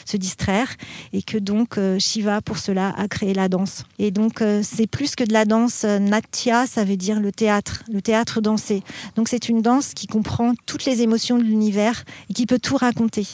se 0.05 0.17
distraire, 0.17 0.69
et 1.13 1.21
que 1.21 1.37
donc 1.37 1.79
Shiva, 1.99 2.41
pour 2.41 2.57
cela, 2.57 2.93
a 2.97 3.07
créé 3.07 3.33
la 3.33 3.49
danse 3.49 3.85
et 3.99 4.11
donc, 4.11 4.41
euh, 4.41 4.61
c'est 4.63 4.87
plus 4.87 5.15
que 5.15 5.23
de 5.23 5.33
la 5.33 5.45
danse 5.45 5.83
euh, 5.83 5.99
natya, 5.99 6.67
ça 6.67 6.83
veut 6.83 6.97
dire 6.97 7.19
le 7.19 7.31
théâtre, 7.31 7.83
le 7.91 8.01
théâtre 8.01 8.41
dansé. 8.41 8.83
Donc, 9.15 9.29
c'est 9.29 9.49
une 9.49 9.61
danse 9.61 9.93
qui 9.93 10.07
comprend 10.07 10.53
toutes 10.65 10.85
les 10.85 11.01
émotions 11.01 11.37
de 11.37 11.43
l'univers 11.43 12.03
et 12.29 12.33
qui 12.33 12.45
peut 12.45 12.59
tout 12.59 12.77
raconter. 12.77 13.25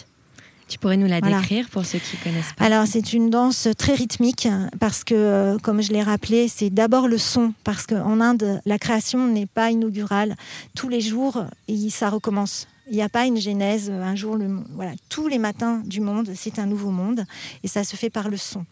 Tu 0.72 0.80
pourrais 0.80 0.96
nous 0.96 1.08
la 1.08 1.20
décrire 1.20 1.68
pour 1.68 1.84
ceux 1.84 2.00
qui 2.00 2.16
connaissent 2.16 2.54
pas 2.56 2.64
Alors, 2.64 2.88
c'est 2.88 3.12
une 3.12 3.30
danse 3.30 3.68
très 3.78 3.94
rythmique 3.94 4.48
parce 4.80 5.04
que, 5.04 5.14
euh, 5.14 5.58
comme 5.58 5.82
je 5.82 5.92
l'ai 5.92 6.02
rappelé, 6.02 6.48
c'est 6.48 6.70
d'abord 6.70 7.10
le 7.10 7.18
son. 7.18 7.54
Parce 7.66 7.86
qu'en 7.86 8.22
Inde, 8.22 8.62
la 8.66 8.80
création 8.80 9.28
n'est 9.28 9.48
pas 9.48 9.70
inaugurale. 9.70 10.38
Tous 10.74 10.88
les 10.88 11.02
jours, 11.02 11.44
ça 11.90 12.10
recommence. 12.10 12.70
Il 12.90 12.96
n'y 12.96 13.02
a 13.02 13.10
pas 13.10 13.26
une 13.26 13.38
genèse, 13.38 13.90
euh, 13.92 14.02
un 14.02 14.16
jour, 14.16 14.36
le, 14.36 14.60
voilà, 14.74 14.92
tous 15.08 15.28
les 15.28 15.38
matins 15.38 15.82
du 15.86 16.02
monde, 16.02 16.32
c'est 16.36 16.58
un 16.58 16.66
nouveau 16.66 16.90
monde, 16.90 17.26
et 17.64 17.68
ça 17.68 17.84
se 17.84 17.96
fait 17.96 18.10
par 18.10 18.28
le 18.28 18.38
son. 18.38 18.66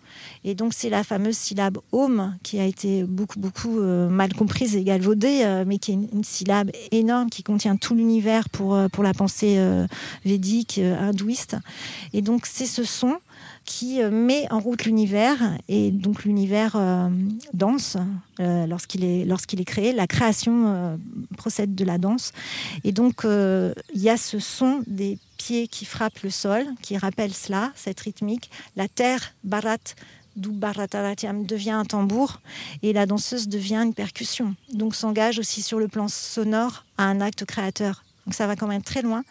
Et 0.44 0.56
donc 0.56 0.74
c'est 0.74 0.90
la 0.90 1.04
fameuse 1.04 1.38
syllabe 1.38 1.78
Om 1.92 2.36
qui 2.42 2.60
a 2.60 2.66
été 2.66 3.04
beaucoup, 3.04 3.40
beaucoup 3.40 3.80
euh, 3.80 4.10
mal 4.10 4.34
comprise 4.34 4.76
et 4.76 4.84
galvaudée, 4.84 5.42
euh, 5.44 5.64
mais 5.66 5.78
qui 5.78 5.92
est 5.92 5.94
une, 5.94 6.24
syllabe 6.24 6.72
énorme 6.92 7.30
qui 7.30 7.44
contient 7.44 7.78
tout 7.78 7.96
l'univers 7.96 8.50
pour, 8.50 8.78
pour 8.92 9.04
la 9.04 9.14
pensée 9.14 9.58
védique, 10.26 10.80
hindouiste. 10.80 11.56
Et 12.14 12.22
donc 12.22 12.46
c'est 12.46 12.66
ce 12.66 12.84
son 12.84 13.18
qui 13.70 14.02
euh, 14.02 14.10
met 14.10 14.52
en 14.52 14.60
route 14.60 14.86
l'univers 14.86 15.38
et 15.68 15.92
donc 15.92 16.24
l'univers 16.24 16.76
euh, 16.76 17.08
danse 17.54 17.98
euh, 18.40 18.66
lorsqu'il 18.66 19.04
est 19.04 19.28
est 19.30 19.66
créé. 19.66 19.94
La 19.94 20.08
création 20.08 21.00
procède 21.38 21.76
de 21.76 21.86
la 21.86 22.00
danse 22.00 22.32
et 22.84 22.92
donc 22.92 23.22
il 23.26 24.02
y 24.02 24.10
a 24.10 24.18
ce 24.18 24.40
son 24.40 24.82
des 24.88 25.20
pieds 25.38 25.68
qui 25.68 25.86
frappent 25.86 26.22
le 26.24 26.32
sol 26.32 26.66
qui 26.82 26.98
rappelle 26.98 27.34
cela, 27.34 27.72
cette 27.76 28.00
rythmique. 28.00 28.50
La 28.76 28.88
terre 28.88 29.36
barat 29.44 29.78
d'où 30.36 30.52
Bharatanatyam 30.52 31.46
devient 31.46 31.72
un 31.72 31.86
tambour 31.86 32.42
et 32.82 32.92
la 32.94 33.06
danseuse 33.06 33.48
devient 33.48 33.84
une 33.86 33.94
percussion. 33.94 34.56
Donc 34.74 34.96
s'engage 34.96 35.38
aussi 35.38 35.62
sur 35.62 35.80
le 35.80 35.88
plan 35.88 36.08
sonore 36.08 36.86
à 36.98 37.04
un 37.04 37.22
acte 37.22 37.46
créateur. 37.46 38.04
Donc 38.30 38.36
ça 38.36 38.46
va 38.46 38.56
quand 38.56 38.68
même 38.68 38.84
très 38.84 39.02
loin. 39.02 39.24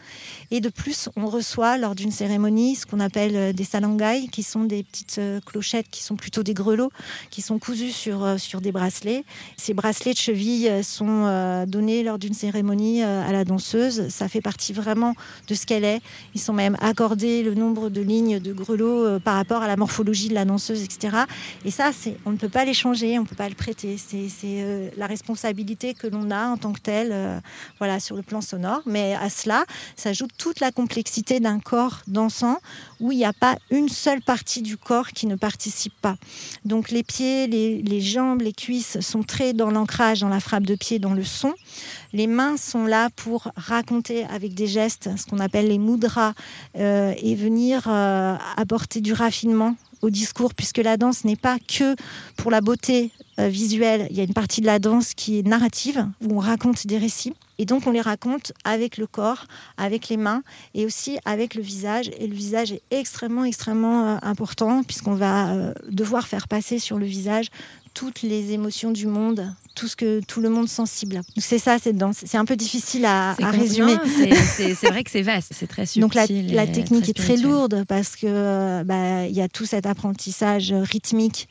Et 0.50 0.60
de 0.60 0.70
plus, 0.70 1.08
on 1.14 1.26
reçoit 1.26 1.78
lors 1.78 1.94
d'une 1.94 2.10
cérémonie 2.10 2.74
ce 2.74 2.84
qu'on 2.84 2.98
appelle 2.98 3.36
euh, 3.36 3.52
des 3.52 3.62
salangai, 3.62 4.26
qui 4.26 4.42
sont 4.42 4.64
des 4.64 4.82
petites 4.82 5.18
euh, 5.18 5.38
clochettes, 5.46 5.86
qui 5.88 6.02
sont 6.02 6.16
plutôt 6.16 6.42
des 6.42 6.52
grelots, 6.52 6.90
qui 7.30 7.40
sont 7.40 7.60
cousus 7.60 7.92
sur, 7.92 8.24
euh, 8.24 8.38
sur 8.38 8.60
des 8.60 8.72
bracelets. 8.72 9.22
Ces 9.56 9.72
bracelets 9.72 10.14
de 10.14 10.18
cheville 10.18 10.82
sont 10.82 11.64
donnés 11.68 12.02
lors 12.02 12.18
d'une 12.18 12.34
cérémonie 12.34 13.04
à 13.04 13.30
la 13.30 13.44
danseuse. 13.44 14.08
Ça 14.08 14.28
fait 14.28 14.40
partie 14.40 14.72
vraiment 14.72 15.14
de 15.46 15.54
ce 15.54 15.64
qu'elle 15.64 15.84
est. 15.84 16.00
Ils 16.34 16.40
sont 16.40 16.52
même 16.52 16.76
accordés 16.80 17.44
le 17.44 17.54
nombre 17.54 17.90
de 17.90 18.00
lignes 18.00 18.40
de 18.40 18.52
grelots 18.52 19.20
par 19.20 19.36
rapport 19.36 19.62
à 19.62 19.68
la 19.68 19.76
morphologie 19.76 20.28
de 20.28 20.34
la 20.34 20.44
danseuse, 20.44 20.82
etc. 20.82 21.18
Et 21.64 21.70
ça, 21.70 21.90
on 22.26 22.30
ne 22.30 22.36
peut 22.36 22.48
pas 22.48 22.64
les 22.64 22.74
changer, 22.74 23.18
on 23.18 23.22
ne 23.22 23.28
peut 23.28 23.36
pas 23.36 23.48
le 23.48 23.54
prêter. 23.54 23.96
C'est, 23.96 24.90
la 24.96 25.06
responsabilité 25.06 25.94
que 25.94 26.08
l'on 26.08 26.30
a 26.30 26.48
en 26.48 26.56
tant 26.56 26.72
que 26.72 26.80
telle, 26.80 27.42
voilà, 27.78 28.00
sur 28.00 28.16
le 28.16 28.22
plan 28.22 28.40
sonore 28.40 28.82
mais 28.88 29.14
à 29.14 29.30
cela 29.30 29.64
s'ajoute 29.96 30.30
toute 30.38 30.60
la 30.60 30.72
complexité 30.72 31.40
d'un 31.40 31.60
corps 31.60 32.00
dansant 32.06 32.58
où 33.00 33.12
il 33.12 33.18
n'y 33.18 33.24
a 33.24 33.32
pas 33.32 33.56
une 33.70 33.88
seule 33.88 34.20
partie 34.22 34.62
du 34.62 34.76
corps 34.76 35.08
qui 35.08 35.26
ne 35.26 35.36
participe 35.36 35.94
pas. 36.00 36.16
Donc 36.64 36.90
les 36.90 37.02
pieds, 37.02 37.46
les, 37.46 38.00
jambes, 38.00 38.40
les 38.40 38.52
cuisses 38.52 39.00
sont 39.00 39.22
très 39.22 39.52
dans 39.52 39.70
l'ancrage, 39.70 40.20
dans 40.20 40.28
la 40.28 40.40
frappe 40.40 40.64
de 40.64 40.74
pied, 40.74 40.98
dans 40.98 41.14
le 41.14 41.24
son. 41.24 41.54
Les 42.12 42.26
mains 42.26 42.56
sont 42.56 42.86
là 42.86 43.10
pour 43.14 43.48
raconter 43.56 44.24
avec 44.24 44.54
des 44.54 44.66
gestes, 44.66 45.10
ce 45.16 45.26
qu'on 45.26 45.38
appelle 45.38 45.68
les 45.68 45.78
mudras, 45.78 46.32
euh, 46.76 47.12
et 47.18 47.34
venir 47.34 47.82
euh, 47.86 48.36
apporter 48.56 49.00
du 49.00 49.12
raffinement 49.12 49.76
au 50.00 50.10
discours, 50.10 50.54
puisque 50.54 50.78
la 50.78 50.96
danse 50.96 51.24
n'est 51.24 51.36
pas 51.36 51.58
que 51.58 51.96
pour 52.36 52.50
la 52.50 52.60
beauté 52.60 53.10
euh, 53.38 53.48
visuelle. 53.48 54.06
Il 54.10 54.16
y 54.16 54.20
a 54.20 54.24
une 54.24 54.32
partie 54.32 54.60
de 54.60 54.66
la 54.66 54.78
danse 54.78 55.14
qui 55.14 55.38
est 55.38 55.46
narrative, 55.46 56.06
où 56.22 56.36
on 56.36 56.40
raconte 56.40 56.86
des 56.86 56.98
récits. 56.98 57.34
Et 57.58 57.64
donc 57.64 57.86
on 57.86 57.90
les 57.90 58.00
raconte 58.00 58.52
avec 58.64 58.96
le 58.96 59.06
corps, 59.06 59.46
avec 59.76 60.08
les 60.08 60.16
mains 60.16 60.42
et 60.74 60.86
aussi 60.86 61.18
avec 61.24 61.54
le 61.54 61.62
visage. 61.62 62.10
Et 62.18 62.26
le 62.26 62.34
visage 62.34 62.72
est 62.72 62.82
extrêmement, 62.90 63.44
extrêmement 63.44 64.06
euh, 64.06 64.16
important 64.22 64.82
puisqu'on 64.84 65.14
va 65.14 65.52
euh, 65.52 65.72
devoir 65.90 66.28
faire 66.28 66.48
passer 66.48 66.78
sur 66.78 66.98
le 66.98 67.06
visage 67.06 67.50
toutes 67.94 68.22
les 68.22 68.52
émotions 68.52 68.92
du 68.92 69.08
monde, 69.08 69.52
tout 69.74 69.88
ce 69.88 69.96
que 69.96 70.20
tout 70.20 70.40
le 70.40 70.50
monde 70.50 70.68
sensible. 70.68 71.20
C'est 71.36 71.58
ça 71.58 71.78
cette 71.80 71.96
danse. 71.96 72.18
C'est 72.26 72.36
un 72.36 72.44
peu 72.44 72.54
difficile 72.54 73.04
à, 73.04 73.32
résumer. 73.34 73.96
C'est 74.56 74.88
vrai 74.88 75.02
que 75.02 75.10
c'est 75.10 75.22
vaste, 75.22 75.52
c'est 75.52 75.66
très 75.66 75.84
subtil. 75.84 76.02
Donc 76.02 76.14
la, 76.14 76.66
technique 76.68 77.08
est 77.08 77.16
très 77.16 77.36
lourde 77.36 77.84
parce 77.88 78.14
que 78.14 78.84
bah, 78.84 79.26
il 79.26 79.34
y 79.34 79.40
a 79.40 79.48
tout 79.48 79.66
cet 79.66 79.84
apprentissage 79.86 80.72
rythmique 80.72 81.48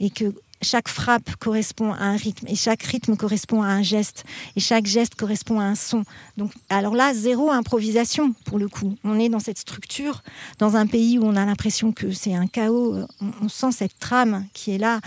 et 0.00 0.10
que 0.10 0.34
chaque 0.66 0.88
frappe 0.88 1.36
correspond 1.36 1.92
à 1.92 2.02
un 2.02 2.16
rythme 2.16 2.46
et 2.48 2.56
chaque 2.56 2.82
rythme 2.82 3.16
correspond 3.16 3.62
à 3.62 3.68
un 3.68 3.82
geste 3.82 4.24
et 4.56 4.60
chaque 4.60 4.86
geste 4.86 5.14
correspond 5.14 5.60
à 5.60 5.64
un 5.64 5.74
son. 5.74 6.04
Donc, 6.36 6.50
alors 6.68 6.94
là, 6.94 7.14
zéro 7.14 7.50
improvisation 7.50 8.34
pour 8.44 8.58
le 8.58 8.68
coup. 8.68 8.96
On 9.04 9.18
est 9.18 9.28
dans 9.28 9.38
cette 9.38 9.58
structure, 9.58 10.22
dans 10.58 10.76
un 10.76 10.86
pays 10.86 11.18
où 11.18 11.24
on 11.24 11.36
a 11.36 11.46
l'impression 11.46 11.92
que 11.92 12.10
c'est 12.12 12.34
un 12.34 12.46
chaos. 12.46 12.96
On, 13.40 13.48
sent 13.48 13.72
cette 13.72 13.98
trame 14.00 14.44
qui 14.52 14.72
est 14.72 14.78
là, 14.78 15.00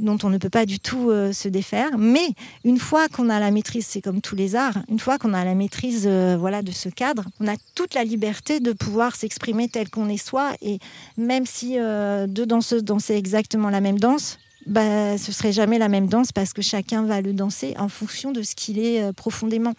dont 0.00 0.18
on 0.24 0.30
ne 0.30 0.38
peut 0.38 0.50
pas 0.50 0.66
du 0.66 0.80
tout 0.80 1.10
euh, 1.10 1.32
se 1.32 1.48
défaire. 1.48 1.96
Mais 1.96 2.28
une 2.64 2.78
fois 2.78 3.08
qu'on 3.08 3.30
a 3.30 3.38
la 3.38 3.52
maîtrise, 3.52 3.86
c'est 3.86 4.00
comme 4.00 4.20
tous 4.20 4.34
les 4.34 4.56
arts, 4.56 4.78
une 4.88 4.98
fois 4.98 5.18
qu'on 5.18 5.32
a 5.32 5.44
la 5.44 5.54
maîtrise 5.54 6.04
euh, 6.06 6.36
voilà, 6.38 6.62
de 6.62 6.72
ce 6.72 6.88
cadre, 6.88 7.24
on 7.40 7.46
a 7.46 7.54
toute 7.76 7.94
la 7.94 8.02
liberté 8.02 8.58
de 8.58 8.72
pouvoir 8.72 9.14
s'exprimer 9.14 9.68
tel 9.68 9.90
qu'on 9.90 10.08
est 10.08 10.16
soi. 10.16 10.52
Et 10.60 10.80
même 11.16 11.46
si 11.46 11.78
euh, 11.78 12.26
deux 12.26 12.46
danseuses 12.46 12.84
dansaient 12.84 13.16
exactement 13.16 13.70
la 13.70 13.80
même 13.80 14.00
danse, 14.00 14.38
bah, 14.66 15.18
ce 15.18 15.32
serait 15.32 15.52
jamais 15.52 15.78
la 15.78 15.88
même 15.88 16.08
danse 16.08 16.32
parce 16.32 16.52
que 16.52 16.62
chacun 16.62 17.02
va 17.04 17.20
le 17.20 17.32
danser 17.32 17.74
en 17.78 17.88
fonction 17.88 18.32
de 18.32 18.42
ce 18.42 18.54
qu'il 18.54 18.78
est 18.78 19.02
euh, 19.02 19.12
profondément. 19.12 19.74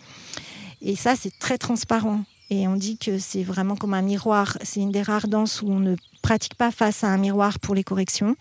Et 0.81 0.95
ça, 0.95 1.15
c'est 1.15 1.38
très 1.39 1.57
transparent. 1.57 2.21
Et 2.49 2.67
on 2.67 2.75
dit 2.75 2.97
que 2.97 3.17
c'est 3.17 3.43
vraiment 3.43 3.75
comme 3.75 3.95
un 3.95 4.03
miroir. 4.03 4.57
C'est 4.63 4.79
une 4.79 4.91
des 4.91 5.01
rares 5.01 5.27
danses 5.27 5.61
où 5.61 5.67
on 5.69 5.79
ne 5.79 5.95
pratique 6.21 6.55
pas 6.55 6.71
face 6.71 7.03
à 7.03 7.07
un 7.07 7.17
miroir 7.17 7.59
pour 7.59 7.73
les 7.73 7.83
corrections. 7.83 8.36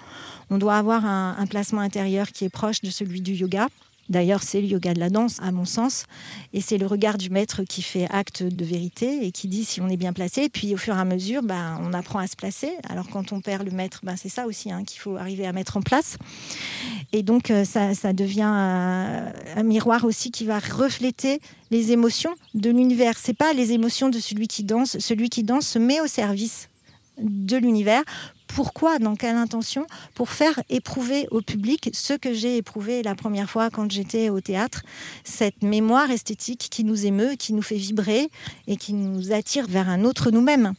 On 0.51 0.59
doit 0.59 0.77
avoir 0.77 1.07
un 1.07 1.47
placement 1.47 1.81
intérieur 1.81 2.29
qui 2.29 2.45
est 2.45 2.51
proche 2.51 2.83
de 2.83 2.91
celui 2.91 3.23
du 3.23 3.33
yoga. 3.33 3.69
D'ailleurs, 4.09 4.43
c'est 4.43 4.61
le 4.61 4.67
yoga 4.67 4.93
de 4.95 5.01
la 5.01 5.11
danse, 5.11 5.39
à 5.41 5.51
mon 5.51 5.65
sens, 5.65 6.05
et 6.53 6.61
c'est 6.61 6.79
le 6.79 6.87
regard 6.87 7.17
du 7.17 7.31
maître 7.31 7.63
qui 7.65 7.83
fait 7.83 8.07
acte 8.11 8.43
de 8.43 8.65
vérité 8.65 9.25
et 9.25 9.33
qui 9.33 9.49
dit 9.49 9.65
si 9.65 9.81
on 9.81 9.89
est 9.89 9.97
bien 9.97 10.13
placé. 10.13 10.43
Et 10.43 10.49
puis, 10.49 10.75
au 10.75 10.77
fur 10.77 10.95
et 10.95 11.01
à 11.01 11.05
mesure, 11.05 11.43
ben, 11.43 11.81
on 11.83 11.93
apprend 11.93 12.19
à 12.19 12.27
se 12.27 12.37
placer. 12.37 12.71
Alors, 12.89 13.09
quand 13.09 13.33
on 13.33 13.41
perd 13.41 13.65
le 13.65 13.71
maître, 13.71 14.01
ben, 14.03 14.17
c'est 14.17 14.29
ça 14.29 14.47
aussi 14.47 14.71
hein, 14.71 14.85
qu'il 14.85 15.01
faut 15.01 15.17
arriver 15.17 15.47
à 15.47 15.53
mettre 15.53 15.77
en 15.77 15.83
place. 15.83 16.17
Et 17.13 17.23
donc, 17.23 17.51
euh, 17.51 17.65
ça, 17.65 18.13
devient 18.13 18.43
un, 18.43 19.63
miroir 19.63 20.05
aussi 20.05 20.31
qui 20.31 20.45
va 20.45 20.59
refléter 20.59 21.41
les 21.71 21.93
émotions 21.93 22.35
de 22.55 22.71
l'univers. 22.71 23.15
C'est 23.19 23.37
pas 23.37 23.53
les 23.53 23.73
émotions 23.73 24.11
de 24.11 24.19
celui 24.19 24.49
qui 24.49 24.65
danse. 24.65 24.99
Celui 24.99 25.31
qui 25.31 25.43
danse 25.43 25.67
se 25.67 25.79
met 25.79 26.01
au 26.01 26.07
service 26.07 26.69
de 27.19 27.57
l'univers 27.57 28.03
pourquoi, 28.55 29.01
dans 29.01 29.17
quelle 29.17 29.35
intention 29.35 29.85
Pour 30.15 30.31
faire 30.31 30.63
éprouver 30.71 31.27
au 31.33 31.41
public 31.41 31.91
ce 31.93 32.15
que 32.15 32.33
j'ai 32.33 32.57
éprouvé 32.57 33.03
la 33.03 33.17
première 33.17 33.51
fois 33.51 33.69
quand 33.69 33.91
j'étais 33.91 34.31
au 34.31 34.41
théâtre, 34.41 34.83
cette 35.25 35.63
mémoire 35.63 36.11
esthétique 36.13 36.69
qui 36.71 36.85
nous 36.85 37.05
émeut, 37.05 37.35
qui 37.37 37.53
nous 37.53 37.63
fait 37.63 37.77
vibrer 37.77 38.31
et 38.69 38.77
qui 38.77 38.93
nous 38.93 39.33
attire 39.33 39.67
vers 39.67 39.89
un 39.89 40.05
autre 40.05 40.31
nous-mêmes. 40.31 40.75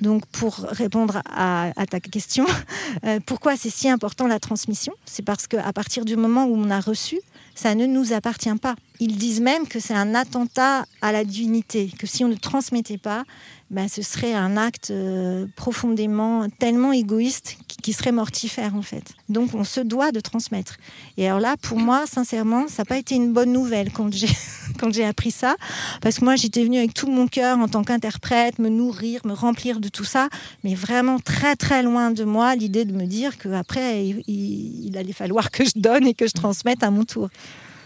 Donc, 0.00 0.24
pour 0.26 0.54
répondre 0.54 1.22
à, 1.26 1.72
ta 1.90 2.00
question, 2.00 2.46
euh, 3.04 3.20
pourquoi 3.26 3.54
c'est 3.56 3.70
si 3.70 3.88
important 3.90 4.26
la 4.26 4.40
transmission? 4.40 4.94
C'est 5.04 5.24
parce 5.24 5.46
qu'à 5.46 5.72
partir 5.74 6.06
du 6.06 6.16
moment 6.16 6.46
où 6.46 6.56
on 6.56 6.70
a 6.70 6.80
reçu, 6.80 7.20
ça 7.54 7.74
ne 7.74 7.84
nous 7.84 8.14
appartient 8.14 8.54
pas. 8.56 8.76
Ils 8.98 9.18
disent 9.18 9.42
même 9.42 9.68
que 9.68 9.78
c'est 9.78 9.94
un 9.94 10.14
attentat 10.14 10.86
à 11.02 11.12
la 11.12 11.24
divinité, 11.24 11.92
que 11.98 12.06
si 12.06 12.24
on 12.24 12.28
ne 12.28 12.34
transmettait 12.34 12.98
pas, 12.98 13.24
ben, 13.70 13.86
ce 13.88 14.02
serait 14.02 14.34
un 14.34 14.56
acte 14.56 14.90
euh, 14.90 15.46
profondément, 15.54 16.48
tellement 16.58 16.92
égoïste 16.92 17.56
qui, 17.82 17.92
serait 17.92 18.10
mortifère 18.12 18.74
en 18.74 18.82
fait. 18.82 19.14
Donc 19.28 19.54
on 19.54 19.62
se 19.62 19.80
doit 19.80 20.10
de 20.10 20.20
transmettre. 20.20 20.76
Et 21.16 21.28
alors 21.28 21.40
là, 21.40 21.56
pour 21.56 21.78
moi, 21.78 22.04
sincèrement, 22.06 22.66
ça 22.66 22.82
n'a 22.82 22.84
pas 22.84 22.98
été 22.98 23.14
une 23.14 23.32
bonne 23.32 23.52
nouvelle 23.52 23.92
quand 23.92 24.12
j'ai 24.12 24.28
quand 24.78 24.92
j'ai 24.92 25.04
appris 25.04 25.30
ça, 25.30 25.56
parce 26.00 26.18
que 26.18 26.24
moi 26.24 26.36
j'étais 26.36 26.64
venue 26.64 26.78
avec 26.78 26.94
tout 26.94 27.08
mon 27.08 27.28
cœur 27.28 27.58
en 27.58 27.68
tant 27.68 27.84
qu'interprète, 27.84 28.58
me 28.58 28.68
nourrir, 28.68 29.20
me 29.24 29.32
remplir 29.32 29.80
de 29.80 29.88
tout 29.88 30.04
ça, 30.04 30.28
mais 30.64 30.74
vraiment 30.74 31.18
très 31.18 31.54
très 31.54 31.82
loin 31.82 32.10
de 32.10 32.24
moi 32.24 32.56
l'idée 32.56 32.84
de 32.84 32.92
me 32.92 33.06
dire 33.06 33.38
qu'après 33.38 34.04
il, 34.06 34.22
il 34.26 34.96
allait 34.98 35.12
falloir 35.12 35.50
que 35.50 35.64
je 35.64 35.72
donne 35.76 36.06
et 36.06 36.14
que 36.14 36.26
je 36.26 36.32
transmette 36.32 36.82
à 36.82 36.90
mon 36.90 37.04
tour. 37.04 37.28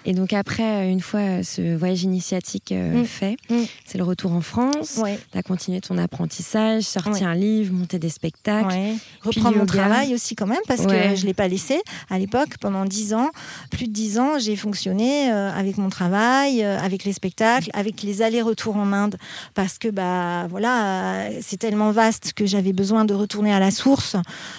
Et 0.07 0.13
donc 0.13 0.33
après, 0.33 0.91
une 0.91 1.01
fois 1.01 1.43
ce 1.43 1.75
voyage 1.75 2.03
initiatique 2.03 2.73
euh, 2.73 3.03
mm. 3.03 3.05
fait, 3.05 3.37
mm. 3.49 3.63
c'est 3.85 3.99
le 3.99 4.05
retour 4.05 4.33
en 4.33 4.41
France. 4.41 5.01
Tu 5.33 5.39
as 5.39 5.43
continué 5.43 5.81
ton 5.81 5.97
apprentissage, 5.99 6.83
sorti 6.83 7.25
un 7.25 7.35
livre, 7.35 7.73
monté 7.73 7.99
des 7.99 8.11
spectacles. 8.11 8.75
Reprendre 9.23 9.57
mon 9.57 9.67
travail 9.67 10.15
aussi 10.15 10.35
quand 10.35 10.47
même, 10.47 10.59
parce 10.69 10.83
que 10.87 11.17
je 11.17 11.23
ne 11.23 11.27
l'ai 11.27 11.35
pas 11.35 11.49
laissé. 11.49 11.81
À 12.11 12.19
l'époque, 12.19 12.59
pendant 12.61 12.85
dix 12.85 13.15
ans, 13.15 13.31
plus 13.71 13.87
de 13.87 13.93
dix 13.93 14.19
ans, 14.19 14.39
j'ai 14.39 14.57
fonctionné 14.57 15.33
euh, 15.33 15.51
avec 15.51 15.79
mon 15.79 15.89
travail, 15.89 16.63
euh, 16.63 16.79
avec 16.79 17.05
les 17.05 17.13
spectacles, 17.13 17.71
avec 17.73 18.03
les 18.03 18.23
allers-retours 18.23 18.77
en 18.77 18.93
Inde. 18.93 19.17
Parce 19.55 19.79
que 19.79 19.89
bah, 19.89 20.47
voilà, 20.51 21.29
c'est 21.41 21.57
tellement 21.57 21.91
vaste 21.91 22.33
que 22.35 22.47
j'avais 22.47 22.73
besoin 22.73 23.05
de 23.05 23.15
retourner 23.15 23.53
à 23.53 23.61
la 23.61 23.71
source 23.71 24.17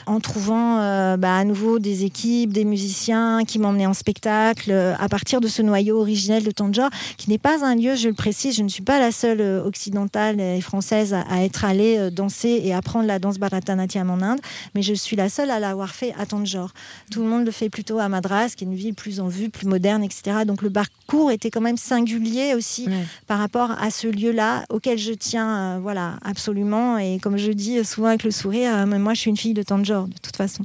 en 0.08 0.20
trouvant 0.20 0.78
bah, 1.18 1.36
à 1.36 1.44
nouveau 1.44 1.80
des 1.80 2.04
équipes, 2.06 2.52
des 2.52 2.66
musiciens 2.66 3.44
qui 3.46 3.60
m'emmenaient 3.60 3.86
en 3.86 3.94
spectacle 3.94 4.72
à 5.00 5.10
partir 5.10 5.35
de 5.42 5.48
ce 5.48 5.62
noyau 5.62 6.00
originel 6.00 6.44
de 6.44 6.52
Tanjore, 6.52 6.90
qui 7.18 7.30
n'est 7.30 7.38
pas 7.38 7.66
un 7.66 7.76
lieu, 7.76 7.96
je 7.96 8.08
le 8.08 8.14
précise, 8.14 8.56
je 8.56 8.64
ne 8.64 8.70
suis 8.70 8.84
pas 8.84 9.00
la 9.00 9.12
seule 9.12 9.42
euh, 9.42 9.64
occidentale 9.64 10.40
et 10.40 10.62
française 10.62 11.14
à, 11.14 11.44
être 11.44 11.66
allée 11.66 11.98
euh, 11.98 12.10
danser 12.10 12.62
et 12.64 12.74
apprendre 12.74 13.08
la 13.08 13.20
danse 13.20 13.38
Bharatanatyam 13.38 14.10
en 14.10 14.22
Inde, 14.22 14.40
mais 14.74 14.82
je 14.82 14.94
suis 14.94 15.16
la 15.16 15.30
seule 15.30 15.52
à 15.52 15.60
l'avoir 15.60 15.94
fait 15.94 16.14
à 16.20 16.26
Tanjore. 16.26 16.72
Tout 17.12 17.22
le 17.22 17.28
monde 17.28 17.46
le 17.46 17.52
fait 17.52 17.70
plutôt 17.70 18.00
à 18.00 18.10
Madras, 18.10 18.54
qui 18.56 18.64
est 18.64 18.68
une 18.68 18.76
ville 18.76 18.94
plus 18.94 19.20
en 19.20 19.28
vue, 19.28 19.50
plus 19.50 19.68
moderne, 19.68 20.04
etc. 20.04 20.40
Donc 20.46 20.62
le 20.62 20.70
parcours 20.70 21.32
était 21.32 21.50
quand 21.50 21.62
même 21.62 21.78
singulier 21.78 22.54
aussi 22.56 22.88
par 23.28 23.40
rapport 23.40 23.72
à 23.72 23.90
ce 23.92 24.08
lieu-là 24.08 24.66
auquel 24.70 24.98
je 24.98 25.14
tiens, 25.14 25.76
euh, 25.76 25.80
voilà, 25.82 26.18
absolument. 26.24 26.98
Et 26.98 27.20
comme 27.20 27.38
je 27.38 27.52
dis 27.52 27.84
souvent 27.84 28.08
avec 28.08 28.24
le 28.24 28.32
sourire, 28.32 28.86
moi 28.88 29.14
je 29.14 29.20
suis 29.22 29.30
une 29.30 29.38
fille 29.38 29.54
de 29.54 29.64
Tanjore, 29.64 30.08
de 30.08 30.18
toute 30.22 30.36
façon. 30.36 30.64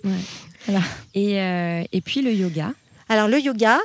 Et, 1.14 1.36
et 1.36 2.00
puis 2.00 2.22
le 2.22 2.32
yoga 2.32 2.72
alors 3.10 3.26
le 3.26 3.40
yoga, 3.40 3.80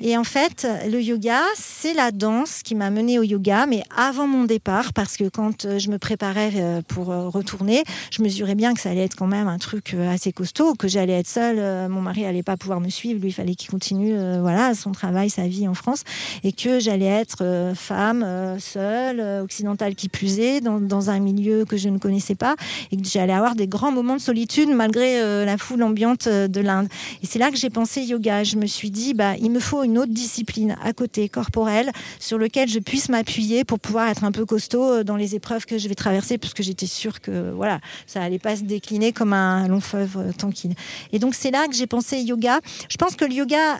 et 0.00 0.16
en 0.16 0.22
fait 0.22 0.64
le 0.88 1.02
yoga, 1.02 1.40
c'est 1.56 1.92
la 1.92 2.12
danse 2.12 2.62
qui 2.62 2.76
m'a 2.76 2.88
menée 2.90 3.18
au 3.18 3.24
yoga, 3.24 3.66
mais 3.66 3.82
avant 3.96 4.28
mon 4.28 4.44
départ, 4.44 4.92
parce 4.92 5.16
que 5.16 5.28
quand 5.28 5.64
euh, 5.64 5.80
je 5.80 5.90
me 5.90 5.98
préparais 5.98 6.52
euh, 6.54 6.80
pour 6.86 7.10
euh, 7.10 7.28
retourner, 7.28 7.82
je 8.12 8.22
mesurais 8.22 8.54
bien 8.54 8.72
que 8.72 8.80
ça 8.80 8.90
allait 8.90 9.02
être 9.02 9.16
quand 9.16 9.26
même 9.26 9.48
un 9.48 9.58
truc 9.58 9.94
assez 9.94 10.32
costaud, 10.32 10.74
que 10.74 10.86
j'allais 10.86 11.14
être 11.14 11.26
seule, 11.26 11.88
mon 11.88 12.00
mari 12.00 12.24
allait 12.24 12.44
pas 12.44 12.56
pouvoir 12.56 12.78
me 12.78 12.90
suivre, 12.90 13.20
lui 13.20 13.30
il 13.30 13.32
fallait 13.32 13.56
qu'il 13.56 13.70
continue 13.70 14.14
voilà 14.40 14.72
son 14.74 14.92
travail, 14.92 15.30
sa 15.30 15.48
vie 15.48 15.66
en 15.66 15.74
France, 15.74 16.04
et 16.44 16.52
que 16.52 16.78
j'allais 16.78 17.06
être 17.06 17.72
femme, 17.74 18.24
seule, 18.60 19.42
occidentale 19.42 19.96
qui 19.96 20.08
plus 20.08 20.38
est, 20.38 20.60
dans, 20.60 20.80
dans, 20.80 21.10
un 21.10 21.18
milieu 21.18 21.64
que 21.64 21.76
je 21.76 21.88
ne 21.88 21.98
connaissais 21.98 22.36
pas, 22.36 22.54
et 22.92 22.96
que 22.96 23.08
j'allais 23.08 23.32
avoir 23.32 23.56
des 23.56 23.66
grands 23.66 23.90
moments 23.90 24.14
de 24.14 24.20
solitude 24.20 24.68
malgré 24.68 25.44
la 25.44 25.58
foule 25.58 25.82
ambiante 25.82 26.28
de 26.28 26.60
l'Inde. 26.60 26.86
Et 27.24 27.26
c'est 27.26 27.40
là 27.40 27.50
que 27.50 27.56
j'ai 27.56 27.70
pensé 27.70 28.02
yoga. 28.02 28.44
Je 28.44 28.59
me 28.60 28.66
suis 28.66 28.90
dit, 28.90 29.14
bah, 29.14 29.36
il 29.36 29.50
me 29.50 29.60
faut 29.60 29.82
une 29.82 29.98
autre 29.98 30.12
discipline 30.12 30.76
à 30.82 30.92
côté, 30.92 31.28
corporelle, 31.28 31.90
sur 32.18 32.38
lequel 32.38 32.68
je 32.68 32.78
puisse 32.78 33.08
m'appuyer 33.08 33.64
pour 33.64 33.80
pouvoir 33.80 34.08
être 34.08 34.24
un 34.24 34.32
peu 34.32 34.44
costaud 34.44 34.84
euh, 34.84 35.04
dans 35.04 35.16
les 35.16 35.34
épreuves 35.34 35.66
que 35.66 35.78
je 35.78 35.88
vais 35.88 35.94
traverser, 35.94 36.38
parce 36.38 36.54
que 36.54 36.62
j'étais 36.62 36.86
sûre 36.86 37.20
que 37.20 37.50
voilà, 37.50 37.80
ça 38.06 38.22
allait 38.22 38.38
pas 38.38 38.56
se 38.56 38.62
décliner 38.62 39.12
comme 39.12 39.32
un 39.32 39.66
long 39.68 39.80
fleuve 39.80 40.16
euh, 40.18 40.32
tranquille. 40.32 40.74
Et 41.12 41.18
donc 41.18 41.34
c'est 41.34 41.50
là 41.50 41.66
que 41.66 41.74
j'ai 41.74 41.86
pensé 41.86 42.20
yoga. 42.20 42.60
Je 42.88 42.96
pense 42.96 43.16
que 43.16 43.24
le 43.24 43.32
yoga 43.32 43.78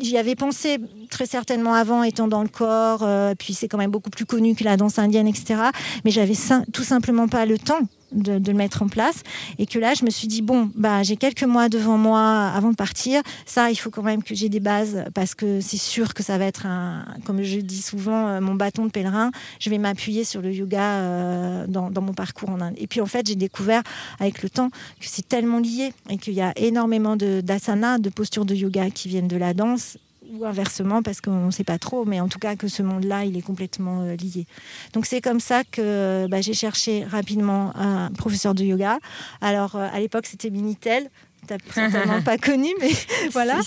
j'y 0.00 0.16
avais 0.16 0.36
pensé 0.36 0.78
très 1.10 1.26
certainement 1.26 1.74
avant, 1.74 2.02
étant 2.02 2.28
dans 2.28 2.42
le 2.42 2.48
corps, 2.48 3.00
euh, 3.02 3.34
puis 3.36 3.54
c'est 3.54 3.68
quand 3.68 3.78
même 3.78 3.90
beaucoup 3.90 4.10
plus 4.10 4.26
connu 4.26 4.54
que 4.54 4.64
la 4.64 4.76
danse 4.76 4.98
indienne, 4.98 5.26
etc. 5.26 5.60
Mais 6.04 6.10
j'avais 6.10 6.36
tout 6.72 6.84
simplement 6.84 7.28
pas 7.28 7.46
le 7.46 7.58
temps 7.58 7.80
de, 8.12 8.50
le 8.50 8.56
mettre 8.56 8.82
en 8.82 8.88
place. 8.88 9.22
Et 9.58 9.66
que 9.66 9.78
là, 9.78 9.94
je 9.94 10.04
me 10.04 10.10
suis 10.10 10.28
dit, 10.28 10.42
bon, 10.42 10.70
bah, 10.74 11.02
j'ai 11.02 11.16
quelques 11.16 11.44
mois 11.44 11.68
devant 11.68 11.98
moi 11.98 12.48
avant 12.48 12.70
de 12.70 12.76
partir. 12.76 13.22
Ça, 13.46 13.70
il 13.70 13.76
faut 13.76 13.90
quand 13.90 14.02
même 14.02 14.22
que 14.22 14.34
j'ai 14.34 14.48
des 14.48 14.60
bases 14.60 15.04
parce 15.14 15.34
que 15.34 15.60
c'est 15.60 15.76
sûr 15.76 16.14
que 16.14 16.22
ça 16.22 16.38
va 16.38 16.46
être, 16.46 16.66
un, 16.66 17.04
comme 17.24 17.42
je 17.42 17.60
dis 17.60 17.82
souvent, 17.82 18.28
euh, 18.28 18.40
mon 18.40 18.54
bâton 18.54 18.86
de 18.86 18.90
pèlerin. 18.90 19.30
Je 19.58 19.70
vais 19.70 19.78
m'appuyer 19.78 20.24
sur 20.24 20.42
le 20.42 20.52
yoga 20.52 20.82
euh, 20.82 21.66
dans, 21.66 21.90
mon 22.00 22.14
parcours 22.14 22.50
en 22.50 22.60
Inde. 22.60 22.74
Et 22.78 22.86
puis, 22.86 23.00
en 23.00 23.06
fait, 23.06 23.26
j'ai 23.26 23.36
découvert 23.36 23.82
avec 24.18 24.42
le 24.42 24.50
temps 24.50 24.70
que 24.70 25.06
c'est 25.06 25.28
tellement 25.28 25.58
lié 25.58 25.92
et 26.08 26.18
qu'il 26.18 26.34
y 26.34 26.40
a 26.40 26.52
énormément 26.56 27.16
d'asana, 27.16 27.98
de, 27.98 28.04
de 28.04 28.10
postures 28.10 28.44
de 28.44 28.54
yoga 28.54 28.90
qui 28.90 29.08
viennent 29.08 29.28
de 29.28 29.36
la 29.36 29.54
danse 29.54 29.96
ou 30.32 30.44
inversement 30.44 31.02
parce 31.02 31.20
qu'on 31.20 31.46
ne 31.46 31.50
sait 31.50 31.64
pas 31.64 31.78
trop, 31.78 32.04
mais 32.04 32.20
en 32.20 32.28
tout 32.28 32.38
cas 32.38 32.56
que 32.56 32.68
ce 32.68 32.82
monde-là, 32.82 33.24
il 33.24 33.36
est 33.36 33.42
complètement 33.42 34.02
euh, 34.02 34.16
lié. 34.16 34.46
Donc 34.92 35.06
c'est 35.06 35.20
comme 35.20 35.40
ça 35.40 35.64
que 35.64 36.26
bah, 36.28 36.40
j'ai 36.40 36.54
cherché 36.54 37.04
rapidement 37.04 37.72
un 37.76 38.10
professeur 38.12 38.54
de 38.54 38.64
yoga. 38.64 38.98
Alors 39.40 39.76
euh, 39.76 39.88
à 39.92 40.00
l'époque 40.00 40.26
c'était 40.26 40.50
Minitel, 40.50 41.10
tu 41.48 41.54
certainement 41.72 42.22
pas 42.24 42.38
connu, 42.38 42.68
mais 42.80 42.92
voilà. 43.32 43.60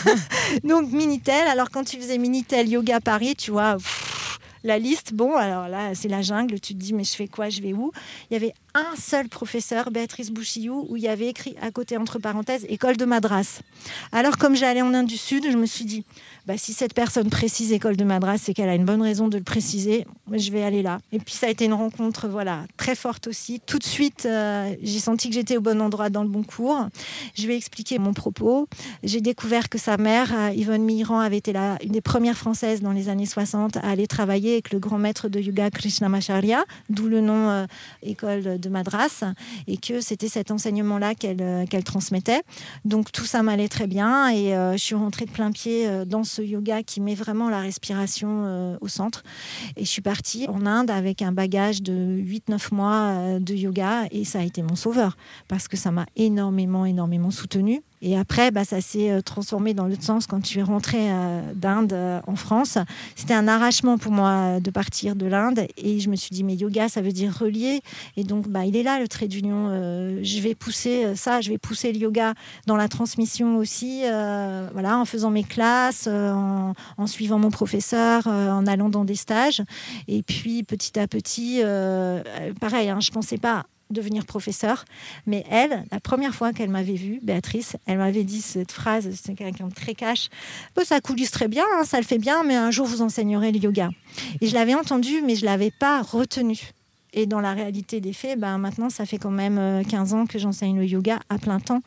Donc 0.64 0.90
Minitel, 0.92 1.46
alors 1.48 1.70
quand 1.70 1.84
tu 1.84 1.98
faisais 1.98 2.18
Minitel 2.18 2.68
Yoga 2.68 3.00
Paris, 3.00 3.34
tu 3.36 3.50
vois, 3.50 3.76
la 4.66 4.78
liste, 4.78 5.14
bon, 5.14 5.34
alors 5.36 5.68
là, 5.68 5.94
c'est 5.94 6.08
la 6.08 6.22
jungle. 6.22 6.60
Tu 6.60 6.74
te 6.74 6.78
dis, 6.78 6.92
mais 6.92 7.04
je 7.04 7.14
fais 7.14 7.28
quoi? 7.28 7.48
Je 7.48 7.62
vais 7.62 7.72
où? 7.72 7.92
Il 8.30 8.34
y 8.34 8.36
avait 8.36 8.52
un 8.74 8.96
seul 8.96 9.28
professeur, 9.28 9.90
Béatrice 9.90 10.30
Bouchillou, 10.30 10.86
où 10.90 10.96
il 10.96 11.04
y 11.04 11.08
avait 11.08 11.28
écrit 11.28 11.56
à 11.62 11.70
côté, 11.70 11.96
entre 11.96 12.18
parenthèses, 12.18 12.66
école 12.68 12.96
de 12.96 13.04
Madras. 13.04 13.60
Alors, 14.12 14.36
comme 14.36 14.56
j'allais 14.56 14.82
en 14.82 14.92
Inde 14.92 15.06
du 15.06 15.16
Sud, 15.16 15.50
je 15.50 15.56
me 15.56 15.66
suis 15.66 15.84
dit, 15.84 16.04
bah, 16.46 16.54
si 16.56 16.72
cette 16.72 16.94
personne 16.94 17.28
précise 17.28 17.72
école 17.72 17.96
de 17.96 18.04
Madras, 18.04 18.38
c'est 18.38 18.54
qu'elle 18.54 18.68
a 18.68 18.76
une 18.76 18.84
bonne 18.84 19.02
raison 19.02 19.26
de 19.26 19.36
le 19.36 19.42
préciser. 19.42 20.06
Je 20.32 20.52
vais 20.52 20.62
aller 20.62 20.80
là. 20.80 20.98
Et 21.10 21.18
puis 21.18 21.34
ça 21.34 21.48
a 21.48 21.50
été 21.50 21.64
une 21.64 21.74
rencontre 21.74 22.28
voilà 22.28 22.66
très 22.76 22.94
forte 22.94 23.26
aussi. 23.26 23.60
Tout 23.66 23.78
de 23.78 23.84
suite, 23.84 24.26
euh, 24.26 24.72
j'ai 24.80 25.00
senti 25.00 25.28
que 25.28 25.34
j'étais 25.34 25.56
au 25.56 25.60
bon 25.60 25.80
endroit 25.80 26.08
dans 26.08 26.22
le 26.22 26.28
bon 26.28 26.44
cours. 26.44 26.86
Je 27.34 27.46
lui 27.46 27.54
ai 27.54 27.56
expliqué 27.56 27.98
mon 27.98 28.12
propos. 28.12 28.68
J'ai 29.02 29.20
découvert 29.20 29.68
que 29.68 29.76
sa 29.76 29.96
mère, 29.96 30.32
euh, 30.32 30.50
Yvonne 30.54 30.84
Miran, 30.84 31.18
avait 31.18 31.38
été 31.38 31.52
la, 31.52 31.78
une 31.82 31.90
des 31.90 32.00
premières 32.00 32.36
françaises 32.36 32.80
dans 32.80 32.92
les 32.92 33.08
années 33.08 33.26
60 33.26 33.78
à 33.78 33.80
aller 33.80 34.06
travailler 34.06 34.52
avec 34.52 34.70
le 34.70 34.78
grand 34.78 34.98
maître 34.98 35.28
de 35.28 35.40
yoga 35.40 35.70
Krishnamacharya, 35.70 36.64
d'où 36.90 37.08
le 37.08 37.20
nom 37.20 37.50
euh, 37.50 37.66
école 38.02 38.60
de 38.60 38.68
Madras, 38.68 39.24
et 39.66 39.78
que 39.78 40.00
c'était 40.00 40.28
cet 40.28 40.52
enseignement-là 40.52 41.16
qu'elle 41.16 41.66
qu'elle 41.68 41.84
transmettait. 41.84 42.42
Donc 42.84 43.10
tout 43.10 43.24
ça 43.24 43.42
m'allait 43.42 43.68
très 43.68 43.88
bien 43.88 44.30
et 44.30 44.52
je 44.52 44.78
suis 44.78 44.94
rentrée 44.94 45.24
de 45.24 45.30
plein 45.30 45.50
pied 45.50 45.88
dans 46.06 46.24
ce 46.24 46.35
yoga 46.42 46.82
qui 46.82 47.00
met 47.00 47.14
vraiment 47.14 47.48
la 47.50 47.60
respiration 47.60 48.44
euh, 48.44 48.76
au 48.80 48.88
centre. 48.88 49.22
Et 49.76 49.84
je 49.84 49.90
suis 49.90 50.02
partie 50.02 50.46
en 50.48 50.66
Inde 50.66 50.90
avec 50.90 51.22
un 51.22 51.32
bagage 51.32 51.82
de 51.82 51.92
8-9 51.92 52.74
mois 52.74 52.92
euh, 52.92 53.38
de 53.38 53.54
yoga 53.54 54.04
et 54.10 54.24
ça 54.24 54.40
a 54.40 54.42
été 54.42 54.62
mon 54.62 54.76
sauveur 54.76 55.16
parce 55.48 55.68
que 55.68 55.76
ça 55.76 55.90
m'a 55.90 56.06
énormément, 56.16 56.84
énormément 56.84 57.30
soutenue. 57.30 57.82
Et 58.02 58.16
après, 58.16 58.50
bah, 58.50 58.64
ça 58.64 58.80
s'est 58.80 59.10
euh, 59.10 59.22
transformé 59.22 59.74
dans 59.74 59.86
l'autre 59.86 60.02
sens 60.02 60.26
quand 60.26 60.44
je 60.44 60.48
suis 60.48 60.62
rentrée 60.62 61.10
euh, 61.10 61.40
d'Inde 61.54 61.92
euh, 61.92 62.20
en 62.26 62.36
France. 62.36 62.78
C'était 63.14 63.34
un 63.34 63.48
arrachement 63.48 63.98
pour 63.98 64.12
moi 64.12 64.60
de 64.60 64.70
partir 64.70 65.16
de 65.16 65.26
l'Inde. 65.26 65.66
Et 65.76 65.98
je 65.98 66.10
me 66.10 66.16
suis 66.16 66.30
dit, 66.30 66.44
mais 66.44 66.54
yoga, 66.54 66.88
ça 66.88 67.00
veut 67.00 67.12
dire 67.12 67.36
relier. 67.36 67.80
Et 68.16 68.24
donc, 68.24 68.48
bah, 68.48 68.66
il 68.66 68.76
est 68.76 68.82
là, 68.82 69.00
le 69.00 69.08
trait 69.08 69.28
d'union. 69.28 69.68
je 70.22 70.40
vais 70.40 70.54
pousser 70.54 71.14
ça, 71.16 71.40
je 71.40 71.50
vais 71.50 71.58
pousser 71.58 71.92
le 71.92 71.98
yoga 71.98 72.34
dans 72.66 72.76
la 72.76 72.88
transmission 72.88 73.56
aussi, 73.56 74.02
voilà, 74.02 74.98
en 74.98 75.04
faisant 75.04 75.30
mes 75.30 75.44
classes, 75.44 76.06
en, 76.06 76.74
suivant 77.06 77.38
mon 77.38 77.50
professeur, 77.50 78.26
en 78.26 78.66
allant 78.66 78.88
dans 78.88 79.04
des 79.04 79.14
stages. 79.14 79.62
Et 80.08 80.22
puis, 80.22 80.62
petit 80.62 80.98
à 80.98 81.06
petit, 81.06 81.62
pareil, 82.60 82.88
hein, 82.88 82.98
je 83.00 83.10
ne 83.10 83.14
pensais 83.14 83.38
pas 83.38 83.64
devenir 83.90 84.24
professeur. 84.24 84.84
Mais 85.26 85.44
elle, 85.50 85.84
la 85.90 86.00
première 86.00 86.34
fois 86.34 86.52
qu'elle 86.52 86.70
m'avait 86.70 86.94
vue, 86.94 87.20
Béatrice, 87.22 87.76
elle 87.86 87.98
m'avait 87.98 88.24
dit 88.24 88.40
cette 88.40 88.72
phrase, 88.72 89.08
c'est 89.22 89.34
quelqu'un 89.34 89.68
de 89.68 89.74
très 89.74 89.94
cash, 89.94 90.28
bah, 90.74 90.82
ça 90.84 91.00
coulisse 91.00 91.30
très 91.30 91.48
bien, 91.48 91.64
hein, 91.74 91.84
ça 91.84 91.98
le 91.98 92.04
fait 92.04 92.18
bien, 92.18 92.42
mais 92.44 92.56
un 92.56 92.70
jour 92.70 92.86
vous 92.86 93.02
enseignerez 93.02 93.52
le 93.52 93.58
yoga. 93.58 93.90
Et 94.40 94.46
je 94.46 94.54
l'avais 94.54 94.74
entendu, 94.74 95.22
mais 95.24 95.36
je 95.36 95.42
ne 95.42 95.46
l'avais 95.46 95.70
pas 95.70 96.02
retenu. 96.02 96.72
Et 97.12 97.26
dans 97.26 97.40
la 97.40 97.54
réalité 97.54 98.00
des 98.00 98.12
faits, 98.12 98.38
ben, 98.38 98.58
maintenant, 98.58 98.90
ça 98.90 99.06
fait 99.06 99.18
quand 99.18 99.30
même 99.30 99.84
15 99.88 100.12
euh, 100.12 100.16
ans 100.16 100.26
que 100.26 100.38
j'enseigne 100.38 100.78
le 100.78 100.86
yoga 100.86 101.20
à 101.28 101.38
plein 101.38 101.60
temps. 101.60 101.82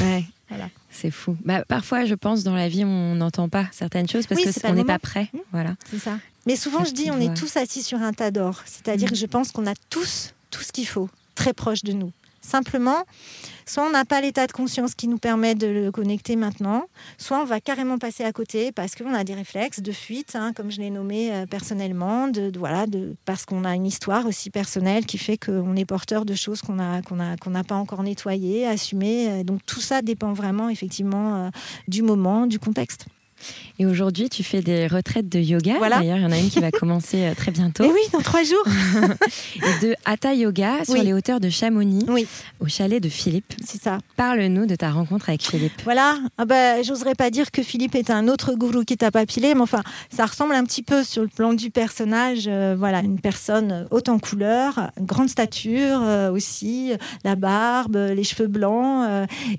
Ouais. 0.00 0.24
Voilà. 0.48 0.68
C'est 0.90 1.10
fou. 1.10 1.34
Bah, 1.46 1.64
parfois, 1.66 2.04
je 2.04 2.14
pense, 2.14 2.44
dans 2.44 2.54
la 2.54 2.68
vie, 2.68 2.84
on 2.84 3.14
n'entend 3.14 3.48
pas 3.48 3.68
certaines 3.72 4.06
choses 4.06 4.26
parce 4.26 4.60
qu'on 4.60 4.74
n'est 4.74 4.84
pas 4.84 4.98
prêt. 4.98 5.30
Mmh. 5.32 5.38
Voilà. 5.50 5.76
C'est 5.90 5.98
ça. 5.98 6.18
Mais 6.46 6.56
souvent, 6.56 6.84
je 6.84 6.92
dis, 6.92 7.10
on 7.10 7.18
est 7.18 7.34
tous 7.34 7.56
assis 7.56 7.82
sur 7.82 8.02
un 8.02 8.12
tas 8.12 8.30
d'or. 8.30 8.60
C'est-à-dire 8.66 9.08
mmh. 9.08 9.12
que 9.12 9.16
je 9.16 9.24
pense 9.24 9.50
qu'on 9.50 9.66
a 9.66 9.72
tous 9.88 10.34
tout 10.52 10.62
ce 10.62 10.70
qu'il 10.70 10.86
faut, 10.86 11.08
très 11.34 11.52
proche 11.52 11.82
de 11.82 11.92
nous. 11.92 12.12
Simplement, 12.44 13.04
soit 13.66 13.86
on 13.86 13.90
n'a 13.90 14.04
pas 14.04 14.20
l'état 14.20 14.48
de 14.48 14.52
conscience 14.52 14.96
qui 14.96 15.06
nous 15.06 15.18
permet 15.18 15.54
de 15.54 15.68
le 15.68 15.92
connecter 15.92 16.34
maintenant, 16.34 16.86
soit 17.16 17.40
on 17.40 17.44
va 17.44 17.60
carrément 17.60 17.98
passer 17.98 18.24
à 18.24 18.32
côté 18.32 18.72
parce 18.72 18.96
qu'on 18.96 19.14
a 19.14 19.22
des 19.22 19.34
réflexes 19.34 19.80
de 19.80 19.92
fuite, 19.92 20.34
hein, 20.34 20.52
comme 20.52 20.68
je 20.68 20.80
l'ai 20.80 20.90
nommé 20.90 21.32
euh, 21.32 21.46
personnellement, 21.46 22.26
de, 22.26 22.50
voilà, 22.58 22.88
de, 22.88 23.14
parce 23.24 23.44
qu'on 23.44 23.64
a 23.64 23.76
une 23.76 23.86
histoire 23.86 24.26
aussi 24.26 24.50
personnelle 24.50 25.06
qui 25.06 25.18
fait 25.18 25.38
qu'on 25.38 25.76
est 25.76 25.84
porteur 25.84 26.24
de 26.24 26.34
choses 26.34 26.62
qu'on 26.62 26.74
n'a 26.74 27.64
pas 27.64 27.76
encore 27.76 28.02
nettoyées, 28.02 28.66
assumées. 28.66 29.44
Donc 29.44 29.60
tout 29.64 29.80
ça 29.80 30.02
dépend 30.02 30.32
vraiment 30.32 30.68
effectivement 30.68 31.36
euh, 31.36 31.50
du 31.86 32.02
moment, 32.02 32.48
du 32.48 32.58
contexte. 32.58 33.06
Et 33.78 33.86
aujourd'hui, 33.86 34.28
tu 34.28 34.44
fais 34.44 34.60
des 34.60 34.86
retraites 34.86 35.28
de 35.28 35.38
yoga. 35.38 35.74
D'ailleurs, 35.80 36.18
il 36.18 36.22
y 36.22 36.26
en 36.26 36.30
a 36.30 36.38
une 36.38 36.50
qui 36.50 36.60
va 36.60 36.70
commencer 36.82 37.24
euh, 37.24 37.34
très 37.34 37.50
bientôt. 37.50 37.84
Et 37.84 37.88
oui, 37.88 38.00
dans 38.12 38.20
trois 38.20 38.42
jours. 38.44 38.64
et 39.56 39.86
de 39.86 39.94
Hatha 40.04 40.34
Yoga 40.34 40.84
sur 40.84 41.02
les 41.02 41.12
hauteurs 41.12 41.40
de 41.40 41.50
Chamonix, 41.50 42.06
au 42.60 42.68
chalet 42.68 43.02
de 43.02 43.08
Philippe. 43.08 43.54
C'est 43.64 43.80
ça. 43.80 43.98
Parle-nous 44.16 44.66
de 44.66 44.76
ta 44.76 44.90
rencontre 44.90 45.28
avec 45.28 45.42
Philippe. 45.42 45.72
Voilà. 45.84 46.18
Ah 46.38 46.44
bah, 46.44 46.82
J'oserais 46.82 47.14
pas 47.14 47.30
dire 47.30 47.50
que 47.50 47.62
Philippe 47.62 47.94
est 47.94 48.10
un 48.10 48.28
autre 48.28 48.54
gourou 48.54 48.84
qui 48.84 48.96
t'a 48.96 49.10
papillé, 49.10 49.54
mais 49.54 49.60
enfin, 49.60 49.82
ça 50.10 50.26
ressemble 50.26 50.54
un 50.54 50.64
petit 50.64 50.82
peu 50.82 51.02
sur 51.02 51.22
le 51.22 51.28
plan 51.28 51.52
du 51.52 51.70
personnage. 51.70 52.44
Euh, 52.46 52.76
voilà, 52.78 53.00
une 53.00 53.20
personne 53.20 53.86
haute 53.90 54.08
en 54.08 54.18
couleur, 54.18 54.90
grande 55.00 55.28
stature 55.28 56.00
euh, 56.02 56.30
aussi, 56.30 56.92
la 57.24 57.36
barbe, 57.36 57.96
les 57.96 58.24
cheveux 58.24 58.48
blancs, 58.48 59.06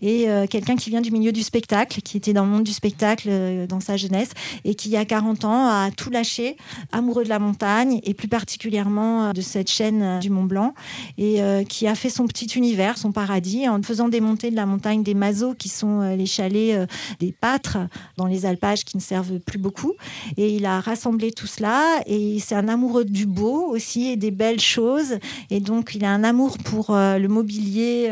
et 0.01 0.27
quelqu'un 0.49 0.75
qui 0.75 0.89
vient 0.89 1.01
du 1.01 1.11
milieu 1.11 1.31
du 1.31 1.43
spectacle, 1.43 2.01
qui 2.01 2.17
était 2.17 2.33
dans 2.33 2.45
le 2.45 2.51
monde 2.51 2.63
du 2.63 2.73
spectacle 2.73 3.29
dans 3.73 3.79
sa 3.79 3.97
jeunesse 3.97 4.29
et 4.63 4.75
qui, 4.75 4.89
il 4.89 4.97
a 4.97 5.05
40 5.05 5.45
ans, 5.45 5.67
a 5.67 5.89
tout 5.89 6.11
lâché, 6.11 6.57
amoureux 6.91 7.23
de 7.23 7.29
la 7.29 7.39
montagne 7.39 7.99
et 8.03 8.13
plus 8.13 8.27
particulièrement 8.27 9.25
euh, 9.25 9.33
de 9.33 9.41
cette 9.41 9.69
chaîne 9.69 10.01
euh, 10.03 10.19
du 10.19 10.29
Mont 10.29 10.43
Blanc 10.43 10.73
et 11.17 11.41
euh, 11.41 11.63
qui 11.63 11.87
a 11.87 11.95
fait 11.95 12.09
son 12.09 12.27
petit 12.27 12.45
univers, 12.45 12.97
son 12.97 13.11
paradis 13.11 13.67
en 13.67 13.81
faisant 13.81 14.09
démonter 14.09 14.51
de 14.51 14.55
la 14.55 14.67
montagne 14.67 15.01
des 15.01 15.15
mazos 15.15 15.55
qui 15.55 15.69
sont 15.69 16.01
les 16.15 16.25
chalets 16.25 16.87
des 17.19 17.31
pâtres 17.31 17.77
dans 18.17 18.27
les 18.27 18.45
alpages 18.45 18.85
qui 18.85 18.97
ne 18.97 19.01
servent 19.01 19.39
plus 19.39 19.57
beaucoup. 19.57 19.93
Et 20.37 20.55
il 20.55 20.65
a 20.65 20.79
rassemblé 20.79 21.31
tout 21.31 21.47
cela 21.47 22.01
et 22.05 22.39
c'est 22.39 22.55
un 22.55 22.67
amoureux 22.67 23.05
du 23.05 23.25
beau 23.25 23.67
aussi 23.69 24.09
et 24.09 24.15
des 24.15 24.31
belles 24.31 24.59
choses. 24.59 25.17
Et 25.49 25.59
donc 25.59 25.95
il 25.95 26.05
a 26.05 26.11
un 26.11 26.23
amour 26.23 26.57
pour 26.59 26.91
le 26.91 27.27
mobilier 27.27 28.11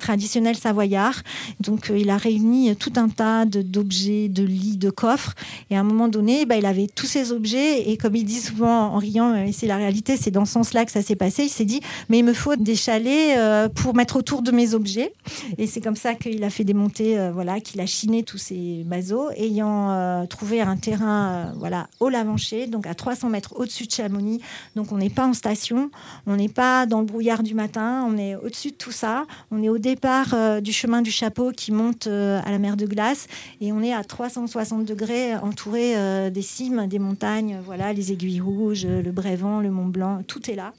traditionnel 0.00 0.56
savoyard. 0.56 1.22
Donc 1.60 1.90
il 1.94 2.10
a 2.10 2.16
réuni 2.16 2.74
tout 2.76 2.92
un 2.96 3.08
tas 3.08 3.44
d'objets, 3.44 4.28
de, 4.28 4.42
de 4.42 4.46
lits, 4.46 4.73
de 4.78 4.90
coffres. 4.90 5.34
Et 5.70 5.76
à 5.76 5.80
un 5.80 5.84
moment 5.84 6.08
donné, 6.08 6.46
bah, 6.46 6.56
il 6.56 6.66
avait 6.66 6.86
tous 6.86 7.06
ces 7.06 7.32
objets. 7.32 7.90
Et 7.90 7.96
comme 7.96 8.16
il 8.16 8.24
dit 8.24 8.40
souvent 8.40 8.88
en 8.94 8.98
riant, 8.98 9.34
et 9.34 9.52
c'est 9.52 9.66
la 9.66 9.76
réalité, 9.76 10.16
c'est 10.16 10.30
dans 10.30 10.44
ce 10.44 10.52
sens-là 10.52 10.84
que 10.84 10.92
ça 10.92 11.02
s'est 11.02 11.16
passé, 11.16 11.44
il 11.44 11.48
s'est 11.48 11.64
dit, 11.64 11.80
mais 12.08 12.18
il 12.18 12.24
me 12.24 12.32
faut 12.32 12.56
des 12.56 12.76
chalets 12.76 13.36
euh, 13.36 13.68
pour 13.68 13.94
mettre 13.94 14.16
autour 14.16 14.42
de 14.42 14.50
mes 14.50 14.74
objets. 14.74 15.12
Et 15.58 15.66
c'est 15.66 15.80
comme 15.80 15.96
ça 15.96 16.14
qu'il 16.14 16.42
a 16.44 16.50
fait 16.50 16.64
démonter, 16.64 17.18
euh, 17.18 17.30
voilà, 17.32 17.60
qu'il 17.60 17.80
a 17.80 17.86
chiné 17.86 18.22
tous 18.22 18.38
ces 18.38 18.84
mazos, 18.86 19.30
ayant 19.36 19.90
euh, 19.90 20.26
trouvé 20.26 20.60
un 20.60 20.76
terrain 20.76 21.52
voilà, 21.56 21.88
au 22.00 22.08
Lavancher, 22.08 22.66
donc 22.66 22.86
à 22.86 22.94
300 22.94 23.28
mètres 23.30 23.54
au-dessus 23.56 23.86
de 23.86 23.90
Chamonix. 23.90 24.40
Donc 24.76 24.92
on 24.92 24.98
n'est 24.98 25.10
pas 25.10 25.26
en 25.26 25.32
station, 25.32 25.90
on 26.26 26.36
n'est 26.36 26.48
pas 26.48 26.86
dans 26.86 27.00
le 27.00 27.06
brouillard 27.06 27.42
du 27.42 27.54
matin, 27.54 28.06
on 28.08 28.16
est 28.16 28.34
au-dessus 28.36 28.70
de 28.70 28.76
tout 28.76 28.92
ça. 28.92 29.24
On 29.50 29.62
est 29.62 29.68
au 29.68 29.78
départ 29.78 30.60
du 30.60 30.72
chemin 30.72 31.02
du 31.02 31.10
chapeau 31.10 31.52
qui 31.52 31.72
monte 31.72 32.06
à 32.06 32.50
la 32.50 32.58
mer 32.58 32.76
de 32.76 32.86
glace 32.86 33.26
et 33.60 33.72
on 33.72 33.82
est 33.82 33.92
à 33.92 34.02
360 34.02 34.63
degrés, 34.72 35.36
entouré 35.36 35.96
euh, 35.96 36.30
des 36.30 36.42
cimes, 36.42 36.86
des 36.86 36.98
montagnes, 36.98 37.60
voilà, 37.64 37.92
les 37.92 38.12
aiguilles 38.12 38.40
rouges, 38.40 38.86
le 38.86 39.10
Brévent, 39.12 39.60
le 39.60 39.70
Mont 39.70 39.86
Blanc, 39.86 40.22
tout 40.26 40.50
est 40.50 40.54
là 40.54 40.72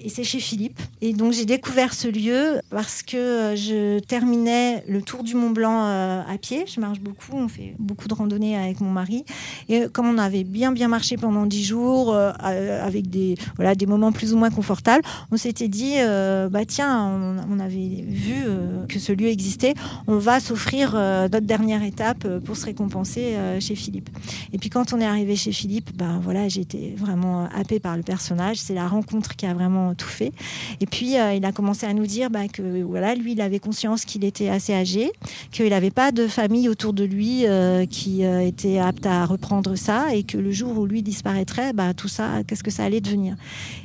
et 0.00 0.08
c'est 0.08 0.24
chez 0.24 0.40
Philippe. 0.40 0.80
Et 1.00 1.12
donc 1.12 1.32
j'ai 1.32 1.44
découvert 1.44 1.94
ce 1.94 2.08
lieu 2.08 2.60
parce 2.70 3.02
que 3.02 3.16
euh, 3.16 3.56
je 3.56 3.98
terminais 4.00 4.84
le 4.88 5.02
tour 5.02 5.22
du 5.22 5.34
Mont 5.34 5.50
Blanc 5.50 5.84
euh, 5.84 6.22
à 6.28 6.38
pied. 6.38 6.64
Je 6.66 6.80
marche 6.80 7.00
beaucoup, 7.00 7.32
on 7.34 7.48
fait 7.48 7.74
beaucoup 7.78 8.08
de 8.08 8.14
randonnées 8.14 8.56
avec 8.56 8.80
mon 8.80 8.90
mari. 8.90 9.24
Et 9.68 9.86
comme 9.92 10.06
on 10.06 10.18
avait 10.18 10.44
bien 10.44 10.72
bien 10.72 10.88
marché 10.88 11.16
pendant 11.16 11.46
dix 11.46 11.64
jours, 11.64 12.14
euh, 12.14 12.32
avec 12.84 13.08
des, 13.08 13.36
voilà, 13.56 13.74
des 13.74 13.86
moments 13.86 14.12
plus 14.12 14.34
ou 14.34 14.38
moins 14.38 14.50
confortables, 14.50 15.04
on 15.30 15.36
s'était 15.36 15.68
dit, 15.68 15.94
bah 16.50 16.64
tiens, 16.66 17.40
on, 17.50 17.58
avait 17.60 18.04
vu 18.06 18.34
que 18.88 18.98
ce 18.98 19.12
lieu 19.12 19.28
existait, 19.28 19.74
on 20.06 20.18
va 20.18 20.40
s'offrir 20.40 20.94
notre 20.94 21.46
dernière 21.46 21.82
étape 21.82 22.26
pour 22.40 22.56
se 22.56 22.66
récompenser 22.66 23.36
chez 23.60 23.74
Philippe. 23.74 24.10
Et 24.52 24.58
puis 24.58 24.70
quand 24.70 24.92
on 24.92 25.00
est 25.00 25.06
arrivé 25.06 25.36
chez 25.36 25.52
Philippe, 25.52 25.96
ben 25.96 26.20
voilà, 26.22 26.48
j'étais 26.48 26.94
vraiment 26.96 27.48
happée 27.54 27.80
par 27.80 27.96
le 27.96 28.02
personnage. 28.02 28.56
C'est 28.58 28.74
la 28.74 28.88
rencontre 28.88 29.36
qui 29.36 29.46
a 29.46 29.54
vraiment 29.54 29.83
tout 29.92 30.08
fait. 30.08 30.32
Et 30.80 30.86
puis, 30.86 31.18
euh, 31.18 31.34
il 31.34 31.44
a 31.44 31.52
commencé 31.52 31.84
à 31.84 31.92
nous 31.92 32.06
dire 32.06 32.30
bah, 32.30 32.48
que 32.48 32.82
voilà, 32.82 33.14
lui, 33.14 33.32
il 33.32 33.40
avait 33.42 33.58
conscience 33.58 34.06
qu'il 34.06 34.24
était 34.24 34.48
assez 34.48 34.72
âgé, 34.72 35.12
qu'il 35.52 35.68
n'avait 35.68 35.90
pas 35.90 36.12
de 36.12 36.26
famille 36.26 36.68
autour 36.70 36.94
de 36.94 37.04
lui 37.04 37.46
euh, 37.46 37.84
qui 37.84 38.24
euh, 38.24 38.40
était 38.40 38.78
apte 38.78 39.04
à 39.04 39.26
reprendre 39.26 39.74
ça 39.74 40.14
et 40.14 40.22
que 40.22 40.38
le 40.38 40.52
jour 40.52 40.78
où 40.78 40.86
lui 40.86 41.02
disparaîtrait, 41.02 41.72
bah, 41.72 41.92
tout 41.92 42.08
ça, 42.08 42.42
qu'est-ce 42.46 42.62
que 42.62 42.70
ça 42.70 42.84
allait 42.84 43.02
devenir 43.02 43.36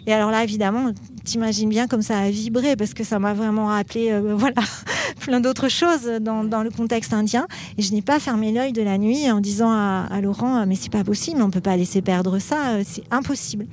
Et 0.08 0.14
alors 0.14 0.32
là, 0.32 0.44
évidemment, 0.44 0.92
t'imagines 1.26 1.70
bien 1.70 1.88
comme 1.88 2.02
ça 2.02 2.20
a 2.20 2.30
vibré 2.30 2.76
parce 2.76 2.94
que 2.94 3.04
ça 3.04 3.20
m'a 3.20 3.34
vraiment 3.34 3.68
rappelé 3.68 4.18
voilà, 4.36 4.62
plein 5.20 5.40
d'autres 5.40 5.70
choses 5.70 6.06
dans, 6.22 6.64
le 6.64 6.70
contexte 6.70 7.14
indien. 7.14 7.48
Et 7.78 7.82
je 7.82 7.94
n'ai 7.94 8.02
pas 8.02 8.20
fermé 8.20 8.52
l'œil 8.52 8.72
de 8.72 8.82
la 8.82 8.98
nuit 8.98 9.30
en 9.32 9.40
disant 9.40 9.72
à, 9.72 10.22
Laurent, 10.22 10.66
mais 10.66 10.76
c'est 10.76 10.92
pas 10.92 11.04
possible, 11.04 11.42
on 11.42 11.50
peut 11.50 11.62
pas 11.62 11.76
laisser 11.76 12.02
perdre 12.02 12.40
ça, 12.40 12.84
c'est 12.84 13.04
impossible. 13.12 13.66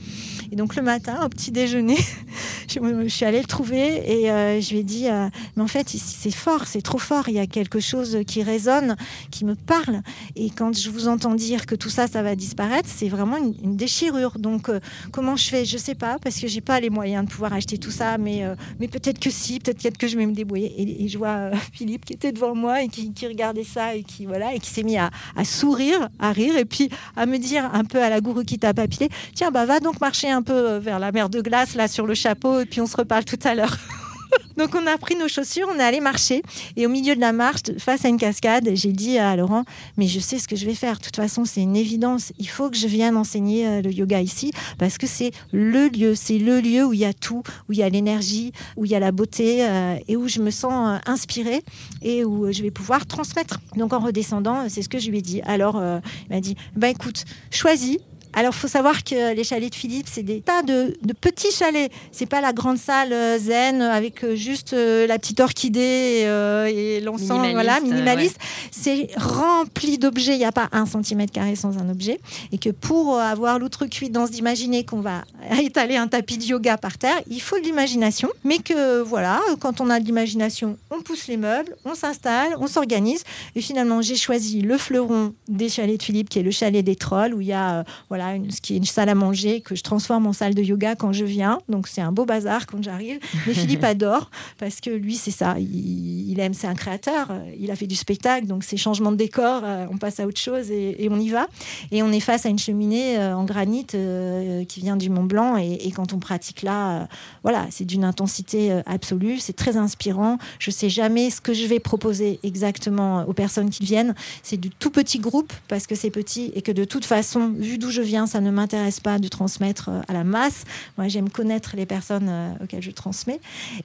Et 0.50 0.56
donc 0.56 0.76
le 0.76 0.82
matin, 0.82 1.20
au 1.24 1.28
petit 1.28 1.50
déjeuner, 1.50 1.96
je, 2.68 3.08
suis 3.08 3.24
allée 3.24 3.40
le 3.40 3.46
trouver 3.46 4.02
et 4.06 4.30
euh, 4.30 4.60
je 4.60 4.70
lui 4.70 4.78
ai 4.80 4.82
dit, 4.84 5.08
euh, 5.08 5.28
mais 5.56 5.62
en 5.62 5.66
fait, 5.66 5.88
c'est 5.88 6.30
fort, 6.30 6.66
c'est 6.66 6.82
trop 6.82 6.98
fort, 6.98 7.28
il 7.28 7.34
y 7.34 7.38
a 7.38 7.46
quelque 7.46 7.80
chose 7.80 8.18
qui 8.26 8.42
résonne, 8.42 8.96
qui 9.30 9.44
me 9.44 9.54
parle. 9.54 10.02
Et 10.34 10.50
quand 10.50 10.76
je 10.76 10.90
vous 10.90 11.08
entends 11.08 11.34
dire 11.34 11.66
que 11.66 11.74
tout 11.74 11.90
ça, 11.90 12.06
ça 12.06 12.22
va 12.22 12.34
disparaître, 12.34 12.88
c'est 12.92 13.08
vraiment 13.08 13.36
une, 13.36 13.76
déchirure. 13.76 14.38
Donc 14.38 14.68
euh, 14.68 14.80
comment 15.12 15.36
je 15.36 15.48
fais? 15.48 15.64
Je 15.64 15.76
sais 15.76 15.94
pas, 15.94 16.18
parce 16.22 16.40
que 16.40 16.46
j'ai 16.46 16.60
pas 16.60 16.80
les 16.80 16.90
moyens 16.90 17.24
de 17.24 17.30
pouvoir 17.30 17.52
acheter 17.52 17.78
tout 17.78 17.90
ça, 17.90 18.18
mais, 18.18 18.44
mais 18.80 18.88
peut-être 18.88 19.18
que 19.18 19.30
si, 19.30 19.58
peut-être 19.60 19.98
que 19.98 20.08
je 20.08 20.16
vais 20.16 20.26
me 20.26 20.32
débrouiller. 20.32 21.02
Et, 21.02 21.08
je 21.08 21.18
vois 21.18 21.50
Philippe 21.72 22.04
qui 22.04 22.14
était 22.14 22.32
devant 22.32 22.54
moi 22.54 22.82
et 22.82 22.88
qui, 22.88 23.26
regardait 23.26 23.64
ça 23.64 23.94
et 23.94 24.02
qui, 24.02 24.26
voilà, 24.26 24.54
et 24.54 24.60
qui 24.60 24.70
s'est 24.70 24.82
mis 24.82 24.96
à, 24.96 25.10
sourire, 25.44 26.08
à 26.18 26.32
rire, 26.32 26.56
et 26.56 26.64
puis 26.64 26.88
à 27.16 27.26
me 27.26 27.38
dire 27.38 27.68
un 27.72 27.84
peu 27.84 28.02
à 28.02 28.08
la 28.08 28.20
gourou 28.20 28.42
qui 28.42 28.58
t'a 28.58 28.74
papier, 28.74 29.08
tiens, 29.34 29.50
bah 29.50 29.66
va 29.66 29.80
donc 29.80 30.00
marcher 30.00 30.30
un 30.30 30.42
peu 30.42 30.76
vers 30.78 30.98
la 30.98 31.12
mer 31.12 31.28
de 31.28 31.40
glace, 31.40 31.74
là, 31.74 31.88
sur 31.88 32.05
le 32.06 32.14
chapeau, 32.14 32.60
et 32.60 32.66
puis 32.66 32.80
on 32.80 32.86
se 32.86 32.96
reparle 32.96 33.24
tout 33.24 33.38
à 33.44 33.54
l'heure. 33.54 33.76
Donc 34.56 34.74
on 34.74 34.86
a 34.86 34.96
pris 34.96 35.16
nos 35.16 35.28
chaussures, 35.28 35.68
on 35.70 35.78
est 35.78 35.82
allé 35.82 36.00
marcher 36.00 36.42
et 36.76 36.86
au 36.86 36.88
milieu 36.88 37.14
de 37.14 37.20
la 37.20 37.32
marche, 37.32 37.76
face 37.78 38.04
à 38.04 38.08
une 38.08 38.16
cascade, 38.16 38.70
j'ai 38.72 38.92
dit 38.92 39.18
à 39.18 39.36
Laurent, 39.36 39.64
mais 39.96 40.06
je 40.06 40.18
sais 40.18 40.38
ce 40.38 40.48
que 40.48 40.56
je 40.56 40.64
vais 40.64 40.74
faire. 40.74 40.98
De 40.98 41.04
toute 41.04 41.16
façon, 41.16 41.44
c'est 41.44 41.60
une 41.60 41.76
évidence. 41.76 42.32
Il 42.38 42.48
faut 42.48 42.70
que 42.70 42.76
je 42.76 42.86
vienne 42.86 43.16
enseigner 43.16 43.66
euh, 43.66 43.82
le 43.82 43.92
yoga 43.92 44.20
ici 44.20 44.52
parce 44.78 44.96
que 44.96 45.06
c'est 45.06 45.32
le 45.52 45.88
lieu, 45.88 46.14
c'est 46.14 46.38
le 46.38 46.60
lieu 46.60 46.84
où 46.84 46.92
il 46.92 47.00
y 47.00 47.04
a 47.04 47.12
tout, 47.12 47.42
où 47.68 47.72
il 47.72 47.78
y 47.78 47.82
a 47.82 47.88
l'énergie, 47.88 48.52
où 48.76 48.84
il 48.84 48.90
y 48.90 48.94
a 48.94 49.00
la 49.00 49.12
beauté 49.12 49.66
euh, 49.66 49.96
et 50.08 50.16
où 50.16 50.26
je 50.28 50.40
me 50.40 50.50
sens 50.50 51.00
inspirée 51.06 51.62
et 52.02 52.24
où 52.24 52.50
je 52.50 52.62
vais 52.62 52.70
pouvoir 52.70 53.06
transmettre. 53.06 53.60
Donc 53.76 53.92
en 53.92 54.00
redescendant, 54.00 54.68
c'est 54.68 54.82
ce 54.82 54.88
que 54.88 54.98
je 54.98 55.10
lui 55.10 55.18
ai 55.18 55.22
dit. 55.22 55.42
Alors 55.42 55.76
il 55.76 56.34
m'a 56.34 56.40
dit, 56.40 56.56
bah 56.74 56.88
écoute, 56.88 57.24
choisis 57.50 57.98
alors, 58.36 58.52
il 58.54 58.58
faut 58.58 58.68
savoir 58.68 59.02
que 59.02 59.34
les 59.34 59.44
chalets 59.44 59.70
de 59.70 59.74
Philippe, 59.74 60.08
c'est 60.12 60.22
des 60.22 60.42
tas 60.42 60.60
de, 60.60 60.94
petits 61.18 61.50
chalets. 61.50 61.90
C'est 62.12 62.26
pas 62.26 62.42
la 62.42 62.52
grande 62.52 62.76
salle 62.76 63.14
euh, 63.14 63.38
zen 63.38 63.80
avec 63.80 64.22
euh, 64.22 64.36
juste 64.36 64.74
euh, 64.74 65.06
la 65.06 65.18
petite 65.18 65.40
orchidée 65.40 66.28
et 66.68 67.00
l'encens, 67.00 67.48
voilà, 67.52 67.80
minimaliste. 67.80 68.36
C'est 68.70 69.08
rempli 69.16 69.96
d'objets. 69.96 70.34
Il 70.34 70.38
n'y 70.38 70.44
a 70.44 70.52
pas 70.52 70.68
un 70.72 70.84
centimètre 70.84 71.32
carré 71.32 71.56
sans 71.56 71.78
un 71.78 71.88
objet. 71.88 72.20
Et 72.52 72.58
que 72.58 72.68
pour 72.68 73.18
avoir 73.18 73.58
l'outrecuidance 73.58 74.30
d'imaginer 74.30 74.84
qu'on 74.84 75.00
va 75.00 75.22
étaler 75.58 75.96
un 75.96 76.06
tapis 76.06 76.36
de 76.36 76.44
yoga 76.44 76.76
par 76.76 76.98
terre, 76.98 77.18
il 77.30 77.40
faut 77.40 77.58
de 77.58 77.64
l'imagination. 77.64 78.28
Mais 78.44 78.58
que 78.58 79.00
voilà, 79.00 79.40
quand 79.60 79.80
on 79.80 79.88
a 79.88 79.98
de 79.98 80.04
l'imagination, 80.04 80.76
on 80.90 81.00
pousse 81.00 81.26
les 81.26 81.38
meubles, 81.38 81.74
on 81.86 81.94
s'installe, 81.94 82.54
on 82.58 82.66
s'organise. 82.66 83.24
Et 83.54 83.62
finalement, 83.62 84.02
j'ai 84.02 84.16
choisi 84.16 84.60
le 84.60 84.76
fleuron 84.76 85.32
des 85.48 85.70
chalets 85.70 85.98
de 85.98 86.02
Philippe, 86.02 86.28
qui 86.28 86.40
est 86.40 86.42
le 86.42 86.50
chalet 86.50 86.84
des 86.84 86.96
trolls, 86.96 87.32
où 87.32 87.40
il 87.40 87.46
y 87.46 87.54
a 87.54 87.82
voilà 88.10 88.25
ce 88.50 88.60
qui 88.60 88.74
est 88.74 88.76
une 88.76 88.84
salle 88.84 89.08
à 89.08 89.14
manger 89.14 89.60
que 89.60 89.74
je 89.74 89.82
transforme 89.82 90.26
en 90.26 90.32
salle 90.32 90.54
de 90.54 90.62
yoga 90.62 90.94
quand 90.94 91.12
je 91.12 91.24
viens. 91.24 91.58
Donc 91.68 91.88
c'est 91.88 92.00
un 92.00 92.12
beau 92.12 92.24
bazar 92.24 92.66
quand 92.66 92.82
j'arrive. 92.82 93.18
Mais 93.46 93.54
Philippe 93.66 93.84
adore 93.84 94.30
parce 94.58 94.80
que 94.80 94.90
lui, 94.90 95.16
c'est 95.16 95.30
ça. 95.30 95.56
Il, 95.58 96.38
aime, 96.40 96.54
c'est 96.54 96.66
un 96.66 96.74
créateur. 96.74 97.32
Il 97.58 97.70
a 97.70 97.76
fait 97.76 97.86
du 97.86 97.96
spectacle, 97.96 98.46
donc 98.46 98.64
c'est 98.64 98.76
changement 98.76 99.12
de 99.12 99.16
décor. 99.16 99.62
Euh, 99.64 99.86
on 99.90 99.98
passe 99.98 100.20
à 100.20 100.26
autre 100.26 100.40
chose 100.40 100.70
et, 100.70 101.08
on 101.10 101.18
y 101.18 101.28
va. 101.28 101.46
Et 101.92 102.02
on 102.02 102.12
est 102.12 102.20
face 102.20 102.46
à 102.46 102.48
une 102.48 102.58
cheminée 102.58 103.18
euh, 103.18 103.36
en 103.36 103.44
granit 103.44 103.86
euh, 103.94 104.64
qui 104.64 104.80
vient 104.80 104.96
du 104.96 105.10
Mont 105.10 105.24
Blanc. 105.24 105.56
Et, 105.56 105.90
quand 105.94 106.12
on 106.12 106.18
pratique 106.18 106.62
là, 106.62 107.08
voilà, 107.42 107.66
c'est 107.70 107.84
d'une 107.84 108.04
intensité 108.04 108.80
absolue. 108.84 109.38
C'est 109.38 109.54
très 109.54 109.76
inspirant. 109.76 110.36
Je 110.58 110.70
sais 110.70 110.90
jamais 110.90 111.30
ce 111.30 111.40
que 111.40 111.54
je 111.54 111.66
vais 111.66 111.80
proposer 111.80 112.38
exactement 112.42 113.24
aux 113.26 113.32
personnes 113.32 113.70
qui 113.70 113.84
viennent. 113.84 114.14
C'est 114.42 114.58
du 114.58 114.68
tout 114.68 114.90
petit 114.90 115.18
groupe 115.18 115.52
parce 115.68 115.86
que 115.86 115.94
c'est 115.94 116.10
petit 116.10 116.52
et 116.54 116.60
que 116.60 116.72
de 116.72 116.84
toute 116.84 117.04
façon, 117.04 117.54
vu 117.56 117.78
d'où 117.78 117.90
je 117.90 118.02
viens, 118.02 118.15
ça 118.24 118.40
ne 118.40 118.50
m'intéresse 118.50 119.00
pas 119.00 119.18
de 119.18 119.28
transmettre 119.28 119.90
euh, 119.90 120.00
à 120.08 120.14
la 120.14 120.24
masse. 120.24 120.64
Moi, 120.96 121.08
j'aime 121.08 121.28
connaître 121.28 121.76
les 121.76 121.84
personnes 121.84 122.28
euh, 122.30 122.52
auxquelles 122.62 122.82
je 122.82 122.90
transmets. 122.90 123.40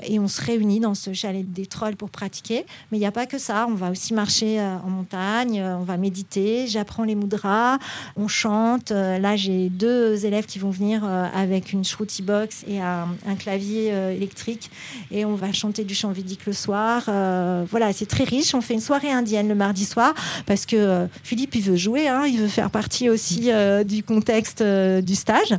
Et 0.05 0.19
on 0.19 0.29
se 0.29 0.41
réunit 0.41 0.79
dans 0.79 0.95
ce 0.95 1.11
chalet 1.11 1.51
des 1.51 1.65
trolls 1.65 1.97
pour 1.97 2.09
pratiquer. 2.09 2.65
Mais 2.91 2.97
il 2.97 3.01
n'y 3.01 3.05
a 3.05 3.11
pas 3.11 3.25
que 3.25 3.37
ça. 3.37 3.67
On 3.69 3.73
va 3.73 3.91
aussi 3.91 4.13
marcher 4.13 4.61
euh, 4.61 4.77
en 4.77 4.89
montagne, 4.89 5.61
on 5.61 5.83
va 5.83 5.97
méditer, 5.97 6.67
j'apprends 6.67 7.03
les 7.03 7.15
mudras, 7.15 7.79
on 8.15 8.27
chante. 8.27 8.91
Là, 8.91 9.35
j'ai 9.35 9.69
deux 9.69 10.25
élèves 10.25 10.45
qui 10.45 10.59
vont 10.59 10.69
venir 10.69 11.03
avec 11.03 11.73
une 11.73 11.83
shruti 11.83 12.21
box 12.21 12.63
et 12.67 12.79
un, 12.79 13.07
clavier 13.39 13.87
électrique. 14.15 14.69
Et 15.09 15.25
on 15.25 15.35
va 15.35 15.51
chanter 15.51 15.83
du 15.83 15.95
chant 15.95 16.11
védique 16.11 16.45
le 16.45 16.53
soir. 16.53 17.03
voilà, 17.05 17.91
c'est 17.93 18.05
très 18.05 18.23
riche. 18.23 18.53
On 18.53 18.61
fait 18.61 18.75
une 18.75 18.81
soirée 18.81 19.11
indienne 19.11 19.47
le 19.47 19.55
mardi 19.55 19.85
soir 19.85 20.13
parce 20.45 20.65
que 20.65 21.07
Philippe, 21.23 21.55
il 21.55 21.63
veut 21.63 21.75
jouer, 21.75 22.07
hein. 22.07 22.25
il 22.27 22.39
veut 22.39 22.47
faire 22.47 22.69
partie 22.69 23.09
aussi 23.09 23.49
du 23.85 24.03
contexte 24.13 24.61
euh, 24.61 25.01
du 25.01 25.15
stage. 25.15 25.55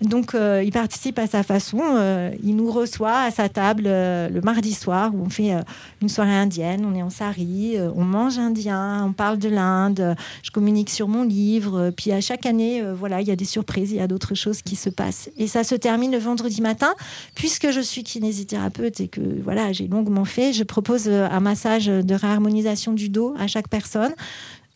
Donc, 0.00 0.34
euh, 0.34 0.62
il 0.64 0.72
participe 0.72 1.18
à 1.18 1.26
sa 1.26 1.42
façon. 1.42 1.80
Euh, 1.82 2.30
il 2.42 2.56
nous 2.56 2.70
reçoit 2.70 3.18
à 3.18 3.30
sa 3.30 3.48
table 3.48 3.84
le 3.84 4.40
mardi 4.42 4.72
soir 4.72 5.12
où 5.14 5.22
on 5.24 5.28
fait 5.28 5.52
une 6.00 6.08
soirée 6.08 6.34
indienne. 6.34 6.86
On 6.90 6.94
est 6.96 7.02
en 7.02 7.10
sari, 7.10 7.76
on 7.94 8.04
mange 8.04 8.38
indien, 8.38 9.04
on 9.06 9.12
parle 9.12 9.38
de 9.38 9.48
l'Inde. 9.48 10.16
Je 10.42 10.50
communique 10.50 10.90
sur 10.90 11.08
mon 11.08 11.24
livre. 11.24 11.90
Puis 11.96 12.12
à 12.12 12.20
chaque 12.20 12.46
année, 12.46 12.82
voilà, 12.94 13.20
il 13.20 13.28
y 13.28 13.30
a 13.30 13.36
des 13.36 13.44
surprises, 13.44 13.90
il 13.90 13.98
y 13.98 14.00
a 14.00 14.06
d'autres 14.06 14.34
choses 14.34 14.62
qui 14.62 14.76
se 14.76 14.88
passent. 14.88 15.30
Et 15.36 15.46
ça 15.46 15.64
se 15.64 15.74
termine 15.74 16.12
le 16.12 16.18
vendredi 16.18 16.62
matin, 16.62 16.94
puisque 17.34 17.70
je 17.70 17.80
suis 17.80 18.02
kinésithérapeute 18.02 19.00
et 19.00 19.08
que 19.08 19.20
voilà, 19.42 19.72
j'ai 19.72 19.88
longuement 19.88 20.24
fait. 20.24 20.52
Je 20.52 20.64
propose 20.64 21.08
un 21.08 21.40
massage 21.40 21.86
de 21.86 22.14
réharmonisation 22.14 22.92
du 22.92 23.08
dos 23.08 23.34
à 23.38 23.46
chaque 23.46 23.68
personne 23.68 24.14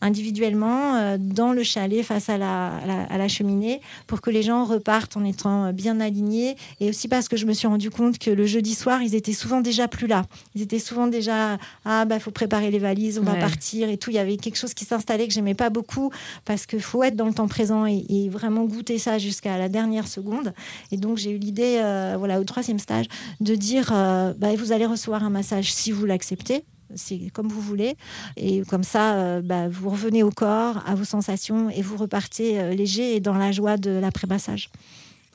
individuellement 0.05 0.97
euh, 0.97 1.17
dans 1.19 1.53
le 1.53 1.63
chalet 1.63 2.03
face 2.03 2.29
à 2.29 2.39
la, 2.39 2.77
à, 3.11 3.19
la, 3.19 3.29
cheminée 3.29 3.81
pour 4.07 4.21
que 4.21 4.31
les 4.31 4.43
gens 4.43 4.65
repartent 4.65 5.17
en 5.17 5.25
étant 5.25 5.73
bien 5.73 6.01
alignés. 6.01 6.57
Et 6.81 6.89
aussi 6.91 7.09
parce 7.09 7.29
que 7.29 7.37
je 7.37 7.47
me 7.47 7.53
suis 7.53 7.67
rendu 7.67 7.91
compte 7.91 8.19
que 8.19 8.31
le 8.31 8.47
jeudi 8.47 8.75
soir, 8.75 9.03
ils 9.03 9.15
étaient 9.15 9.33
souvent 9.33 9.61
déjà 9.61 9.89
plus 9.89 10.07
là. 10.07 10.27
Ils 10.55 10.63
étaient 10.63 10.79
souvent 10.79 11.07
déjà 11.07 11.59
ah 11.85 12.05
bah 12.05 12.21
faut 12.21 12.31
préparer 12.31 12.71
les 12.71 12.79
valises, 12.79 13.19
on 13.19 13.23
va 13.23 13.35
partir 13.35 13.89
et 13.89 13.97
tout. 13.97 14.11
Il 14.11 14.17
y 14.17 14.19
avait 14.19 14.37
quelque 14.37 14.59
chose 14.59 14.75
qui 14.75 14.85
s'installait 14.85 15.27
que 15.27 15.33
j'aimais 15.33 15.55
pas 15.55 15.71
beaucoup 15.71 16.11
parce 16.45 16.67
qu'il 16.67 16.83
faut 16.83 17.03
être 17.03 17.17
dans 17.17 17.27
le 17.27 17.35
temps 17.35 17.49
présent 17.49 17.87
et, 17.87 18.29
vraiment 18.29 18.65
goûter 18.65 18.99
ça 18.99 19.19
jusqu'à 19.19 19.59
la 19.59 19.69
dernière 19.69 20.09
seconde. 20.09 20.55
Et 20.91 20.97
donc 20.97 21.19
j'ai 21.19 21.31
eu 21.31 21.39
l'idée, 21.39 21.79
euh, 21.79 22.17
voilà, 22.19 22.41
au 22.41 22.45
troisième 22.45 22.79
stage, 22.79 23.07
de 23.41 23.55
dire 23.55 23.91
euh, 23.93 24.33
bah, 24.37 24.55
vous 24.57 24.73
allez 24.73 24.87
recevoir 24.87 25.23
un 25.25 25.31
massage 25.31 25.73
si 25.73 25.93
vous 25.93 26.07
l'acceptez 26.07 26.65
c'est 26.95 27.31
comme 27.33 27.49
vous 27.49 27.61
voulez. 27.61 27.97
Et 28.37 28.63
comme 28.63 28.85
ça, 28.85 29.15
euh, 29.15 29.41
bah, 29.43 29.69
vous 29.69 29.91
revenez 29.91 30.23
au 30.23 30.31
corps, 30.31 30.83
à 30.87 30.95
vos 30.95 31.05
sensations, 31.05 31.71
et 31.71 31.83
vous 31.83 31.97
repartez 31.97 32.61
euh, 32.61 32.75
léger 32.75 33.17
et 33.17 33.21
dans 33.21 33.35
la 33.35 33.53
joie 33.53 33.77
de 33.77 33.91
l'après-massage. 33.91 34.71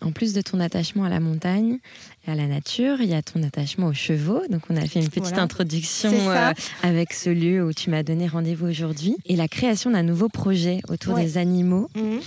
En 0.02 0.12
plus 0.12 0.34
de 0.34 0.42
ton 0.42 0.62
attachement 0.62 1.04
à 1.04 1.10
la 1.10 1.20
montagne 1.20 1.80
et 2.26 2.32
à 2.32 2.36
la 2.36 2.48
nature, 2.48 3.02
il 3.02 3.10
y 3.10 3.14
a 3.14 3.22
ton 3.22 3.44
attachement 3.44 3.88
aux 3.88 3.94
chevaux. 3.94 4.42
Donc, 4.50 4.62
on 4.70 4.78
a 4.78 4.82
fait 4.86 5.02
une 5.02 5.10
petite 5.10 5.38
introduction 5.38 6.12
euh, 6.14 6.54
avec 6.84 7.12
ce 7.14 7.30
lieu 7.30 7.66
où 7.66 7.74
tu 7.74 7.90
m'as 7.90 8.04
donné 8.04 8.28
rendez-vous 8.28 8.68
aujourd'hui. 8.68 9.18
Et 9.26 9.36
la 9.36 9.50
création 9.50 9.92
d'un 9.92 10.04
nouveau 10.04 10.30
projet 10.30 10.82
autour 10.88 11.16
des 11.16 11.38
animaux. 11.38 11.90
Mhm. 11.96 12.22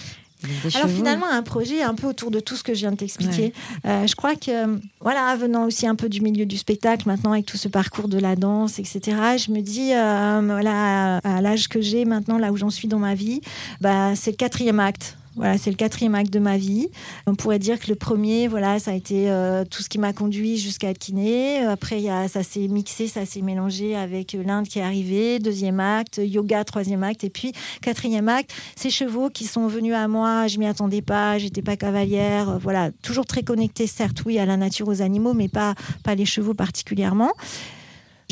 Alors 0.75 0.89
finalement, 0.89 1.27
un 1.31 1.43
projet 1.43 1.83
un 1.83 1.95
peu 1.95 2.07
autour 2.07 2.31
de 2.31 2.41
tout 2.41 2.57
ce 2.57 2.63
que 2.63 2.75
je 2.75 2.81
viens 2.81 2.93
de 2.93 2.97
t'expliquer. 2.97 3.53
Euh, 3.87 4.07
je 4.07 4.15
crois 4.15 4.35
que, 4.35 4.79
voilà, 5.01 5.35
venant 5.37 5.65
aussi 5.65 5.87
un 5.87 5.95
peu 5.95 6.09
du 6.09 6.21
milieu 6.21 6.47
du 6.47 6.57
spectacle, 6.57 7.07
maintenant 7.09 7.33
avec 7.33 7.47
tout 7.47 7.57
ce 7.57 7.69
parcours 7.69 8.09
de 8.09 8.19
la 8.19 8.37
danse, 8.37 8.79
etc., 8.79 9.01
je 9.39 9.53
me 9.53 9.61
dis, 9.61 9.93
euh, 9.95 10.41
voilà, 10.45 11.19
à 11.19 11.41
l'âge 11.41 11.69
que 11.69 11.81
j'ai 11.81 12.05
maintenant, 12.05 12.39
là 12.39 12.53
où 12.53 12.57
j'en 12.57 12.71
suis 12.71 12.89
dans 12.89 12.99
ma 12.99 13.15
vie, 13.15 13.41
bah, 13.81 14.15
c'est 14.15 14.33
le 14.33 14.37
quatrième 14.37 14.81
acte. 14.81 15.17
Voilà, 15.35 15.57
c'est 15.57 15.71
le 15.71 15.77
quatrième 15.77 16.15
acte 16.15 16.33
de 16.33 16.39
ma 16.39 16.59
vie. 16.59 16.89
On 17.27 17.35
pourrait 17.35 17.59
dire 17.59 17.79
que 17.79 17.89
le 17.89 17.95
premier, 17.95 18.49
voilà, 18.49 18.79
ça 18.79 18.91
a 18.91 18.95
été 18.95 19.31
euh, 19.31 19.65
tout 19.65 19.83
ce 19.83 19.89
qui 19.89 19.99
m'a 19.99 20.13
conduit 20.13 20.59
jusqu'à 20.59 20.91
être 20.91 20.99
kiné. 20.99 21.65
Après, 21.65 22.03
y 22.03 22.11
a, 22.11 22.29
ça 22.29 22.43
s'est 22.43 22.69
mixé, 22.69 23.09
ça 23.09 23.25
s'est 23.25 23.41
mélangé 23.41 23.97
avec 23.97 24.35
l'Inde 24.35 24.69
qui 24.69 24.79
est 24.79 24.83
arrivée. 24.83 25.39
Deuxième 25.39 25.81
acte, 25.81 26.21
yoga, 26.23 26.65
troisième 26.65 27.03
acte. 27.03 27.25
Et 27.25 27.31
puis, 27.31 27.53
quatrième 27.81 28.29
acte, 28.29 28.53
ces 28.77 28.91
chevaux 28.91 29.31
qui 29.31 29.47
sont 29.47 29.67
venus 29.69 29.95
à 29.95 30.07
moi. 30.07 30.49
Je 30.49 30.59
m'y 30.59 30.67
attendais 30.67 31.03
pas, 31.03 31.39
j'étais 31.39 31.63
pas 31.63 31.77
cavalière. 31.77 32.59
Voilà, 32.59 32.91
toujours 33.03 33.25
très 33.25 33.43
connectée, 33.43 33.87
certes, 33.87 34.23
oui, 34.27 34.39
à 34.39 34.45
la 34.45 34.59
nature, 34.59 34.89
aux 34.89 35.01
animaux, 35.01 35.33
mais 35.33 35.49
pas, 35.49 35.75
pas 36.05 36.15
les 36.15 36.27
chevaux 36.27 36.55
particulièrement. 36.55 37.33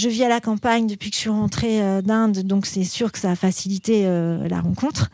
Je 0.01 0.09
vis 0.09 0.25
à 0.25 0.31
la 0.31 0.41
campagne 0.41 0.87
depuis 0.87 1.11
que 1.11 1.17
je 1.17 1.21
suis 1.21 1.29
rentrée 1.29 1.83
euh, 1.83 2.01
d'Inde, 2.01 2.39
donc 2.39 2.65
c'est 2.65 2.85
sûr 2.85 3.13
que 3.13 3.19
ça 3.19 3.33
a 3.33 3.37
facilité 3.37 4.05
euh, 4.07 4.49
la 4.49 4.63
rencontre. 4.63 5.11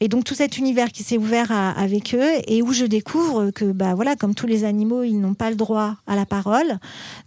Et 0.00 0.08
donc 0.08 0.24
tout 0.24 0.34
cet 0.34 0.56
univers 0.56 0.92
qui 0.92 1.02
s'est 1.02 1.18
ouvert 1.18 1.52
avec 1.52 2.14
eux 2.14 2.30
et 2.46 2.62
où 2.62 2.72
je 2.72 2.86
découvre 2.86 3.50
que, 3.50 3.66
bah 3.66 3.94
voilà, 3.94 4.16
comme 4.16 4.34
tous 4.34 4.46
les 4.46 4.64
animaux, 4.64 5.02
ils 5.02 5.20
n'ont 5.20 5.34
pas 5.34 5.50
le 5.50 5.56
droit 5.56 5.96
à 6.06 6.16
la 6.16 6.24
parole. 6.24 6.78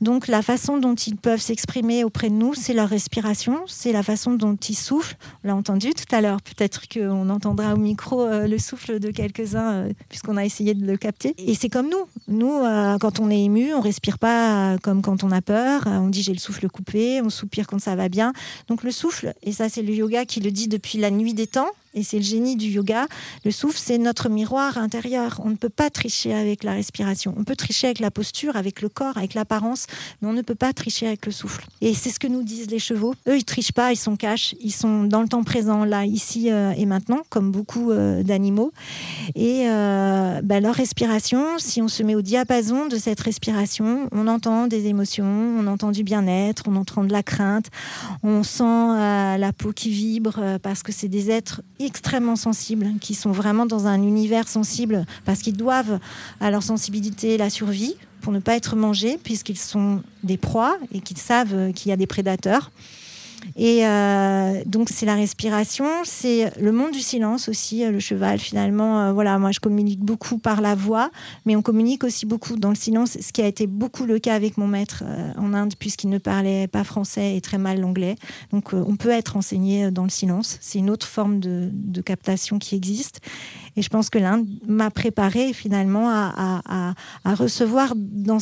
Donc 0.01 0.27
la 0.27 0.41
façon 0.41 0.79
dont 0.79 0.95
ils 0.95 1.15
peuvent 1.15 1.39
s'exprimer 1.39 2.03
auprès 2.03 2.31
de 2.31 2.33
nous, 2.33 2.55
c'est 2.55 2.73
leur 2.73 2.89
respiration, 2.89 3.59
c'est 3.67 3.91
la 3.91 4.01
façon 4.01 4.31
dont 4.31 4.55
ils 4.55 4.75
soufflent. 4.75 5.15
On 5.43 5.49
l'a 5.49 5.55
entendu 5.55 5.93
tout 5.93 6.15
à 6.15 6.19
l'heure. 6.19 6.41
Peut-être 6.41 6.87
qu'on 6.91 7.29
entendra 7.29 7.75
au 7.75 7.77
micro 7.77 8.23
euh, 8.23 8.47
le 8.47 8.57
souffle 8.57 8.99
de 8.99 9.11
quelques-uns 9.11 9.89
puisqu'on 10.09 10.35
a 10.37 10.45
essayé 10.45 10.73
de 10.73 10.83
le 10.83 10.97
capter. 10.97 11.35
Et 11.37 11.53
c'est 11.53 11.69
comme 11.69 11.91
nous. 11.91 12.05
Nous, 12.27 12.63
quand 12.99 13.19
on 13.19 13.29
est 13.29 13.43
ému, 13.43 13.71
on 13.75 13.81
respire 13.81 14.17
pas 14.17 14.77
comme 14.81 15.03
quand 15.03 15.23
on 15.23 15.29
a 15.29 15.41
peur. 15.41 15.83
On 15.85 16.07
dit 16.07 16.23
j'ai 16.23 16.33
le 16.33 16.39
souffle 16.39 16.67
coupé 16.69 17.02
on 17.21 17.29
soupire 17.29 17.67
quand 17.67 17.79
ça 17.79 17.95
va 17.95 18.09
bien. 18.09 18.33
Donc 18.67 18.83
le 18.83 18.91
souffle, 18.91 19.33
et 19.43 19.51
ça 19.51 19.69
c'est 19.69 19.81
le 19.81 19.93
yoga 19.93 20.25
qui 20.25 20.39
le 20.39 20.51
dit 20.51 20.67
depuis 20.67 20.97
la 20.97 21.11
nuit 21.11 21.33
des 21.33 21.47
temps, 21.47 21.69
et 21.93 22.03
c'est 22.03 22.17
le 22.17 22.23
génie 22.23 22.55
du 22.55 22.67
yoga. 22.67 23.07
Le 23.45 23.51
souffle, 23.51 23.79
c'est 23.81 23.97
notre 23.97 24.29
miroir 24.29 24.77
intérieur. 24.77 25.41
On 25.43 25.49
ne 25.49 25.55
peut 25.55 25.69
pas 25.69 25.89
tricher 25.89 26.33
avec 26.33 26.63
la 26.63 26.73
respiration. 26.73 27.33
On 27.37 27.43
peut 27.43 27.55
tricher 27.55 27.87
avec 27.87 27.99
la 27.99 28.11
posture, 28.11 28.55
avec 28.55 28.81
le 28.81 28.89
corps, 28.89 29.17
avec 29.17 29.33
l'apparence, 29.33 29.87
mais 30.21 30.27
on 30.27 30.33
ne 30.33 30.41
peut 30.41 30.55
pas 30.55 30.73
tricher 30.73 31.07
avec 31.07 31.25
le 31.25 31.31
souffle. 31.31 31.65
Et 31.81 31.93
c'est 31.93 32.09
ce 32.09 32.19
que 32.19 32.27
nous 32.27 32.43
disent 32.43 32.69
les 32.69 32.79
chevaux. 32.79 33.13
Eux, 33.27 33.37
ils 33.37 33.45
trichent 33.45 33.71
pas, 33.71 33.91
ils 33.91 33.97
sont 33.97 34.15
cash, 34.15 34.55
ils 34.59 34.73
sont 34.73 35.03
dans 35.03 35.21
le 35.21 35.27
temps 35.27 35.43
présent, 35.43 35.85
là, 35.85 36.05
ici 36.05 36.51
euh, 36.51 36.71
et 36.71 36.85
maintenant, 36.85 37.21
comme 37.29 37.51
beaucoup 37.51 37.91
euh, 37.91 38.23
d'animaux. 38.23 38.71
Et 39.35 39.63
euh, 39.67 40.41
bah, 40.43 40.59
leur 40.59 40.75
respiration, 40.75 41.57
si 41.57 41.81
on 41.81 41.87
se 41.87 42.03
met 42.03 42.15
au 42.15 42.21
diapason 42.21 42.87
de 42.87 42.97
cette 42.97 43.19
respiration, 43.19 44.07
on 44.11 44.27
entend 44.27 44.67
des 44.67 44.87
émotions, 44.87 45.25
on 45.25 45.67
entend 45.67 45.91
du 45.91 46.03
bien-être, 46.03 46.63
on 46.67 46.75
entend 46.75 47.03
de 47.03 47.11
la 47.11 47.23
crainte, 47.23 47.67
on 48.23 48.43
sent 48.43 48.63
la 48.63 49.51
peau 49.55 49.71
qui 49.71 49.89
vibre 49.89 50.39
parce 50.61 50.83
que 50.83 50.91
c'est 50.91 51.07
des 51.07 51.29
êtres 51.29 51.61
extrêmement 51.85 52.35
sensibles, 52.35 52.87
qui 52.99 53.15
sont 53.15 53.31
vraiment 53.31 53.65
dans 53.65 53.87
un 53.87 54.01
univers 54.01 54.47
sensible, 54.47 55.05
parce 55.25 55.39
qu'ils 55.39 55.57
doivent 55.57 55.99
à 56.39 56.51
leur 56.51 56.63
sensibilité 56.63 57.37
la 57.37 57.49
survie 57.49 57.95
pour 58.21 58.31
ne 58.31 58.39
pas 58.39 58.55
être 58.55 58.75
mangés, 58.75 59.19
puisqu'ils 59.21 59.57
sont 59.57 60.01
des 60.23 60.37
proies 60.37 60.77
et 60.93 61.01
qu'ils 61.01 61.17
savent 61.17 61.73
qu'il 61.73 61.89
y 61.89 61.91
a 61.91 61.97
des 61.97 62.07
prédateurs. 62.07 62.71
Et 63.55 63.85
euh, 63.85 64.63
donc 64.65 64.89
c'est 64.89 65.05
la 65.05 65.15
respiration, 65.15 65.85
c'est 66.03 66.51
le 66.59 66.71
monde 66.71 66.91
du 66.91 67.01
silence 67.01 67.49
aussi, 67.49 67.83
euh, 67.83 67.91
le 67.91 67.99
cheval 67.99 68.39
finalement. 68.39 69.01
Euh, 69.01 69.13
voilà, 69.13 69.37
moi 69.37 69.51
je 69.51 69.59
communique 69.59 69.99
beaucoup 69.99 70.37
par 70.37 70.61
la 70.61 70.75
voix, 70.75 71.11
mais 71.45 71.55
on 71.55 71.61
communique 71.61 72.03
aussi 72.03 72.25
beaucoup 72.25 72.55
dans 72.57 72.69
le 72.69 72.75
silence, 72.75 73.17
ce 73.19 73.31
qui 73.31 73.41
a 73.41 73.47
été 73.47 73.67
beaucoup 73.67 74.05
le 74.05 74.19
cas 74.19 74.35
avec 74.35 74.57
mon 74.57 74.67
maître 74.67 75.03
en 75.37 75.53
Inde 75.53 75.73
puisqu'il 75.77 76.09
ne 76.09 76.17
parlait 76.17 76.67
pas 76.67 76.83
français 76.83 77.35
et 77.35 77.41
très 77.41 77.57
mal 77.57 77.79
l'anglais. 77.79 78.15
Donc 78.51 78.73
on 78.73 78.95
peut 78.95 79.09
être 79.09 79.37
enseigné 79.37 79.91
dans 79.91 80.03
le 80.03 80.09
silence. 80.09 80.57
C'est 80.61 80.79
une 80.79 80.89
autre 80.89 81.07
forme 81.07 81.39
de, 81.39 81.71
captation 82.03 82.59
qui 82.59 82.75
existe. 82.75 83.21
Et 83.75 83.81
je 83.81 83.89
pense 83.89 84.09
que 84.09 84.19
l'Inde 84.19 84.45
m'a 84.67 84.91
préparé 84.91 85.53
finalement 85.53 86.09
à, 86.09 86.61
à, 86.65 86.93
à, 87.23 87.35
recevoir 87.35 87.93
dans, 87.95 88.37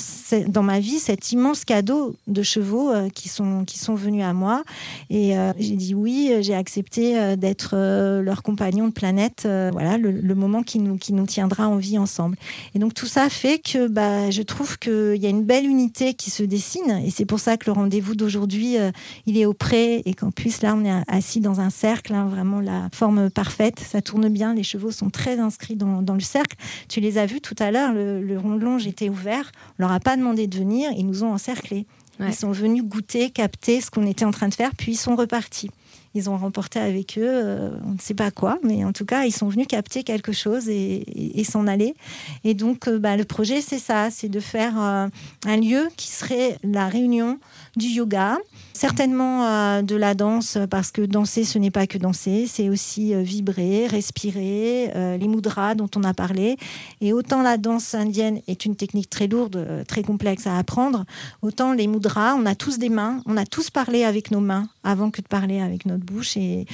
dans 0.48 0.64
ma 0.64 0.80
vie 0.80 1.00
cet 1.00 1.32
immense 1.32 1.66
cadeau 1.66 2.16
de 2.28 2.44
chevaux 2.44 2.92
qui, 3.14 3.30
sont, 3.30 3.64
qui 3.66 3.78
sont 3.80 3.96
venus 3.96 4.24
à 4.24 4.34
moi 4.34 4.64
et 5.10 5.38
euh, 5.38 5.52
j'ai 5.60 5.76
dit 5.76 5.94
oui, 5.94 6.32
j'ai 6.42 6.56
accepté 6.56 7.18
euh, 7.18 7.36
d'être 7.36 7.72
euh, 7.74 8.22
leur 8.22 8.44
compagnon 8.44 8.88
de 8.88 8.94
planète. 8.94 9.48
voilà, 9.72 9.98
le, 9.98 10.36
moment 10.36 10.64
qui 10.64 10.80
nous, 10.80 10.98
qui 10.98 11.14
nous 11.14 11.26
tiendra 11.26 11.68
en 11.68 11.78
vie 11.78 11.98
ensemble. 11.98 12.38
Et 12.74 12.80
donc 12.80 12.94
tout 12.94 13.06
ça 13.06 13.30
fait 13.30 13.60
que 13.60 13.88
bah, 13.88 14.32
je 14.32 14.42
trouve 14.42 14.80
qu'il 14.80 15.18
y 15.18 15.26
a 15.26 15.30
une 15.30 15.44
belle 15.44 15.66
unité 15.66 16.14
qui 16.14 16.32
se 16.32 16.44
dessine. 16.44 17.02
Et 17.06 17.12
c'est 17.12 17.26
pour 17.26 17.40
ça 17.40 17.58
que 17.58 17.66
le 17.68 17.74
rendez-vous 17.74 18.16
d'aujourd'hui, 18.16 18.78
il 19.26 19.38
est 19.38 19.46
au 19.46 19.54
pré 19.54 20.02
et 20.06 20.14
qu'en 20.14 20.32
plus 20.32 20.62
là, 20.62 20.76
on 20.76 20.86
est 20.86 21.04
assis 21.08 21.42
dans 21.42 21.60
un 21.60 21.70
cercle, 21.70 22.14
hein, 22.14 22.28
vraiment 22.28 22.60
la 22.60 22.90
forme 22.94 23.30
parfaite. 23.30 23.80
Ça 23.80 24.02
tourne 24.02 24.30
bien, 24.30 24.54
les 24.54 24.64
chevaux 24.64 24.92
sont 24.92 25.10
très 25.10 25.21
inscrits 25.30 25.76
dans, 25.76 26.02
dans 26.02 26.14
le 26.14 26.20
cercle. 26.22 26.58
Tu 26.90 27.00
les 27.00 27.18
as 27.18 27.26
vus 27.26 27.42
tout 27.42 27.56
à 27.60 27.72
l'heure, 27.72 27.94
le, 27.94 28.22
le 28.22 28.38
rondelonge 28.38 28.88
était 28.88 29.10
ouvert. 29.10 29.52
On 29.80 29.84
leur 29.84 29.92
a 29.92 30.00
pas 30.00 30.18
demandé 30.18 30.48
de 30.48 30.58
venir, 30.58 30.92
ils 30.96 31.06
nous 31.06 31.24
ont 31.24 31.32
encerclés. 31.32 31.86
Ils 32.20 32.36
sont 32.36 32.52
venus 32.52 32.84
goûter, 32.84 33.32
capter 33.32 33.82
ce 33.82 33.90
qu'on 33.90 34.06
était 34.06 34.26
en 34.26 34.32
train 34.32 34.48
de 34.48 34.54
faire, 34.54 34.72
puis 34.78 34.92
ils 34.92 34.98
sont 34.98 35.16
repartis. 35.16 35.72
Ils 36.14 36.30
ont 36.30 36.38
remporté 36.38 36.80
avec 36.80 37.18
eux, 37.18 37.24
euh, 37.26 37.70
on 37.86 37.92
ne 37.92 38.00
sait 38.00 38.14
pas 38.14 38.32
quoi, 38.32 38.60
mais 38.64 38.84
en 38.84 38.92
tout 38.92 39.06
cas, 39.06 39.24
ils 39.24 39.32
sont 39.32 39.48
venus 39.48 39.68
capter 39.68 40.04
quelque 40.04 40.34
chose 40.34 40.68
et, 40.68 41.06
s'en 41.50 41.68
aller. 41.68 41.96
Et 42.44 42.54
donc, 42.54 42.88
euh, 42.88 43.00
bah, 43.00 43.18
le 43.18 43.24
projet, 43.24 43.62
c'est 43.62 43.80
ça, 43.80 44.10
c'est 44.12 44.30
de 44.30 44.40
faire 44.40 44.74
euh, 44.80 45.08
un 45.46 45.58
lieu 45.58 45.88
qui 45.98 46.08
serait 46.08 46.58
la 46.64 46.88
réunion 46.88 47.40
du 47.78 47.88
yoga, 47.88 48.38
certainement 48.74 49.82
de 49.82 49.96
la 49.96 50.14
danse, 50.14 50.58
parce 50.70 50.92
que 50.92 51.02
danser, 51.02 51.46
ce 51.46 51.58
n'est 51.58 51.72
pas 51.72 51.88
que 51.88 51.98
danser, 51.98 52.46
c'est 52.48 52.68
aussi 52.68 53.14
vibrer, 53.24 53.88
respirer, 53.88 54.92
les 55.18 55.28
mudras 55.28 55.76
dont 55.76 55.90
on 55.96 56.04
a 56.04 56.14
parlé. 56.14 56.58
Et 57.00 57.14
autant 57.14 57.44
la 57.44 57.58
danse 57.58 57.94
indienne 57.94 58.42
est 58.48 58.66
une 58.66 58.76
technique 58.76 59.10
très 59.10 59.28
lourde, 59.28 59.86
très 59.88 60.04
complexe 60.04 60.48
à 60.48 60.58
apprendre, 60.58 61.06
autant 61.42 61.74
les 61.74 61.88
mudras, 61.88 62.36
on 62.36 62.46
a 62.46 62.56
tous 62.56 62.78
des 62.78 62.90
mains, 62.90 63.22
on 63.26 63.38
a 63.38 63.46
tous 63.46 63.70
parlé 63.70 64.04
avec 64.04 64.32
nos 64.32 64.42
mains 64.42 64.68
avant 64.84 65.12
que 65.12 65.22
de 65.22 65.28
parler 65.28 65.62
avec 65.62 65.81
notre 65.86 66.04
bouche 66.04 66.38
et, 66.38 66.66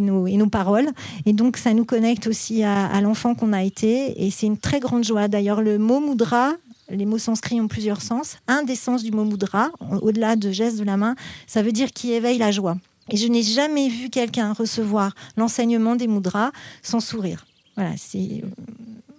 nos, 0.00 0.46
paroles. 0.46 0.88
Et 1.26 1.32
donc, 1.32 1.56
ça 1.56 1.72
nous 1.74 1.84
connecte 1.84 2.26
aussi 2.26 2.62
à, 2.62 3.00
l'enfant 3.00 3.34
qu'on 3.34 3.52
a 3.52 3.62
été. 3.62 4.24
Et 4.24 4.30
c'est 4.30 4.46
une 4.46 4.58
très 4.58 4.80
grande 4.80 5.04
joie. 5.04 5.28
D'ailleurs, 5.28 5.62
le 5.62 5.78
mot 5.78 6.00
mudra, 6.00 6.52
les 6.90 7.06
mots 7.06 7.18
sanscrits 7.18 7.60
ont 7.60 7.68
plusieurs 7.68 8.02
sens. 8.02 8.38
Un 8.48 8.62
des 8.62 8.76
sens 8.76 9.02
du 9.02 9.12
mot 9.12 9.24
mudra, 9.24 9.70
au-delà 10.02 10.36
de 10.36 10.50
geste 10.50 10.78
de 10.78 10.84
la 10.84 10.96
main, 10.96 11.14
ça 11.46 11.62
veut 11.62 11.72
dire 11.72 11.92
qui 11.92 12.12
éveille 12.12 12.38
la 12.38 12.50
joie. 12.50 12.76
Et 13.10 13.16
je 13.16 13.26
n'ai 13.26 13.42
jamais 13.42 13.88
vu 13.88 14.08
quelqu'un 14.08 14.52
recevoir 14.52 15.14
l'enseignement 15.36 15.94
des 15.94 16.06
mudras 16.06 16.52
sans 16.82 17.00
sourire. 17.00 17.46
Voilà, 17.76 17.92
c'est 17.96 18.42
euh, 18.42 18.48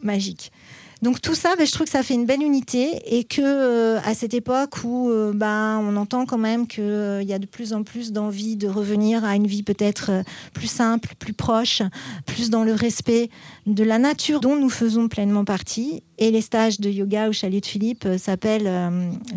magique. 0.02 0.52
Donc 1.02 1.22
tout 1.22 1.36
ça, 1.36 1.56
ben, 1.58 1.68
je 1.68 1.72
trouve 1.72 1.86
que 1.86 1.92
ça 1.92 2.04
fait 2.04 2.14
une 2.14 2.26
belle 2.26 2.42
unité 2.42 3.02
et 3.06 3.26
que 3.26 3.42
euh, 3.42 4.00
à 4.06 4.14
cette 4.14 4.34
époque 4.34 4.84
où 4.84 5.10
euh, 5.10 5.34
ben, 5.34 5.80
on 5.84 5.98
entend 5.98 6.26
quand 6.26 6.38
même 6.38 6.68
qu'il 6.68 6.84
euh, 6.84 7.22
y 7.22 7.34
a 7.34 7.40
de 7.40 7.46
plus 7.46 7.74
en 7.74 7.84
plus 7.84 8.12
d'envie 8.12 8.56
de 8.56 8.68
revenir 8.68 9.26
à 9.26 9.36
une 9.36 9.48
vie 9.48 9.64
peut-être 9.64 10.12
plus 10.54 10.68
simple, 10.68 11.16
plus 11.20 11.34
proche, 11.34 11.82
plus 12.26 12.50
dans 12.50 12.64
le 12.64 12.74
respect 12.74 13.30
de 13.66 13.84
la 13.84 13.98
nature 13.98 14.40
dont 14.40 14.56
nous 14.56 14.70
faisons 14.70 15.08
pleinement 15.08 15.44
partie. 15.44 16.02
Et 16.18 16.32
les 16.32 16.40
stages 16.40 16.80
de 16.80 16.90
yoga 16.90 17.28
au 17.28 17.34
chalet 17.34 17.62
de 17.62 17.66
Philippe 17.66 18.08
s'appellent, 18.18 18.72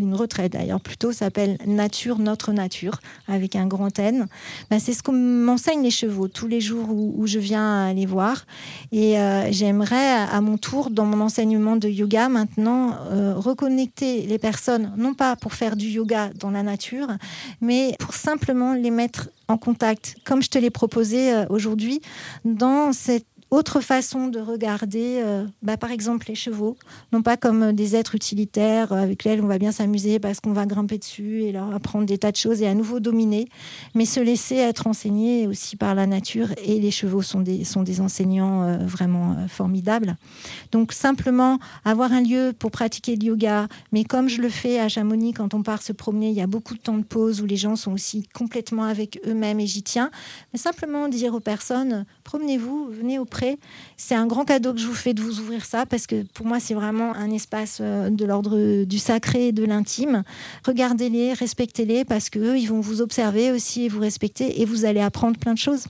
une 0.01 0.15
retraite 0.15 0.53
d'ailleurs 0.53 0.81
plutôt, 0.81 1.11
s'appelle 1.11 1.59
Nature, 1.67 2.21
notre 2.21 2.53
nature, 2.53 3.01
avec 3.27 3.57
un 3.57 3.67
grand 3.67 3.99
N. 3.99 4.29
Ben, 4.71 4.79
c'est 4.79 4.93
ce 4.93 5.03
qu'on 5.03 5.13
m'enseigne 5.13 5.83
les 5.83 5.91
chevaux 5.91 6.29
tous 6.29 6.47
les 6.47 6.61
jours 6.61 6.89
où, 6.89 7.15
où 7.17 7.27
je 7.27 7.41
viens 7.41 7.93
les 7.93 8.07
voir. 8.07 8.47
Et 8.93 9.17
j'aimerais 9.51 10.13
à 10.31 10.41
mon 10.41 10.57
tour, 10.57 10.91
dans 10.91 11.05
mon 11.05 11.21
enseignement, 11.21 11.48
de 11.49 11.89
yoga. 11.89 12.29
Maintenant, 12.29 12.95
euh, 13.11 13.35
reconnecter 13.37 14.23
les 14.23 14.39
personnes, 14.39 14.93
non 14.97 15.15
pas 15.15 15.37
pour 15.37 15.55
faire 15.55 15.77
du 15.77 15.87
yoga 15.87 16.31
dans 16.39 16.51
la 16.51 16.63
nature, 16.63 17.09
mais 17.61 17.95
pour 17.99 18.15
simplement 18.15 18.75
les 18.75 18.91
mettre 18.91 19.31
en 19.49 19.57
contact, 19.57 20.17
comme 20.25 20.43
je 20.43 20.51
te 20.51 20.59
l'ai 20.59 20.71
proposé 20.71 21.33
euh, 21.33 21.47
aujourd'hui, 21.49 22.01
dans 22.45 22.93
cette 22.93 23.27
autre 23.51 23.81
façon 23.81 24.29
de 24.29 24.41
regarder, 24.41 25.23
euh, 25.25 25.47
bah, 25.63 25.77
par 25.77 25.91
exemple, 25.91 26.27
les 26.29 26.35
chevaux, 26.35 26.77
non 27.13 27.23
pas 27.23 27.37
comme 27.37 27.73
des 27.73 27.97
êtres 27.97 28.15
utilitaires 28.15 28.93
avec 28.93 29.25
lesquels 29.25 29.43
on 29.43 29.47
va 29.47 29.59
bien 29.59 29.73
s'amuser 29.73 30.19
parce 30.19 30.41
qu'on 30.41 30.53
va 30.53 30.67
grimper 30.67 30.99
dessus 30.99 31.43
et 31.43 31.53
leur 31.53 31.75
apprendre 31.75 32.05
des 32.05 32.19
tas 32.19 32.31
de 32.31 32.37
choses 32.37 32.61
et 32.61 32.67
à 32.67 32.75
nouveau 32.75 33.01
dominer, 33.01 33.49
mais 33.95 34.05
se 34.05 34.21
laisser 34.21 34.57
être 34.57 34.87
enseigné 34.87 35.47
aussi 35.47 35.77
par 35.77 35.95
la 35.95 36.07
nature. 36.07 36.49
Et 36.63 36.79
les 36.79 36.91
chevaux 36.91 37.23
sont 37.23 37.41
des, 37.41 37.65
sont 37.65 37.83
des 37.83 38.01
enseignants 38.01 38.65
euh, 38.65 38.77
vraiment 38.79 39.33
euh, 39.33 39.49
formidables. 39.49 40.17
Donc 40.73 40.93
simplement 40.93 41.59
avoir 41.85 42.13
un 42.13 42.21
lieu 42.21 42.53
pour 42.59 42.71
pratiquer 42.71 43.17
le 43.17 43.25
yoga, 43.25 43.69
mais 43.93 44.05
comme 44.05 44.29
je 44.29 44.43
le 44.43 44.51
fais 44.51 44.79
à 44.79 44.89
Chamonix 44.89 45.33
quand 45.33 45.55
on 45.55 45.63
part 45.63 45.83
se 45.83 45.93
promener, 45.93 46.29
il 46.29 46.35
y 46.35 46.43
a 46.43 46.47
beaucoup 46.47 46.75
de 46.75 46.81
temps 46.81 46.99
de 46.99 47.05
pause 47.05 47.41
où 47.41 47.47
les 47.47 47.57
gens 47.57 47.77
sont 47.77 47.93
aussi 47.93 48.29
complètement 48.35 48.85
avec 48.85 49.21
eux-mêmes 49.27 49.61
et 49.61 49.67
j'y 49.67 49.83
tiens. 49.83 50.11
Mais 50.53 50.59
simplement 50.59 51.09
dire 51.09 51.35
aux 51.35 51.41
personnes, 51.41 52.05
promenez-vous, 52.25 52.89
venez 52.91 53.19
c'est 53.97 54.15
un 54.15 54.27
grand 54.27 54.45
cadeau 54.45 54.73
que 54.73 54.81
je 54.81 54.87
vous 54.87 54.95
fais 54.95 55.15
de 55.15 55.21
vous 55.21 55.41
ouvrir 55.41 55.65
ça 55.65 55.87
parce 55.87 56.07
que 56.07 56.23
pour 56.35 56.47
moi, 56.47 56.61
c'est 56.61 56.75
vraiment 56.75 57.15
un 57.15 57.31
espace 57.31 57.79
euh, 57.81 58.11
de 58.11 58.25
l'ordre 58.25 58.85
du 58.85 58.99
sacré 58.99 59.49
et 59.49 59.53
de 59.53 59.65
l'intime. 59.65 60.23
Regardez-les, 60.67 61.33
respectez-les 61.33 62.05
parce 62.05 62.31
qu'eux, 62.31 62.59
ils 62.59 62.67
vont 62.67 62.81
vous 62.81 63.01
observer 63.01 63.51
aussi 63.53 63.85
et 63.85 63.89
vous 63.89 64.01
respecter 64.01 64.61
et 64.61 64.65
vous 64.65 64.85
allez 64.85 65.01
apprendre 65.01 65.39
plein 65.39 65.55
de 65.55 65.59
choses. 65.59 65.85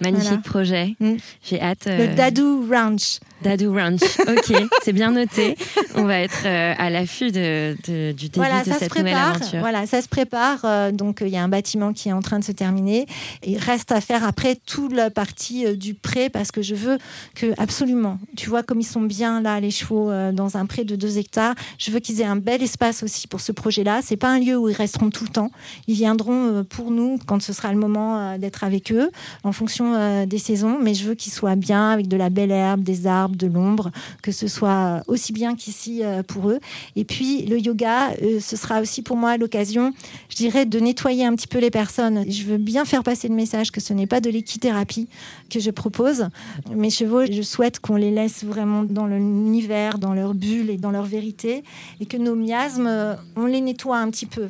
Magnifique 0.00 0.42
projet. 0.42 0.96
Mm. 1.00 1.14
J'ai 1.44 1.60
hâte. 1.60 1.84
Le 1.86 1.92
euh, 1.92 2.14
Dadou 2.14 2.66
Ranch. 2.70 3.20
Dadou 3.42 3.72
Ranch. 3.72 4.00
Ok, 4.32 4.54
c'est 4.82 4.92
bien 4.92 5.10
noté. 5.10 5.56
On 5.94 6.04
va 6.04 6.20
être 6.20 6.46
euh, 6.46 6.74
à 6.78 6.90
l'affût 6.90 7.30
de, 7.30 7.76
du 8.12 8.28
début 8.28 8.46
de 8.64 8.72
cette 8.72 8.96
nouvelle 8.96 9.14
aventure. 9.14 9.60
Voilà, 9.60 9.86
ça 9.86 10.00
se 10.00 10.08
prépare. 10.08 10.60
Euh, 10.64 10.92
donc 10.92 11.18
il 11.20 11.28
y 11.28 11.36
a 11.36 11.42
un 11.42 11.48
bâtiment 11.48 11.92
qui 11.92 12.08
est 12.08 12.12
en 12.12 12.22
train 12.22 12.38
de 12.38 12.44
se 12.44 12.52
terminer. 12.52 13.06
Il 13.44 13.58
reste 13.58 13.92
à 13.92 14.00
faire 14.00 14.24
après 14.24 14.56
toute 14.66 14.92
la 14.92 15.10
partie 15.10 15.76
du 15.76 15.94
pré 15.94 16.30
parce 16.30 16.50
que 16.50 16.62
je 16.62 16.74
veux 16.74 16.98
que 17.34 17.52
absolument. 17.58 18.18
Tu 18.36 18.48
vois 18.48 18.62
comme 18.62 18.80
ils 18.80 18.86
sont 18.86 19.02
bien 19.02 19.40
là 19.40 19.60
les 19.60 19.70
chevaux 19.70 20.10
dans 20.32 20.56
un 20.56 20.66
pré 20.66 20.84
de 20.84 20.96
2 20.96 21.18
hectares. 21.18 21.54
Je 21.78 21.90
veux 21.90 21.98
qu'ils 21.98 22.20
aient 22.20 22.26
un 22.26 22.36
bel 22.36 22.62
espace 22.62 23.02
aussi 23.02 23.26
pour 23.26 23.40
ce 23.40 23.52
projet-là. 23.52 24.00
C'est 24.02 24.16
pas 24.16 24.30
un 24.30 24.38
lieu 24.38 24.56
où 24.56 24.68
ils 24.68 24.76
resteront 24.76 25.10
tout 25.10 25.24
le 25.24 25.30
temps. 25.30 25.50
Ils 25.88 25.94
viendront 25.94 26.64
pour 26.64 26.90
nous 26.90 27.18
quand 27.26 27.42
ce 27.42 27.52
sera 27.52 27.72
le 27.72 27.78
moment 27.78 28.38
d'être 28.38 28.64
avec 28.64 28.92
eux 28.92 29.10
en 29.42 29.52
fonction 29.52 29.81
euh, 29.94 30.26
des 30.26 30.38
saisons, 30.38 30.78
mais 30.80 30.94
je 30.94 31.06
veux 31.06 31.14
qu'il 31.14 31.32
soit 31.32 31.56
bien 31.56 31.90
avec 31.90 32.08
de 32.08 32.16
la 32.16 32.30
belle 32.30 32.50
herbe, 32.50 32.82
des 32.82 33.06
arbres, 33.06 33.36
de 33.36 33.46
l'ombre, 33.46 33.90
que 34.22 34.32
ce 34.32 34.48
soit 34.48 35.02
aussi 35.06 35.32
bien 35.32 35.54
qu'ici 35.54 36.02
euh, 36.02 36.22
pour 36.22 36.50
eux. 36.50 36.58
Et 36.96 37.04
puis 37.04 37.44
le 37.46 37.58
yoga, 37.58 38.10
euh, 38.22 38.40
ce 38.40 38.56
sera 38.56 38.80
aussi 38.80 39.02
pour 39.02 39.16
moi 39.16 39.36
l'occasion, 39.36 39.92
je 40.28 40.36
dirais, 40.36 40.66
de 40.66 40.78
nettoyer 40.78 41.24
un 41.24 41.34
petit 41.34 41.46
peu 41.46 41.58
les 41.58 41.70
personnes. 41.70 42.24
Je 42.30 42.44
veux 42.44 42.58
bien 42.58 42.84
faire 42.84 43.02
passer 43.02 43.28
le 43.28 43.34
message 43.34 43.70
que 43.70 43.80
ce 43.80 43.92
n'est 43.92 44.06
pas 44.06 44.20
de 44.20 44.30
l'équithérapie 44.30 45.08
que 45.50 45.60
je 45.60 45.70
propose. 45.70 46.28
Mes 46.74 46.90
chevaux, 46.90 47.24
je 47.24 47.42
souhaite 47.42 47.80
qu'on 47.80 47.96
les 47.96 48.10
laisse 48.10 48.44
vraiment 48.44 48.84
dans 48.84 49.06
l'univers, 49.06 49.98
dans 49.98 50.14
leur 50.14 50.34
bulle 50.34 50.70
et 50.70 50.76
dans 50.76 50.90
leur 50.90 51.04
vérité, 51.04 51.62
et 52.00 52.06
que 52.06 52.16
nos 52.16 52.34
miasmes, 52.34 53.16
on 53.36 53.46
les 53.46 53.60
nettoie 53.60 53.98
un 53.98 54.10
petit 54.10 54.26
peu. 54.26 54.48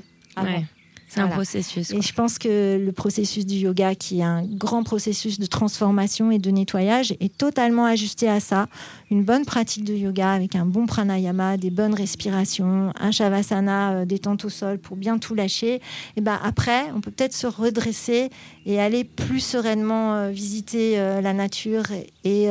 C'est 1.12 1.20
un 1.20 1.28
processus. 1.28 1.90
Et 1.90 2.00
je 2.00 2.12
pense 2.14 2.38
que 2.38 2.82
le 2.82 2.90
processus 2.90 3.44
du 3.44 3.56
yoga, 3.56 3.94
qui 3.94 4.20
est 4.20 4.24
un 4.24 4.44
grand 4.46 4.82
processus 4.82 5.38
de 5.38 5.44
transformation 5.44 6.30
et 6.30 6.38
de 6.38 6.50
nettoyage, 6.50 7.14
est 7.20 7.36
totalement 7.36 7.84
ajusté 7.84 8.30
à 8.30 8.40
ça. 8.40 8.66
Une 9.10 9.22
bonne 9.22 9.44
pratique 9.44 9.84
de 9.84 9.92
yoga 9.92 10.30
avec 10.30 10.56
un 10.56 10.64
bon 10.64 10.86
pranayama, 10.86 11.58
des 11.58 11.68
bonnes 11.68 11.92
respirations, 11.92 12.94
un 12.98 13.10
shavasana 13.10 13.92
euh, 13.92 14.04
détente 14.06 14.46
au 14.46 14.48
sol 14.48 14.78
pour 14.78 14.96
bien 14.96 15.18
tout 15.18 15.34
lâcher. 15.34 15.82
Et 16.16 16.22
ben 16.22 16.40
après, 16.42 16.90
on 16.96 17.02
peut 17.02 17.10
peut-être 17.10 17.34
se 17.34 17.46
redresser 17.46 18.30
et 18.64 18.80
aller 18.80 19.04
plus 19.04 19.40
sereinement 19.40 20.14
euh, 20.14 20.30
visiter 20.30 20.98
euh, 20.98 21.20
la 21.20 21.34
nature 21.34 21.84
et, 22.24 22.48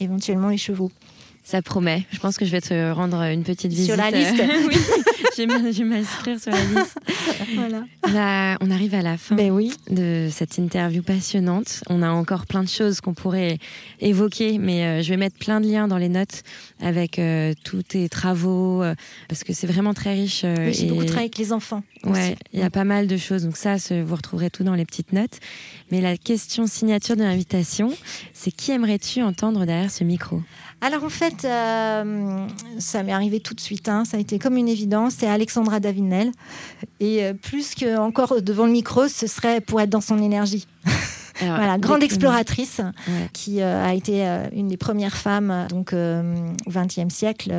éventuellement 0.00 0.50
les 0.50 0.58
chevaux. 0.58 0.90
Ça 1.42 1.62
promet. 1.62 2.04
Je 2.10 2.18
pense 2.18 2.36
que 2.36 2.44
je 2.44 2.50
vais 2.50 2.60
te 2.60 2.92
rendre 2.92 3.22
une 3.22 3.44
petite 3.44 3.70
visite. 3.70 3.86
Sur 3.86 3.96
la 3.96 4.10
liste. 4.10 4.34
oui. 4.68 4.76
Je 5.36 5.78
vais 5.78 5.84
m'inscrire 5.84 6.40
sur 6.40 6.52
la 6.52 6.64
liste. 6.64 6.98
voilà. 7.54 8.56
on 8.60 8.70
arrive 8.70 8.94
à 8.94 9.02
la 9.02 9.16
fin 9.16 9.34
ben 9.34 9.50
oui. 9.50 9.72
de 9.90 10.28
cette 10.30 10.58
interview 10.58 11.02
passionnante. 11.02 11.82
On 11.88 12.02
a 12.02 12.10
encore 12.10 12.46
plein 12.46 12.62
de 12.62 12.68
choses 12.68 13.00
qu'on 13.00 13.14
pourrait 13.14 13.58
évoquer, 14.00 14.58
mais 14.58 14.84
euh, 14.84 15.02
je 15.02 15.10
vais 15.10 15.16
mettre 15.16 15.36
plein 15.38 15.60
de 15.60 15.66
liens 15.66 15.88
dans 15.88 15.98
les 15.98 16.08
notes 16.08 16.42
avec 16.80 17.18
euh, 17.18 17.52
tous 17.64 17.82
tes 17.82 18.08
travaux, 18.08 18.82
euh, 18.82 18.94
parce 19.28 19.44
que 19.44 19.52
c'est 19.52 19.66
vraiment 19.66 19.94
très 19.94 20.14
riche. 20.14 20.44
J'ai 20.70 20.86
beaucoup 20.86 21.04
travaillé 21.04 21.26
avec 21.26 21.38
les 21.38 21.52
enfants. 21.52 21.82
Ouais, 22.04 22.36
il 22.52 22.60
y 22.60 22.62
a 22.62 22.70
pas 22.70 22.84
mal 22.84 23.06
de 23.06 23.16
choses. 23.16 23.44
Donc 23.44 23.56
ça, 23.56 23.76
vous 23.76 24.14
retrouverez 24.14 24.50
tout 24.50 24.64
dans 24.64 24.74
les 24.74 24.84
petites 24.84 25.12
notes. 25.12 25.38
Mais 25.90 26.00
la 26.00 26.16
question 26.16 26.66
signature 26.66 27.16
de 27.16 27.22
l'invitation, 27.22 27.92
c'est 28.32 28.50
qui 28.50 28.72
aimerais-tu 28.72 29.22
entendre 29.22 29.64
derrière 29.64 29.90
ce 29.90 30.04
micro? 30.04 30.42
Alors 30.84 31.04
en 31.04 31.08
fait, 31.08 31.42
ça 31.42 33.02
m'est 33.02 33.12
arrivé 33.12 33.40
tout 33.40 33.54
de 33.54 33.60
suite. 33.60 33.88
Hein. 33.88 34.04
Ça 34.04 34.16
a 34.16 34.20
été 34.20 34.38
comme 34.38 34.56
une 34.56 34.68
évidence 34.68 35.14
c'est 35.14 35.26
Alexandra 35.26 35.80
Davinel. 35.80 36.32
Et 37.00 37.24
euh, 37.24 37.34
plus 37.34 37.74
que 37.74 37.98
encore 37.98 38.40
devant 38.42 38.66
le 38.66 38.72
micro, 38.72 39.08
ce 39.08 39.26
serait 39.26 39.60
pour 39.60 39.80
être 39.80 39.90
dans 39.90 40.00
son 40.00 40.18
énergie. 40.18 40.66
voilà, 41.40 41.78
grande 41.78 42.02
exploratrice 42.02 42.80
qui 43.32 43.60
euh, 43.60 43.84
a 43.84 43.94
été 43.94 44.26
euh, 44.26 44.46
une 44.52 44.68
des 44.68 44.76
premières 44.76 45.16
femmes 45.16 45.66
donc 45.68 45.92
au 45.92 46.70
XXe 46.70 47.12
siècle 47.12 47.52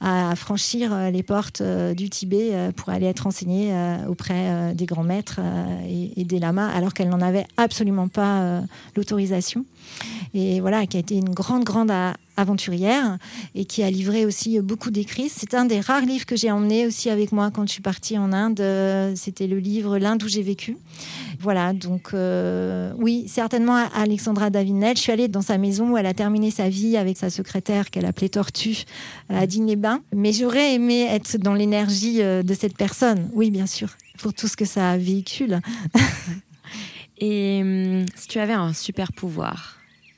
à 0.00 0.36
franchir 0.36 1.10
les 1.10 1.22
portes 1.22 1.62
du 1.62 2.10
Tibet 2.10 2.72
pour 2.76 2.90
aller 2.90 3.06
être 3.06 3.26
enseignée 3.26 3.72
auprès 4.08 4.74
des 4.74 4.84
grands 4.84 5.04
maîtres 5.04 5.40
et, 5.88 6.24
des 6.24 6.38
lamas 6.38 6.68
alors 6.68 6.92
qu'elle 6.92 7.08
n'en 7.08 7.22
avait 7.22 7.46
absolument 7.56 8.08
pas 8.08 8.60
l'autorisation 8.94 9.64
et 10.34 10.60
voilà 10.60 10.86
qui 10.86 10.98
a 10.98 11.00
été 11.00 11.14
une 11.16 11.30
grande 11.30 11.64
grande 11.64 11.90
aventurière 12.36 13.18
et 13.54 13.64
qui 13.64 13.82
a 13.82 13.90
livré 13.90 14.26
aussi 14.26 14.60
beaucoup 14.60 14.90
d'écrits. 14.90 15.28
C'est 15.28 15.54
un 15.54 15.64
des 15.64 15.80
rares 15.80 16.04
livres 16.04 16.26
que 16.26 16.36
j'ai 16.36 16.50
emmené 16.50 16.86
aussi 16.86 17.10
avec 17.10 17.32
moi 17.32 17.50
quand 17.50 17.66
je 17.66 17.72
suis 17.72 17.82
partie 17.82 18.18
en 18.18 18.32
Inde. 18.32 18.62
C'était 19.16 19.46
le 19.46 19.58
livre 19.58 19.98
L'Inde 19.98 20.22
où 20.22 20.28
j'ai 20.28 20.42
vécu. 20.42 20.76
Voilà, 21.40 21.72
donc 21.72 22.10
euh, 22.14 22.92
oui, 22.96 23.26
certainement 23.28 23.76
Alexandra 23.94 24.50
Davinel. 24.50 24.96
Je 24.96 25.02
suis 25.02 25.12
allée 25.12 25.28
dans 25.28 25.42
sa 25.42 25.58
maison 25.58 25.92
où 25.92 25.96
elle 25.96 26.06
a 26.06 26.14
terminé 26.14 26.50
sa 26.50 26.68
vie 26.68 26.96
avec 26.96 27.16
sa 27.16 27.30
secrétaire 27.30 27.90
qu'elle 27.90 28.06
appelait 28.06 28.28
Tortue 28.28 28.84
à 29.28 29.46
Digne-les-Bains. 29.46 30.00
Mais 30.14 30.32
j'aurais 30.32 30.74
aimé 30.74 31.02
être 31.02 31.36
dans 31.36 31.54
l'énergie 31.54 32.22
euh, 32.22 32.42
de 32.42 32.54
cette 32.54 32.76
personne. 32.76 33.28
Oui, 33.34 33.50
bien 33.50 33.66
sûr, 33.66 33.90
pour 34.18 34.32
tout 34.32 34.48
ce 34.48 34.56
que 34.56 34.64
ça 34.64 34.96
véhicule. 34.96 35.60
Et 37.18 37.60
hum, 37.62 38.06
si 38.16 38.28
tu 38.28 38.38
avais 38.38 38.52
un 38.52 38.72
super 38.72 39.12
pouvoir, 39.12 39.73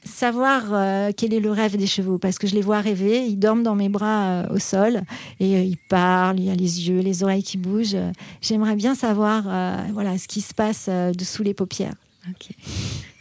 savoir 0.07 0.63
euh, 0.73 1.11
quel 1.17 1.35
est 1.35 1.41
le 1.41 1.51
rêve 1.51 1.77
des 1.77 1.87
chevaux 1.87 2.19
parce 2.19 2.39
que 2.39 2.47
je 2.47 2.55
les 2.55 2.63
vois 2.63 2.81
rêver, 2.81 3.27
ils 3.27 3.37
dorment 3.37 3.63
dans 3.63 3.75
mes 3.75 3.89
bras 3.89 4.25
euh, 4.25 4.55
au 4.55 4.59
sol 4.59 5.03
et 5.41 5.57
euh, 5.57 5.63
ils 5.63 5.77
parlent, 5.77 6.39
il 6.39 6.47
y 6.47 6.51
a 6.51 6.55
les 6.55 6.89
yeux, 6.89 7.01
les 7.01 7.23
oreilles 7.23 7.43
qui 7.43 7.59
bougent. 7.59 7.97
J'aimerais 8.41 8.77
bien 8.77 8.95
savoir 8.95 9.45
voilà 9.93 10.19
ce 10.19 10.29
qui 10.29 10.41
se 10.41 10.55
passe 10.55 10.89
dessous 10.89 11.43
les 11.43 11.55
paupières. 11.55 11.95
Ok. 12.29 12.51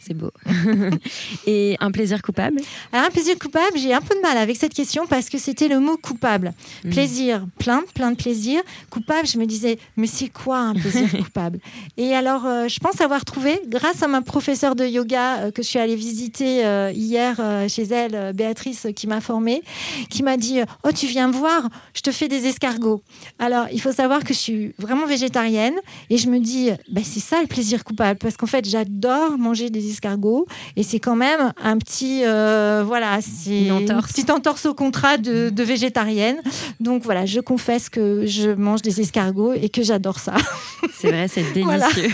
C'est 0.06 0.14
beau. 0.14 0.30
et 1.48 1.76
un 1.80 1.90
plaisir 1.90 2.22
coupable 2.22 2.60
Alors, 2.92 3.06
un 3.06 3.10
plaisir 3.10 3.36
coupable, 3.40 3.76
j'ai 3.76 3.92
un 3.92 4.00
peu 4.00 4.14
de 4.14 4.20
mal 4.20 4.38
avec 4.38 4.56
cette 4.56 4.72
question 4.72 5.04
parce 5.08 5.28
que 5.28 5.36
c'était 5.36 5.66
le 5.66 5.80
mot 5.80 5.96
coupable. 5.96 6.52
Hmm. 6.84 6.90
Plaisir, 6.90 7.46
plein, 7.58 7.82
plein 7.92 8.12
de 8.12 8.16
plaisir. 8.16 8.62
Coupable, 8.88 9.26
je 9.26 9.36
me 9.36 9.46
disais, 9.46 9.80
mais 9.96 10.06
c'est 10.06 10.28
quoi 10.28 10.58
un 10.58 10.74
plaisir 10.74 11.10
coupable? 11.24 11.58
Et 11.96 12.14
alors, 12.14 12.46
euh, 12.46 12.68
je 12.68 12.78
pense 12.78 13.00
avoir 13.00 13.24
trouvé, 13.24 13.60
grâce 13.66 14.00
à 14.04 14.06
ma 14.06 14.22
professeure 14.22 14.76
de 14.76 14.86
yoga 14.86 15.38
euh, 15.38 15.50
que 15.50 15.60
je 15.62 15.66
suis 15.66 15.80
allée 15.80 15.96
visiter 15.96 16.64
euh, 16.64 16.92
hier 16.94 17.40
chez 17.68 17.82
elle, 17.82 18.32
Béatrice, 18.32 18.86
qui 18.94 19.08
m'a 19.08 19.20
formée, 19.20 19.62
qui 20.08 20.22
m'a 20.22 20.36
dit 20.36 20.60
Oh, 20.84 20.92
tu 20.92 21.06
viens 21.06 21.26
me 21.26 21.32
voir, 21.32 21.68
je 21.94 22.02
te 22.02 22.12
fais 22.12 22.28
des 22.28 22.46
escargots. 22.46 23.02
Alors, 23.40 23.66
il 23.72 23.80
faut 23.80 23.92
savoir 23.92 24.22
que 24.22 24.32
je 24.32 24.38
suis 24.38 24.74
vraiment 24.78 25.06
végétarienne 25.06 25.74
et 26.10 26.16
je 26.16 26.28
me 26.28 26.38
dis 26.38 26.70
ben, 26.92 27.02
C'est 27.02 27.18
ça 27.18 27.40
le 27.40 27.48
plaisir 27.48 27.82
coupable 27.82 28.20
parce 28.20 28.36
qu'en 28.36 28.46
fait, 28.46 28.64
j'adore 28.68 29.36
manger 29.36 29.68
des 29.68 29.80
escargots 29.90 29.95
escargots. 29.96 30.46
Et 30.76 30.82
c'est 30.82 31.00
quand 31.00 31.16
même 31.16 31.52
un 31.62 31.78
petit, 31.78 32.22
euh, 32.24 32.84
voilà, 32.86 33.18
c'est 33.20 33.66
une 33.66 33.86
petite 33.86 34.30
entorse 34.30 34.66
au 34.66 34.74
contrat 34.74 35.16
de, 35.16 35.62
végétarienne. 35.62 36.36
Donc 36.80 37.02
voilà, 37.02 37.26
je 37.26 37.40
confesse 37.40 37.88
que 37.88 38.24
je 38.26 38.50
mange 38.50 38.82
des 38.82 39.00
escargots 39.00 39.54
et 39.54 39.68
que 39.68 39.82
j'adore 39.82 40.18
ça. 40.18 40.34
C'est 40.94 41.08
vrai, 41.08 41.26
c'est 41.28 41.52
délicieux. 41.52 42.08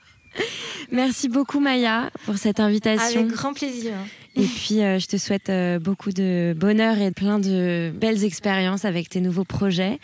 Merci 0.90 1.28
beaucoup 1.28 1.60
Maya 1.60 2.10
pour 2.24 2.38
cette 2.38 2.60
invitation. 2.60 3.20
Avec 3.20 3.32
grand 3.32 3.52
plaisir. 3.52 3.92
Et 4.36 4.46
puis, 4.46 4.82
euh, 4.82 4.98
je 4.98 5.06
te 5.06 5.16
souhaite 5.16 5.48
euh, 5.48 5.78
beaucoup 5.78 6.10
de 6.10 6.54
bonheur 6.56 6.98
et 6.98 7.12
plein 7.12 7.38
de 7.38 7.92
belles 7.94 8.24
expériences 8.24 8.84
avec 8.84 9.08
tes 9.08 9.20
nouveaux 9.20 9.44
projets. 9.44 10.00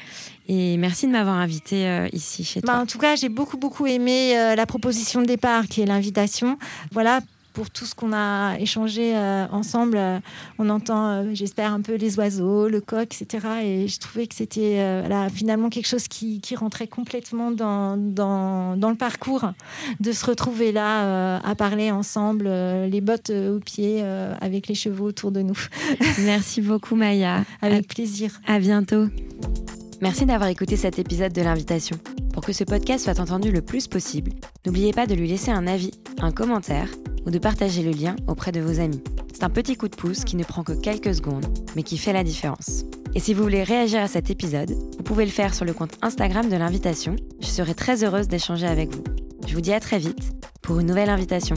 Et 0.48 0.76
merci 0.76 1.06
de 1.06 1.12
m'avoir 1.12 1.36
invité 1.36 1.88
euh, 1.88 2.08
ici 2.12 2.44
chez 2.44 2.60
bah, 2.60 2.74
toi. 2.74 2.82
en 2.82 2.86
tout 2.86 2.98
cas, 2.98 3.16
j'ai 3.16 3.28
beaucoup, 3.28 3.56
beaucoup 3.56 3.86
aimé 3.86 4.34
la 4.56 4.66
proposition 4.66 5.20
de 5.20 5.26
départ 5.26 5.66
qui 5.66 5.80
est 5.80 5.86
l'invitation. 5.86 6.58
Voilà, 6.92 7.20
pour 7.60 7.68
tout 7.68 7.84
ce 7.84 7.94
qu'on 7.94 8.14
a 8.14 8.56
échangé 8.58 9.14
euh, 9.14 9.46
ensemble. 9.52 9.98
Euh, 9.98 10.18
on 10.58 10.70
entend, 10.70 11.08
euh, 11.08 11.24
j'espère, 11.34 11.74
un 11.74 11.82
peu 11.82 11.96
les 11.96 12.18
oiseaux, 12.18 12.70
le 12.70 12.80
coq, 12.80 13.02
etc. 13.02 13.46
Et 13.62 13.86
je 13.86 13.98
trouvais 13.98 14.26
que 14.26 14.34
c'était 14.34 14.82
finalement 15.30 15.68
quelque 15.68 15.86
chose 15.86 16.08
qui, 16.08 16.40
rentrait 16.56 16.86
complètement 16.86 17.50
dans, 17.50 17.98
dans, 17.98 18.78
dans, 18.78 18.88
le 18.88 18.96
parcours, 18.96 19.44
de 20.00 20.12
se 20.12 20.24
retrouver 20.24 20.72
là 20.72 21.36
à 21.36 21.54
parler 21.54 21.90
ensemble, 21.90 22.44
les 22.44 23.00
bottes 23.02 23.30
aux 23.30 23.60
pieds, 23.60 24.02
avec 24.40 24.66
les 24.66 24.74
chevaux 24.74 25.08
autour 25.08 25.30
de 25.30 25.42
nous. 25.42 25.58
Merci 26.20 26.62
beaucoup, 26.62 26.96
Maya. 26.96 27.44
Avec 27.60 27.88
plaisir. 27.88 28.40
À 28.46 28.58
bientôt. 28.58 29.06
Merci 30.02 30.24
d'avoir 30.24 30.48
écouté 30.48 30.76
cet 30.76 30.98
épisode 30.98 31.34
de 31.34 31.42
l'invitation. 31.42 31.98
Pour 32.32 32.42
que 32.42 32.54
ce 32.54 32.64
podcast 32.64 33.04
soit 33.04 33.20
entendu 33.20 33.52
le 33.52 33.60
plus 33.60 33.86
possible, 33.86 34.32
n'oubliez 34.64 34.94
pas 34.94 35.06
de 35.06 35.14
lui 35.14 35.28
laisser 35.28 35.50
un 35.50 35.66
avis, 35.66 35.90
un 36.20 36.32
commentaire 36.32 36.88
ou 37.26 37.30
de 37.30 37.38
partager 37.38 37.82
le 37.82 37.90
lien 37.90 38.16
auprès 38.26 38.50
de 38.50 38.60
vos 38.60 38.80
amis. 38.80 39.02
C'est 39.34 39.44
un 39.44 39.50
petit 39.50 39.76
coup 39.76 39.88
de 39.88 39.96
pouce 39.96 40.24
qui 40.24 40.36
ne 40.36 40.44
prend 40.44 40.62
que 40.62 40.72
quelques 40.72 41.14
secondes, 41.14 41.46
mais 41.76 41.82
qui 41.82 41.98
fait 41.98 42.14
la 42.14 42.24
différence. 42.24 42.84
Et 43.14 43.20
si 43.20 43.34
vous 43.34 43.42
voulez 43.42 43.62
réagir 43.62 44.00
à 44.00 44.08
cet 44.08 44.30
épisode, 44.30 44.70
vous 44.70 45.02
pouvez 45.02 45.26
le 45.26 45.30
faire 45.30 45.52
sur 45.52 45.66
le 45.66 45.74
compte 45.74 45.98
Instagram 46.00 46.48
de 46.48 46.56
l'invitation. 46.56 47.16
Je 47.40 47.46
serai 47.46 47.74
très 47.74 48.02
heureuse 48.02 48.28
d'échanger 48.28 48.66
avec 48.66 48.94
vous. 48.94 49.04
Je 49.46 49.52
vous 49.52 49.60
dis 49.60 49.74
à 49.74 49.80
très 49.80 49.98
vite 49.98 50.32
pour 50.62 50.80
une 50.80 50.86
nouvelle 50.86 51.10
invitation. 51.10 51.56